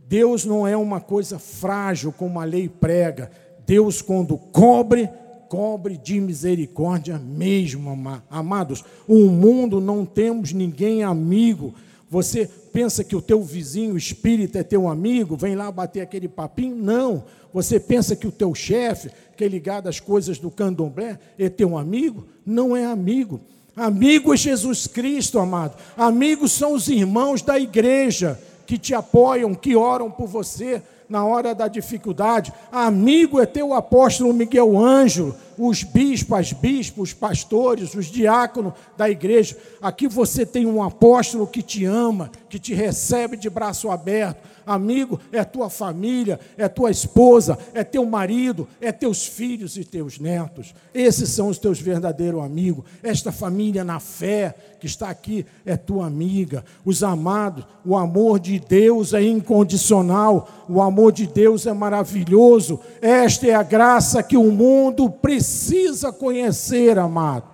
Deus 0.07 0.45
não 0.45 0.67
é 0.67 0.75
uma 0.75 0.99
coisa 0.99 1.37
frágil 1.39 2.11
como 2.11 2.39
a 2.39 2.43
lei 2.43 2.67
prega. 2.67 3.31
Deus, 3.65 4.01
quando 4.01 4.37
cobre, 4.37 5.09
cobre 5.53 5.97
de 5.97 6.19
misericórdia 6.19 7.19
mesmo, 7.19 7.95
amados. 8.27 8.83
O 9.07 9.27
mundo 9.27 9.79
não 9.79 10.03
temos 10.03 10.51
ninguém 10.51 11.03
amigo. 11.03 11.75
Você 12.09 12.49
pensa 12.73 13.03
que 13.03 13.15
o 13.15 13.21
teu 13.21 13.39
vizinho 13.43 13.95
espírita 13.95 14.57
é 14.57 14.63
teu 14.63 14.87
amigo, 14.87 15.37
vem 15.37 15.55
lá 15.55 15.71
bater 15.71 16.01
aquele 16.01 16.27
papinho? 16.27 16.75
Não. 16.75 17.25
Você 17.53 17.79
pensa 17.79 18.15
que 18.15 18.25
o 18.25 18.31
teu 18.31 18.55
chefe, 18.55 19.11
que 19.37 19.43
é 19.43 19.47
ligado 19.47 19.87
às 19.87 19.99
coisas 19.99 20.39
do 20.39 20.49
candomblé, 20.49 21.19
é 21.37 21.47
teu 21.49 21.77
amigo? 21.77 22.25
Não 22.43 22.75
é 22.75 22.85
amigo. 22.85 23.39
Amigo 23.75 24.33
é 24.33 24.37
Jesus 24.37 24.87
Cristo, 24.87 25.37
amado. 25.37 25.77
Amigos 25.95 26.51
são 26.51 26.73
os 26.73 26.87
irmãos 26.87 27.43
da 27.43 27.59
igreja 27.59 28.41
que 28.65 28.75
te 28.75 28.95
apoiam, 28.95 29.53
que 29.53 29.75
oram 29.75 30.09
por 30.09 30.25
você 30.25 30.81
na 31.09 31.25
hora 31.25 31.53
da 31.53 31.67
dificuldade. 31.67 32.53
Amigo 32.71 33.41
é 33.41 33.45
teu 33.45 33.73
apóstolo 33.73 34.33
Miguel 34.33 34.77
Ângelo, 34.77 35.35
os 35.57 35.83
bispos, 35.83 36.53
bispos, 36.53 37.09
os 37.09 37.13
pastores, 37.13 37.93
os 37.93 38.07
diáconos 38.07 38.73
da 38.97 39.09
igreja. 39.09 39.57
Aqui 39.81 40.07
você 40.07 40.45
tem 40.45 40.65
um 40.65 40.81
apóstolo 40.81 41.47
que 41.47 41.61
te 41.61 41.85
ama, 41.85 42.31
que 42.49 42.59
te 42.59 42.73
recebe 42.73 43.37
de 43.37 43.49
braço 43.49 43.89
aberto. 43.89 44.52
Amigo 44.65 45.19
é 45.31 45.43
tua 45.43 45.69
família, 45.69 46.39
é 46.57 46.67
tua 46.67 46.89
esposa, 46.89 47.57
é 47.73 47.83
teu 47.83 48.05
marido, 48.05 48.67
é 48.79 48.91
teus 48.91 49.25
filhos 49.25 49.77
e 49.77 49.83
teus 49.83 50.19
netos. 50.19 50.73
Esses 50.93 51.29
são 51.29 51.49
os 51.49 51.57
teus 51.57 51.79
verdadeiros 51.79 52.43
amigos. 52.43 52.85
Esta 53.01 53.31
família 53.31 53.83
na 53.83 53.99
fé 53.99 54.55
que 54.79 54.85
está 54.85 55.09
aqui 55.09 55.45
é 55.65 55.77
tua 55.77 56.07
amiga. 56.07 56.63
Os 56.83 57.03
amados, 57.03 57.65
o 57.85 57.95
amor 57.95 58.39
de 58.39 58.59
Deus 58.59 59.13
é 59.13 59.21
incondicional, 59.21 60.65
o 60.67 60.81
amor 60.81 61.11
de 61.11 61.27
Deus 61.27 61.65
é 61.65 61.73
maravilhoso. 61.73 62.79
Esta 63.01 63.47
é 63.47 63.53
a 63.53 63.63
graça 63.63 64.23
que 64.23 64.37
o 64.37 64.51
mundo 64.51 65.09
precisa 65.09 66.11
conhecer, 66.11 66.97
amado. 66.99 67.45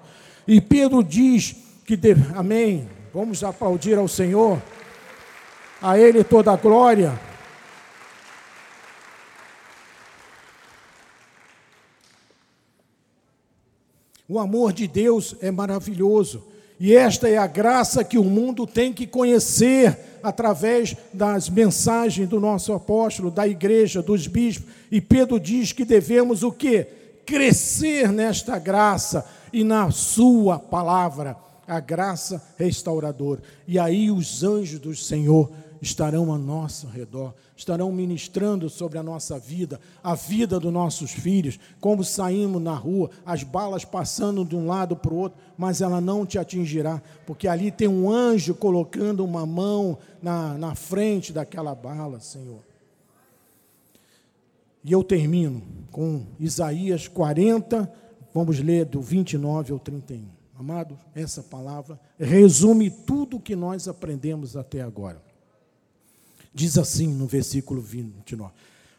E 0.47 0.59
Pedro 0.59 1.03
diz 1.03 1.55
que, 1.85 1.99
amém. 2.35 2.87
Vamos 3.13 3.43
aplaudir 3.43 3.97
ao 3.97 4.07
Senhor. 4.07 4.61
A 5.81 5.97
Ele 5.97 6.23
toda 6.23 6.51
a 6.51 6.57
glória. 6.57 7.17
O 14.27 14.37
amor 14.37 14.73
de 14.73 14.87
Deus 14.87 15.35
é 15.41 15.49
maravilhoso. 15.49 16.43
E 16.79 16.95
esta 16.95 17.27
é 17.27 17.37
a 17.37 17.47
graça 17.47 18.03
que 18.03 18.17
o 18.17 18.23
mundo 18.23 18.67
tem 18.67 18.93
que 18.93 19.07
conhecer 19.07 20.19
através 20.21 20.95
das 21.11 21.49
mensagens 21.49 22.29
do 22.29 22.39
nosso 22.39 22.71
apóstolo, 22.71 23.31
da 23.31 23.47
igreja, 23.47 24.01
dos 24.01 24.27
bispos. 24.27 24.71
E 24.91 25.01
Pedro 25.01 25.39
diz 25.39 25.71
que 25.71 25.83
devemos 25.83 26.43
o 26.43 26.51
quê? 26.51 26.87
Crescer 27.25 28.11
nesta 28.11 28.59
graça 28.59 29.25
e 29.51 29.63
na 29.63 29.91
sua 29.91 30.59
palavra, 30.59 31.35
a 31.69 31.79
graça 31.79 32.41
restauradora. 32.57 33.43
E 33.67 33.77
aí 33.77 34.09
os 34.09 34.43
anjos 34.43 34.79
do 34.79 34.95
Senhor 34.95 35.51
estarão 35.79 36.33
a 36.33 36.37
nosso 36.37 36.87
redor, 36.87 37.33
estarão 37.55 37.91
ministrando 37.91 38.69
sobre 38.69 38.97
a 38.97 39.03
nossa 39.03 39.37
vida, 39.37 39.79
a 40.03 40.15
vida 40.15 40.59
dos 40.59 40.73
nossos 40.73 41.11
filhos, 41.11 41.59
como 41.79 42.03
saímos 42.03 42.61
na 42.61 42.73
rua, 42.73 43.11
as 43.23 43.43
balas 43.43 43.85
passando 43.85 44.43
de 44.43 44.55
um 44.55 44.67
lado 44.67 44.95
para 44.95 45.13
o 45.13 45.17
outro, 45.17 45.37
mas 45.55 45.79
ela 45.79 46.01
não 46.01 46.25
te 46.25 46.39
atingirá, 46.39 47.01
porque 47.25 47.47
ali 47.47 47.71
tem 47.71 47.87
um 47.87 48.11
anjo 48.11 48.55
colocando 48.55 49.23
uma 49.23 49.45
mão 49.45 49.97
na, 50.21 50.57
na 50.57 50.73
frente 50.75 51.31
daquela 51.31 51.75
bala, 51.75 52.19
Senhor. 52.19 52.59
E 54.83 54.91
eu 54.91 55.03
termino 55.03 55.61
com 55.91 56.23
Isaías 56.39 57.07
40, 57.07 57.89
vamos 58.33 58.59
ler 58.59 58.85
do 58.85 59.01
29 59.01 59.71
ao 59.71 59.79
31. 59.79 60.38
Amado, 60.59 60.99
essa 61.15 61.41
palavra 61.41 61.97
resume 62.19 62.89
tudo 62.89 63.37
o 63.37 63.39
que 63.39 63.55
nós 63.55 63.87
aprendemos 63.87 64.57
até 64.57 64.81
agora. 64.81 65.21
Diz 66.53 66.77
assim 66.77 67.07
no 67.07 67.25
versículo 67.25 67.79
29. 67.79 68.51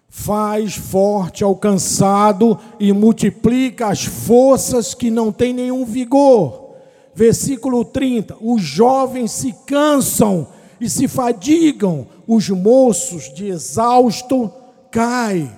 Faz 0.09 0.75
forte 0.77 1.45
ao 1.45 1.55
cansado 1.55 2.59
e 2.81 2.95
multiplica 2.95 3.89
as 3.89 4.07
forças 4.07 4.95
que 4.95 5.11
não 5.11 5.31
têm 5.31 5.53
nenhum 5.53 5.85
vigor. 5.85 6.77
Versículo 7.15 7.85
30. 7.85 8.39
Os 8.41 8.63
jovens 8.63 9.31
se 9.31 9.53
cansam 9.67 10.49
e 10.81 10.89
se 10.89 11.07
fadigam, 11.07 12.07
os 12.27 12.49
moços 12.49 13.31
de 13.35 13.49
exausto 13.49 14.51
caem. 14.91 15.53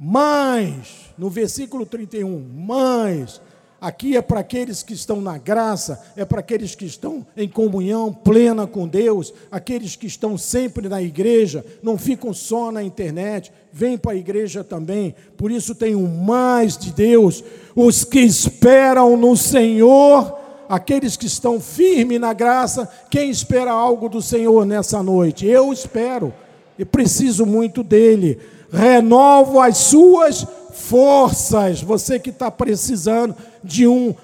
Mas, 0.00 1.12
no 1.18 1.28
versículo 1.28 1.84
31, 1.84 2.42
mas 2.56 3.38
Aqui 3.78 4.16
é 4.16 4.22
para 4.22 4.40
aqueles 4.40 4.82
que 4.82 4.94
estão 4.94 5.20
na 5.20 5.36
graça, 5.36 6.02
é 6.16 6.24
para 6.24 6.40
aqueles 6.40 6.74
que 6.74 6.86
estão 6.86 7.26
em 7.36 7.46
comunhão 7.46 8.10
plena 8.10 8.66
com 8.66 8.88
Deus, 8.88 9.34
aqueles 9.50 9.94
que 9.94 10.06
estão 10.06 10.38
sempre 10.38 10.88
na 10.88 11.02
igreja, 11.02 11.64
não 11.82 11.98
ficam 11.98 12.32
só 12.32 12.72
na 12.72 12.82
internet, 12.82 13.52
vêm 13.70 13.98
para 13.98 14.12
a 14.12 14.16
igreja 14.16 14.64
também. 14.64 15.14
Por 15.36 15.50
isso 15.50 15.74
tem 15.74 15.94
um 15.94 16.06
mais 16.08 16.78
de 16.78 16.90
Deus. 16.90 17.44
Os 17.74 18.02
que 18.02 18.20
esperam 18.20 19.14
no 19.14 19.36
Senhor, 19.36 20.38
aqueles 20.70 21.14
que 21.14 21.26
estão 21.26 21.60
firmes 21.60 22.18
na 22.18 22.32
graça, 22.32 22.88
quem 23.10 23.28
espera 23.28 23.70
algo 23.70 24.08
do 24.08 24.22
Senhor 24.22 24.64
nessa 24.64 25.02
noite? 25.02 25.46
Eu 25.46 25.70
espero 25.70 26.32
e 26.78 26.84
preciso 26.84 27.44
muito 27.44 27.82
dele. 27.82 28.38
Renovo 28.72 29.60
as 29.60 29.76
suas 29.76 30.46
forças. 30.88 31.82
Você 31.82 32.18
que 32.18 32.30
está 32.30 32.50
precisando 32.50 33.36
de 33.62 33.86
um, 33.86 34.14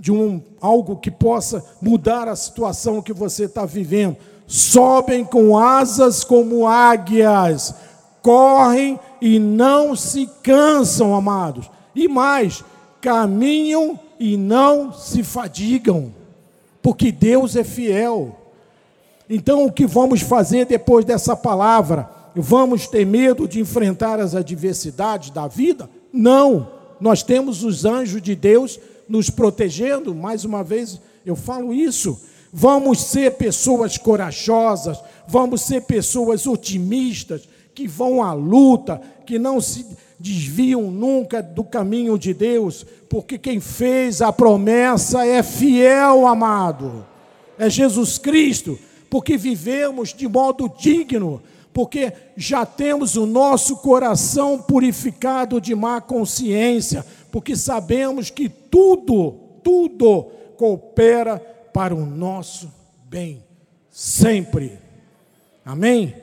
de 0.00 0.12
um 0.12 0.42
algo 0.60 0.96
que 0.96 1.10
possa 1.10 1.64
mudar 1.80 2.28
a 2.28 2.36
situação 2.36 3.02
que 3.02 3.12
você 3.12 3.44
está 3.44 3.64
vivendo. 3.64 4.16
Sobem 4.46 5.24
com 5.24 5.58
asas 5.58 6.24
como 6.24 6.66
águias, 6.66 7.74
correm 8.22 8.98
e 9.20 9.38
não 9.38 9.94
se 9.94 10.28
cansam, 10.42 11.14
amados. 11.14 11.70
E 11.94 12.08
mais, 12.08 12.64
caminham 13.00 13.98
e 14.18 14.36
não 14.36 14.92
se 14.92 15.22
fadigam, 15.22 16.12
porque 16.82 17.12
Deus 17.12 17.56
é 17.56 17.64
fiel. 17.64 18.36
Então, 19.28 19.66
o 19.66 19.72
que 19.72 19.86
vamos 19.86 20.22
fazer 20.22 20.64
depois 20.64 21.04
dessa 21.04 21.36
palavra? 21.36 22.17
Vamos 22.40 22.86
ter 22.86 23.04
medo 23.04 23.48
de 23.48 23.60
enfrentar 23.60 24.20
as 24.20 24.34
adversidades 24.34 25.30
da 25.30 25.46
vida? 25.48 25.90
Não. 26.12 26.70
Nós 27.00 27.22
temos 27.22 27.62
os 27.62 27.84
anjos 27.84 28.22
de 28.22 28.34
Deus 28.34 28.78
nos 29.08 29.30
protegendo, 29.30 30.14
mais 30.14 30.44
uma 30.44 30.62
vez 30.62 31.00
eu 31.24 31.34
falo 31.36 31.72
isso. 31.72 32.20
Vamos 32.52 33.02
ser 33.02 33.32
pessoas 33.32 33.98
corajosas, 33.98 34.98
vamos 35.26 35.62
ser 35.62 35.82
pessoas 35.82 36.46
otimistas, 36.46 37.48
que 37.74 37.86
vão 37.86 38.22
à 38.22 38.32
luta, 38.32 39.00
que 39.24 39.38
não 39.38 39.60
se 39.60 39.86
desviam 40.18 40.90
nunca 40.90 41.40
do 41.40 41.62
caminho 41.62 42.18
de 42.18 42.34
Deus, 42.34 42.84
porque 43.08 43.38
quem 43.38 43.60
fez 43.60 44.20
a 44.20 44.32
promessa 44.32 45.24
é 45.24 45.42
fiel, 45.42 46.26
amado. 46.26 47.06
É 47.56 47.70
Jesus 47.70 48.18
Cristo, 48.18 48.76
porque 49.08 49.36
vivemos 49.36 50.12
de 50.12 50.26
modo 50.26 50.68
digno, 50.78 51.40
porque 51.78 52.12
já 52.36 52.66
temos 52.66 53.14
o 53.14 53.24
nosso 53.24 53.76
coração 53.76 54.60
purificado 54.60 55.60
de 55.60 55.76
má 55.76 56.00
consciência, 56.00 57.06
porque 57.30 57.54
sabemos 57.54 58.30
que 58.30 58.48
tudo, 58.48 59.30
tudo 59.62 60.24
coopera 60.56 61.38
para 61.72 61.94
o 61.94 62.04
nosso 62.04 62.68
bem, 63.04 63.44
sempre. 63.92 64.76
Amém? 65.64 66.16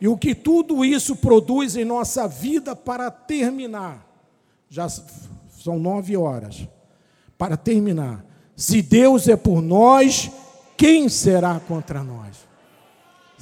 E 0.00 0.08
o 0.08 0.16
que 0.16 0.34
tudo 0.34 0.82
isso 0.82 1.14
produz 1.14 1.76
em 1.76 1.84
nossa 1.84 2.26
vida 2.26 2.74
para 2.74 3.10
terminar. 3.10 4.10
Já 4.70 4.88
são 4.88 5.78
nove 5.78 6.16
horas. 6.16 6.66
Para 7.36 7.58
terminar. 7.58 8.24
Se 8.56 8.80
Deus 8.80 9.28
é 9.28 9.36
por 9.36 9.60
nós, 9.60 10.30
quem 10.74 11.06
será 11.10 11.60
contra 11.60 12.02
nós? 12.02 12.50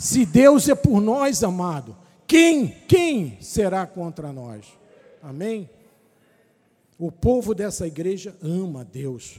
Se 0.00 0.24
Deus 0.24 0.66
é 0.66 0.74
por 0.74 0.98
nós, 0.98 1.44
amado, 1.44 1.94
quem, 2.26 2.68
quem 2.88 3.36
será 3.38 3.86
contra 3.86 4.32
nós? 4.32 4.64
Amém? 5.22 5.68
O 6.98 7.12
povo 7.12 7.54
dessa 7.54 7.86
igreja 7.86 8.34
ama 8.42 8.82
Deus. 8.82 9.38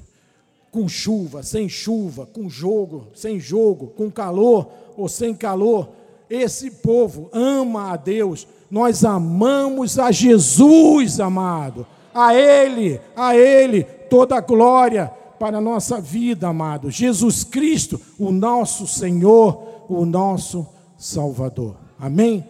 Com 0.69 0.87
chuva, 0.87 1.41
sem 1.41 1.67
chuva, 1.67 2.27
com 2.27 2.47
jogo, 2.47 3.07
sem 3.15 3.39
jogo, 3.39 3.87
com 3.87 4.11
calor 4.11 4.71
ou 4.95 5.09
sem 5.09 5.33
calor, 5.33 5.89
esse 6.29 6.69
povo 6.69 7.27
ama 7.33 7.93
a 7.93 7.97
Deus. 7.97 8.47
Nós 8.69 9.03
amamos 9.03 9.97
a 9.97 10.11
Jesus, 10.11 11.19
amado. 11.19 11.87
A 12.13 12.35
Ele, 12.35 13.01
a 13.15 13.35
Ele, 13.35 13.83
toda 13.83 14.35
a 14.35 14.41
glória 14.41 15.11
para 15.39 15.57
a 15.57 15.61
nossa 15.61 15.99
vida, 15.99 16.49
amado. 16.49 16.91
Jesus 16.91 17.43
Cristo, 17.43 17.99
o 18.19 18.31
nosso 18.31 18.85
Senhor, 18.85 19.80
o 19.95 20.05
nosso 20.05 20.67
Salvador. 20.97 21.77
Amém? 21.97 22.47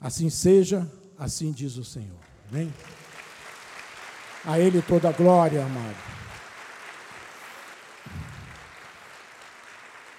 Assim 0.00 0.30
seja, 0.30 0.90
assim 1.18 1.52
diz 1.52 1.76
o 1.76 1.84
Senhor. 1.84 2.18
Amém? 2.50 2.72
A 4.44 4.58
Ele 4.60 4.80
toda 4.82 5.08
a 5.08 5.12
glória, 5.12 5.64
amado. 5.64 5.96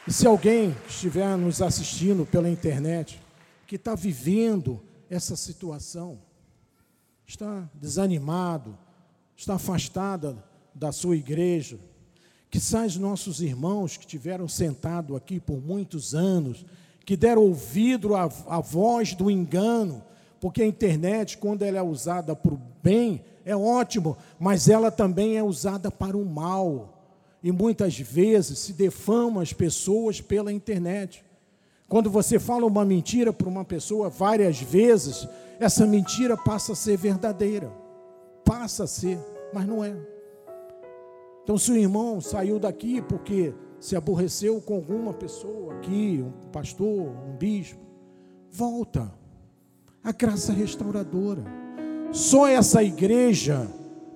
E 0.08 0.14
se 0.14 0.26
alguém 0.26 0.76
estiver 0.88 1.38
nos 1.38 1.62
assistindo 1.62 2.26
pela 2.26 2.50
internet, 2.50 3.22
que 3.66 3.76
está 3.76 3.94
vivendo 3.94 4.82
essa 5.10 5.36
situação, 5.36 6.20
está 7.26 7.70
desanimado, 7.74 8.78
está 9.36 9.56
afastada 9.56 10.42
da 10.74 10.92
sua 10.92 11.18
igreja, 11.18 11.78
que 12.50 12.60
sais 12.60 12.96
nossos 12.96 13.42
irmãos 13.42 13.98
que 13.98 14.08
tiveram 14.08 14.48
sentado 14.48 15.16
aqui 15.16 15.40
por 15.40 15.62
muitos 15.62 16.16
anos, 16.16 16.66
que 17.06 17.18
deram 17.18 17.44
ouvido 17.44 18.16
à, 18.16 18.30
à 18.48 18.60
voz 18.60 19.14
do 19.14 19.30
engano, 19.30 20.04
porque 20.40 20.62
a 20.62 20.68
internet, 20.68 21.38
quando 21.38 21.64
ela 21.64 21.78
é 21.78 21.82
usada 21.82 22.36
para 22.36 22.54
o 22.54 22.62
bem, 22.82 23.24
é 23.46 23.56
ótimo, 23.56 24.18
mas 24.40 24.68
ela 24.68 24.92
também 24.92 25.38
é 25.38 25.44
usada 25.44 25.90
para 25.90 26.18
o 26.18 26.26
mal. 26.26 26.94
E 27.42 27.52
muitas 27.52 27.98
vezes 27.98 28.60
se 28.60 28.74
defama 28.74 29.42
as 29.42 29.54
pessoas 29.54 30.20
pela 30.20 30.52
internet. 30.52 31.24
Quando 31.88 32.10
você 32.10 32.40
fala 32.40 32.66
uma 32.66 32.84
mentira 32.84 33.32
para 33.32 33.48
uma 33.48 33.64
pessoa 33.64 34.10
várias 34.10 34.60
vezes, 34.60 35.28
essa 35.60 35.86
mentira 35.86 36.36
passa 36.36 36.74
a 36.74 36.76
ser 36.76 36.98
verdadeira. 36.98 37.72
Passa 38.44 38.84
a 38.84 38.88
ser, 38.88 39.18
mas 39.54 39.66
não 39.66 39.84
é. 39.84 39.96
Então, 41.48 41.58
se 41.58 41.72
o 41.72 41.78
irmão 41.78 42.20
saiu 42.20 42.60
daqui 42.60 43.02
porque 43.02 43.54
se 43.80 43.96
aborreceu 43.96 44.60
com 44.60 44.76
alguma 44.76 45.14
pessoa 45.14 45.76
aqui, 45.76 46.22
um 46.22 46.52
pastor, 46.52 47.08
um 47.26 47.38
bispo, 47.38 47.80
volta. 48.52 49.10
A 50.04 50.12
graça 50.12 50.52
restauradora. 50.52 51.46
Só 52.12 52.50
essa 52.50 52.84
igreja 52.84 53.66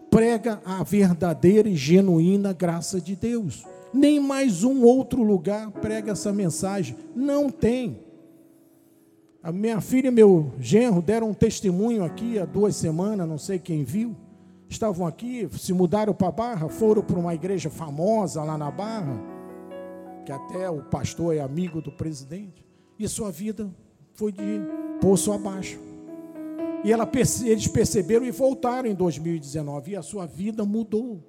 prega 0.09 0.61
a 0.65 0.83
verdadeira 0.83 1.69
e 1.69 1.75
genuína 1.77 2.51
graça 2.51 2.99
de 2.99 3.15
Deus. 3.15 3.65
Nem 3.93 4.19
mais 4.19 4.65
um 4.65 4.83
outro 4.83 5.23
lugar 5.23 5.71
prega 5.71 6.11
essa 6.11 6.33
mensagem. 6.33 6.97
Não 7.15 7.49
tem. 7.49 8.01
A 9.41 9.53
minha 9.53 9.79
filha 9.79 10.09
e 10.09 10.11
meu 10.11 10.51
genro 10.59 11.01
deram 11.01 11.29
um 11.29 11.33
testemunho 11.33 12.03
aqui 12.03 12.37
há 12.37 12.43
duas 12.43 12.75
semanas, 12.75 13.25
não 13.25 13.37
sei 13.37 13.57
quem 13.57 13.85
viu. 13.85 14.17
Estavam 14.71 15.05
aqui, 15.05 15.49
se 15.59 15.73
mudaram 15.73 16.13
para 16.13 16.29
a 16.29 16.31
Barra, 16.31 16.69
foram 16.69 17.03
para 17.03 17.19
uma 17.19 17.35
igreja 17.35 17.69
famosa 17.69 18.41
lá 18.41 18.57
na 18.57 18.71
Barra, 18.71 19.21
que 20.25 20.31
até 20.31 20.69
o 20.69 20.81
pastor 20.83 21.35
é 21.35 21.41
amigo 21.41 21.81
do 21.81 21.91
presidente, 21.91 22.65
e 22.97 23.05
sua 23.05 23.29
vida 23.29 23.69
foi 24.13 24.31
de 24.31 24.61
poço 25.01 25.33
abaixo. 25.33 25.77
E 26.85 26.91
ela, 26.91 27.07
eles 27.43 27.67
perceberam 27.67 28.25
e 28.25 28.31
voltaram 28.31 28.89
em 28.89 28.95
2019. 28.95 29.91
E 29.91 29.95
a 29.97 30.01
sua 30.01 30.25
vida 30.25 30.63
mudou. 30.63 31.21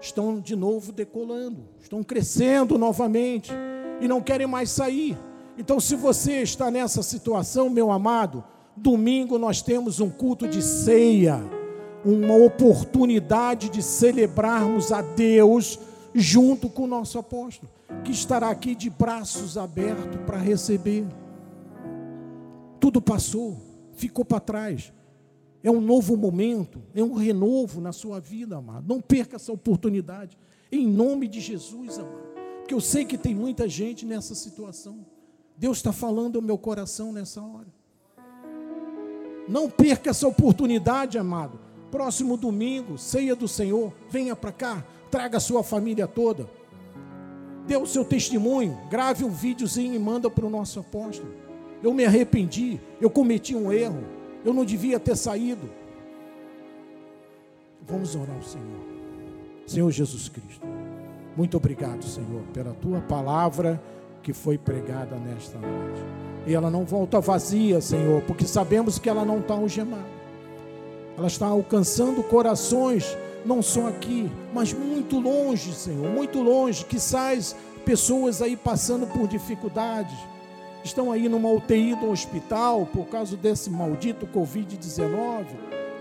Estão 0.00 0.38
de 0.38 0.54
novo 0.54 0.92
decolando. 0.92 1.68
Estão 1.80 2.04
crescendo 2.04 2.78
novamente. 2.78 3.52
E 4.00 4.06
não 4.06 4.20
querem 4.20 4.46
mais 4.46 4.70
sair. 4.70 5.18
Então, 5.58 5.80
se 5.80 5.96
você 5.96 6.42
está 6.42 6.70
nessa 6.70 7.02
situação, 7.02 7.68
meu 7.68 7.90
amado, 7.90 8.44
domingo 8.76 9.36
nós 9.36 9.60
temos 9.60 9.98
um 9.98 10.08
culto 10.08 10.46
de 10.46 10.62
ceia. 10.62 11.55
Uma 12.06 12.36
oportunidade 12.36 13.68
de 13.68 13.82
celebrarmos 13.82 14.92
a 14.92 15.02
Deus 15.02 15.78
junto 16.14 16.70
com 16.70 16.84
o 16.84 16.86
nosso 16.86 17.18
apóstolo, 17.18 17.70
que 18.04 18.12
estará 18.12 18.48
aqui 18.48 18.74
de 18.74 18.88
braços 18.88 19.58
abertos 19.58 20.20
para 20.24 20.38
receber. 20.38 21.04
Tudo 22.78 23.02
passou 23.02 23.66
ficou 23.96 24.24
para 24.24 24.38
trás. 24.38 24.92
É 25.62 25.70
um 25.70 25.80
novo 25.80 26.16
momento, 26.16 26.80
é 26.94 27.02
um 27.02 27.14
renovo 27.14 27.80
na 27.80 27.92
sua 27.92 28.20
vida, 28.20 28.56
amado. 28.56 28.86
Não 28.86 29.00
perca 29.00 29.36
essa 29.36 29.52
oportunidade. 29.52 30.38
Em 30.70 30.86
nome 30.86 31.26
de 31.26 31.40
Jesus, 31.40 31.98
amado. 31.98 32.26
Porque 32.58 32.74
eu 32.74 32.80
sei 32.80 33.04
que 33.04 33.18
tem 33.18 33.34
muita 33.34 33.68
gente 33.68 34.04
nessa 34.04 34.34
situação. 34.34 35.04
Deus 35.56 35.78
está 35.78 35.92
falando 35.92 36.36
ao 36.36 36.42
meu 36.42 36.58
coração 36.58 37.12
nessa 37.12 37.42
hora. 37.42 37.74
Não 39.48 39.70
perca 39.70 40.10
essa 40.10 40.28
oportunidade, 40.28 41.18
amado. 41.18 41.58
Próximo 41.96 42.36
domingo, 42.36 42.98
ceia 42.98 43.34
do 43.34 43.48
Senhor, 43.48 43.92
venha 44.10 44.36
para 44.36 44.52
cá, 44.52 44.84
traga 45.10 45.38
a 45.38 45.40
sua 45.40 45.64
família 45.64 46.06
toda. 46.06 46.48
Dê 47.66 47.76
o 47.76 47.86
seu 47.86 48.04
testemunho, 48.04 48.78
grave 48.90 49.24
um 49.24 49.30
videozinho 49.30 49.94
e 49.94 49.98
manda 49.98 50.30
para 50.30 50.46
o 50.46 50.50
nosso 50.50 50.78
apóstolo 50.78 51.46
eu 51.82 51.92
me 51.92 52.04
arrependi, 52.04 52.80
eu 53.00 53.10
cometi 53.10 53.54
um 53.54 53.72
erro, 53.72 54.02
eu 54.44 54.52
não 54.52 54.64
devia 54.64 54.98
ter 54.98 55.16
saído. 55.16 55.70
Vamos 57.86 58.14
orar 58.14 58.34
ao 58.34 58.42
Senhor. 58.42 58.86
Senhor 59.66 59.90
Jesus 59.90 60.28
Cristo, 60.28 60.66
muito 61.36 61.56
obrigado, 61.56 62.04
Senhor, 62.04 62.42
pela 62.52 62.72
tua 62.74 63.00
palavra 63.00 63.80
que 64.22 64.32
foi 64.32 64.56
pregada 64.58 65.16
nesta 65.16 65.58
noite. 65.58 66.00
E 66.46 66.54
ela 66.54 66.70
não 66.70 66.84
volta 66.84 67.20
vazia, 67.20 67.80
Senhor, 67.80 68.22
porque 68.22 68.46
sabemos 68.46 68.98
que 68.98 69.08
ela 69.08 69.24
não 69.24 69.40
está 69.40 69.54
algemada. 69.54 70.15
Ela 71.16 71.26
está 71.26 71.46
alcançando 71.46 72.22
corações, 72.22 73.16
não 73.44 73.62
só 73.62 73.88
aqui, 73.88 74.30
mas 74.52 74.72
muito 74.72 75.18
longe, 75.18 75.72
Senhor, 75.72 76.10
muito 76.10 76.40
longe, 76.42 76.84
que 76.84 76.98
sais 76.98 77.56
pessoas 77.84 78.42
aí 78.42 78.56
passando 78.56 79.06
por 79.06 79.28
dificuldades 79.28 80.16
estão 80.86 81.10
aí 81.12 81.28
numa 81.28 81.50
UTI 81.50 81.94
do 81.96 82.10
hospital 82.10 82.88
por 82.92 83.06
causa 83.06 83.36
desse 83.36 83.68
maldito 83.68 84.26
Covid-19, 84.26 85.44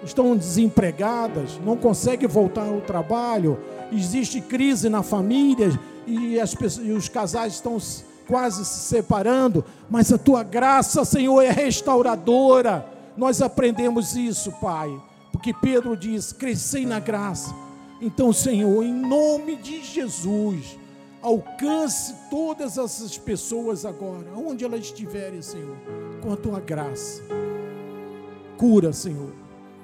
estão 0.03 0.35
desempregadas, 0.35 1.59
não 1.65 1.75
conseguem 1.75 2.27
voltar 2.27 2.67
ao 2.67 2.81
trabalho, 2.81 3.59
existe 3.91 4.39
crise 4.39 4.87
na 4.87 5.01
família 5.01 5.77
e, 6.05 6.39
as 6.39 6.53
e 6.77 6.91
os 6.91 7.09
casais 7.09 7.53
estão 7.53 7.77
quase 8.27 8.63
se 8.65 8.87
separando, 8.87 9.65
mas 9.89 10.11
a 10.13 10.17
tua 10.17 10.43
graça, 10.43 11.03
Senhor, 11.03 11.41
é 11.41 11.49
restauradora. 11.49 12.85
Nós 13.17 13.41
aprendemos 13.41 14.15
isso, 14.15 14.51
Pai, 14.53 14.91
porque 15.31 15.53
Pedro 15.53 15.95
diz: 15.95 16.33
crescei 16.33 16.85
na 16.85 16.99
graça. 16.99 17.53
Então, 18.01 18.33
Senhor, 18.33 18.83
em 18.83 18.93
nome 18.93 19.55
de 19.55 19.83
Jesus, 19.83 20.77
alcance 21.21 22.13
todas 22.29 22.77
essas 22.77 23.17
pessoas 23.17 23.85
agora, 23.85 24.31
onde 24.35 24.65
elas 24.65 24.81
estiverem, 24.81 25.41
Senhor, 25.41 25.75
com 26.21 26.33
a 26.33 26.35
tua 26.35 26.59
graça. 26.59 27.23
Cura, 28.57 28.93
Senhor. 28.93 29.33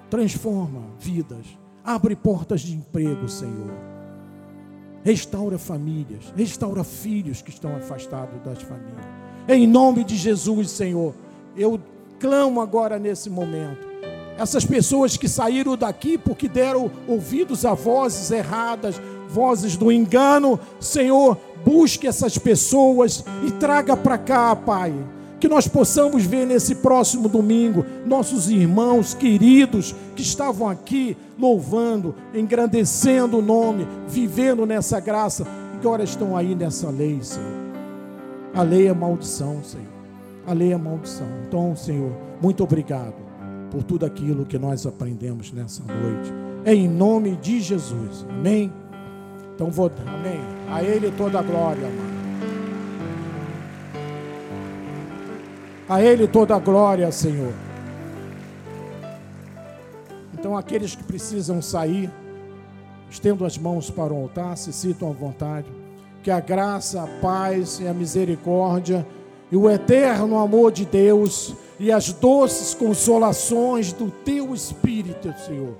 Transforma 0.09 0.83
vidas. 0.99 1.45
Abre 1.83 2.15
portas 2.15 2.61
de 2.61 2.73
emprego, 2.73 3.27
Senhor. 3.27 3.71
Restaura 5.03 5.57
famílias. 5.57 6.31
Restaura 6.35 6.83
filhos 6.83 7.41
que 7.41 7.49
estão 7.49 7.75
afastados 7.75 8.41
das 8.43 8.61
famílias. 8.61 9.05
Em 9.47 9.65
nome 9.65 10.03
de 10.03 10.15
Jesus, 10.15 10.69
Senhor, 10.69 11.15
eu 11.55 11.79
clamo 12.21 12.61
agora 12.61 12.99
nesse 12.99 13.29
momento. 13.29 13.89
Essas 14.37 14.63
pessoas 14.63 15.17
que 15.17 15.27
saíram 15.27 15.75
daqui 15.75 16.17
porque 16.17 16.47
deram 16.47 16.89
ouvidos 17.07 17.65
a 17.65 17.73
vozes 17.73 18.29
erradas, 18.31 19.01
vozes 19.27 19.75
do 19.75 19.91
engano, 19.91 20.59
Senhor, 20.79 21.37
busque 21.65 22.07
essas 22.07 22.37
pessoas 22.37 23.25
e 23.45 23.51
traga 23.51 23.97
para 23.97 24.17
cá, 24.17 24.55
Pai. 24.55 24.93
Que 25.39 25.47
nós 25.47 25.67
possamos 25.67 26.23
ver 26.23 26.45
nesse 26.45 26.75
próximo 26.75 27.27
domingo 27.27 27.83
nossos 28.05 28.49
irmãos 28.49 29.15
queridos 29.15 29.95
que 30.15 30.21
estavam 30.21 30.69
aqui 30.69 31.17
louvando, 31.37 32.13
engrandecendo 32.33 33.39
o 33.39 33.41
nome, 33.41 33.87
vivendo 34.07 34.67
nessa 34.67 34.99
graça, 34.99 35.47
e 35.73 35.77
agora 35.77 36.03
estão 36.03 36.37
aí 36.37 36.53
nessa 36.53 36.91
lei, 36.91 37.19
Senhor. 37.23 37.61
A 38.53 38.61
lei 38.61 38.87
é 38.87 38.93
maldição, 38.93 39.63
Senhor. 39.63 39.90
A 40.51 40.53
lei 40.53 40.73
é 40.73 40.77
maldição. 40.77 41.27
Então, 41.47 41.73
Senhor, 41.77 42.11
muito 42.41 42.61
obrigado 42.61 43.15
por 43.71 43.83
tudo 43.83 44.05
aquilo 44.05 44.45
que 44.45 44.59
nós 44.59 44.85
aprendemos 44.85 45.51
nessa 45.53 45.81
noite. 45.81 46.29
Em 46.65 46.89
nome 46.89 47.37
de 47.37 47.61
Jesus. 47.61 48.25
Amém. 48.29 48.71
Então 49.55 49.71
vou, 49.71 49.89
amém. 50.05 50.41
A 50.69 50.83
ele 50.83 51.09
toda 51.11 51.39
a 51.39 51.41
glória, 51.41 51.87
amado. 51.87 52.21
A 55.87 56.01
ele 56.01 56.27
toda 56.27 56.55
a 56.55 56.59
glória, 56.59 57.09
Senhor. 57.13 57.53
Então 60.33 60.57
aqueles 60.57 60.95
que 60.95 61.03
precisam 61.03 61.61
sair, 61.61 62.11
estendo 63.09 63.45
as 63.45 63.57
mãos 63.57 63.89
para 63.89 64.13
o 64.13 64.23
altar, 64.23 64.57
se 64.57 64.73
citam 64.73 65.09
à 65.09 65.13
vontade. 65.13 65.67
Que 66.21 66.29
a 66.29 66.41
graça, 66.41 67.01
a 67.01 67.07
paz 67.21 67.79
e 67.79 67.87
a 67.87 67.93
misericórdia 67.93 69.07
e 69.51 69.57
o 69.57 69.69
eterno 69.69 70.37
amor 70.39 70.71
de 70.71 70.85
Deus 70.85 71.53
e 71.79 71.91
as 71.91 72.13
doces 72.13 72.73
consolações 72.73 73.91
do 73.91 74.09
teu 74.09 74.53
Espírito, 74.53 75.33
Senhor, 75.45 75.75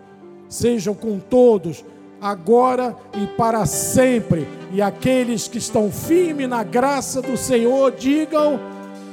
sejam 0.50 0.94
com 0.94 1.20
todos, 1.20 1.86
agora 2.20 2.96
e 3.14 3.28
para 3.38 3.66
sempre. 3.66 4.48
E 4.74 4.82
aqueles 4.82 5.48
que 5.48 5.58
estão 5.58 5.92
firmes 5.92 6.50
na 6.50 6.64
graça 6.64 7.22
do 7.22 7.38
Senhor, 7.38 7.92
digam 7.92 8.60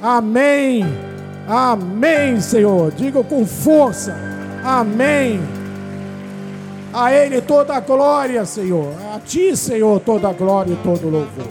amém. 0.01 0.83
Amém, 1.47 2.41
Senhor. 2.41 2.91
Digam 2.91 3.23
com 3.23 3.45
força. 3.45 4.15
Amém. 4.63 5.39
A 6.91 7.13
Ele 7.13 7.41
toda 7.41 7.75
a 7.75 7.79
glória, 7.79 8.45
Senhor. 8.45 8.93
A 9.13 9.19
Ti, 9.19 9.55
Senhor, 9.55 9.99
toda 10.01 10.29
a 10.29 10.33
glória 10.33 10.73
e 10.73 10.77
todo 10.77 11.07
o 11.07 11.09
louvor. 11.09 11.47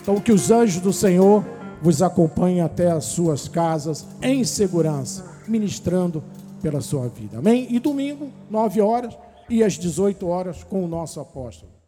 Então, 0.00 0.18
que 0.18 0.32
os 0.32 0.50
anjos 0.50 0.80
do 0.80 0.92
Senhor 0.92 1.44
vos 1.82 2.00
acompanhe 2.00 2.60
até 2.60 2.90
as 2.92 3.06
suas 3.06 3.48
casas 3.48 4.06
em 4.22 4.44
segurança, 4.44 5.24
ministrando 5.48 6.22
pela 6.62 6.80
sua 6.80 7.08
vida. 7.08 7.38
Amém? 7.38 7.66
E 7.70 7.80
domingo, 7.80 8.30
9 8.48 8.80
horas 8.80 9.18
e 9.50 9.64
às 9.64 9.74
18 9.74 10.26
horas 10.28 10.62
com 10.62 10.84
o 10.84 10.88
nosso 10.88 11.18
apóstolo. 11.18 11.81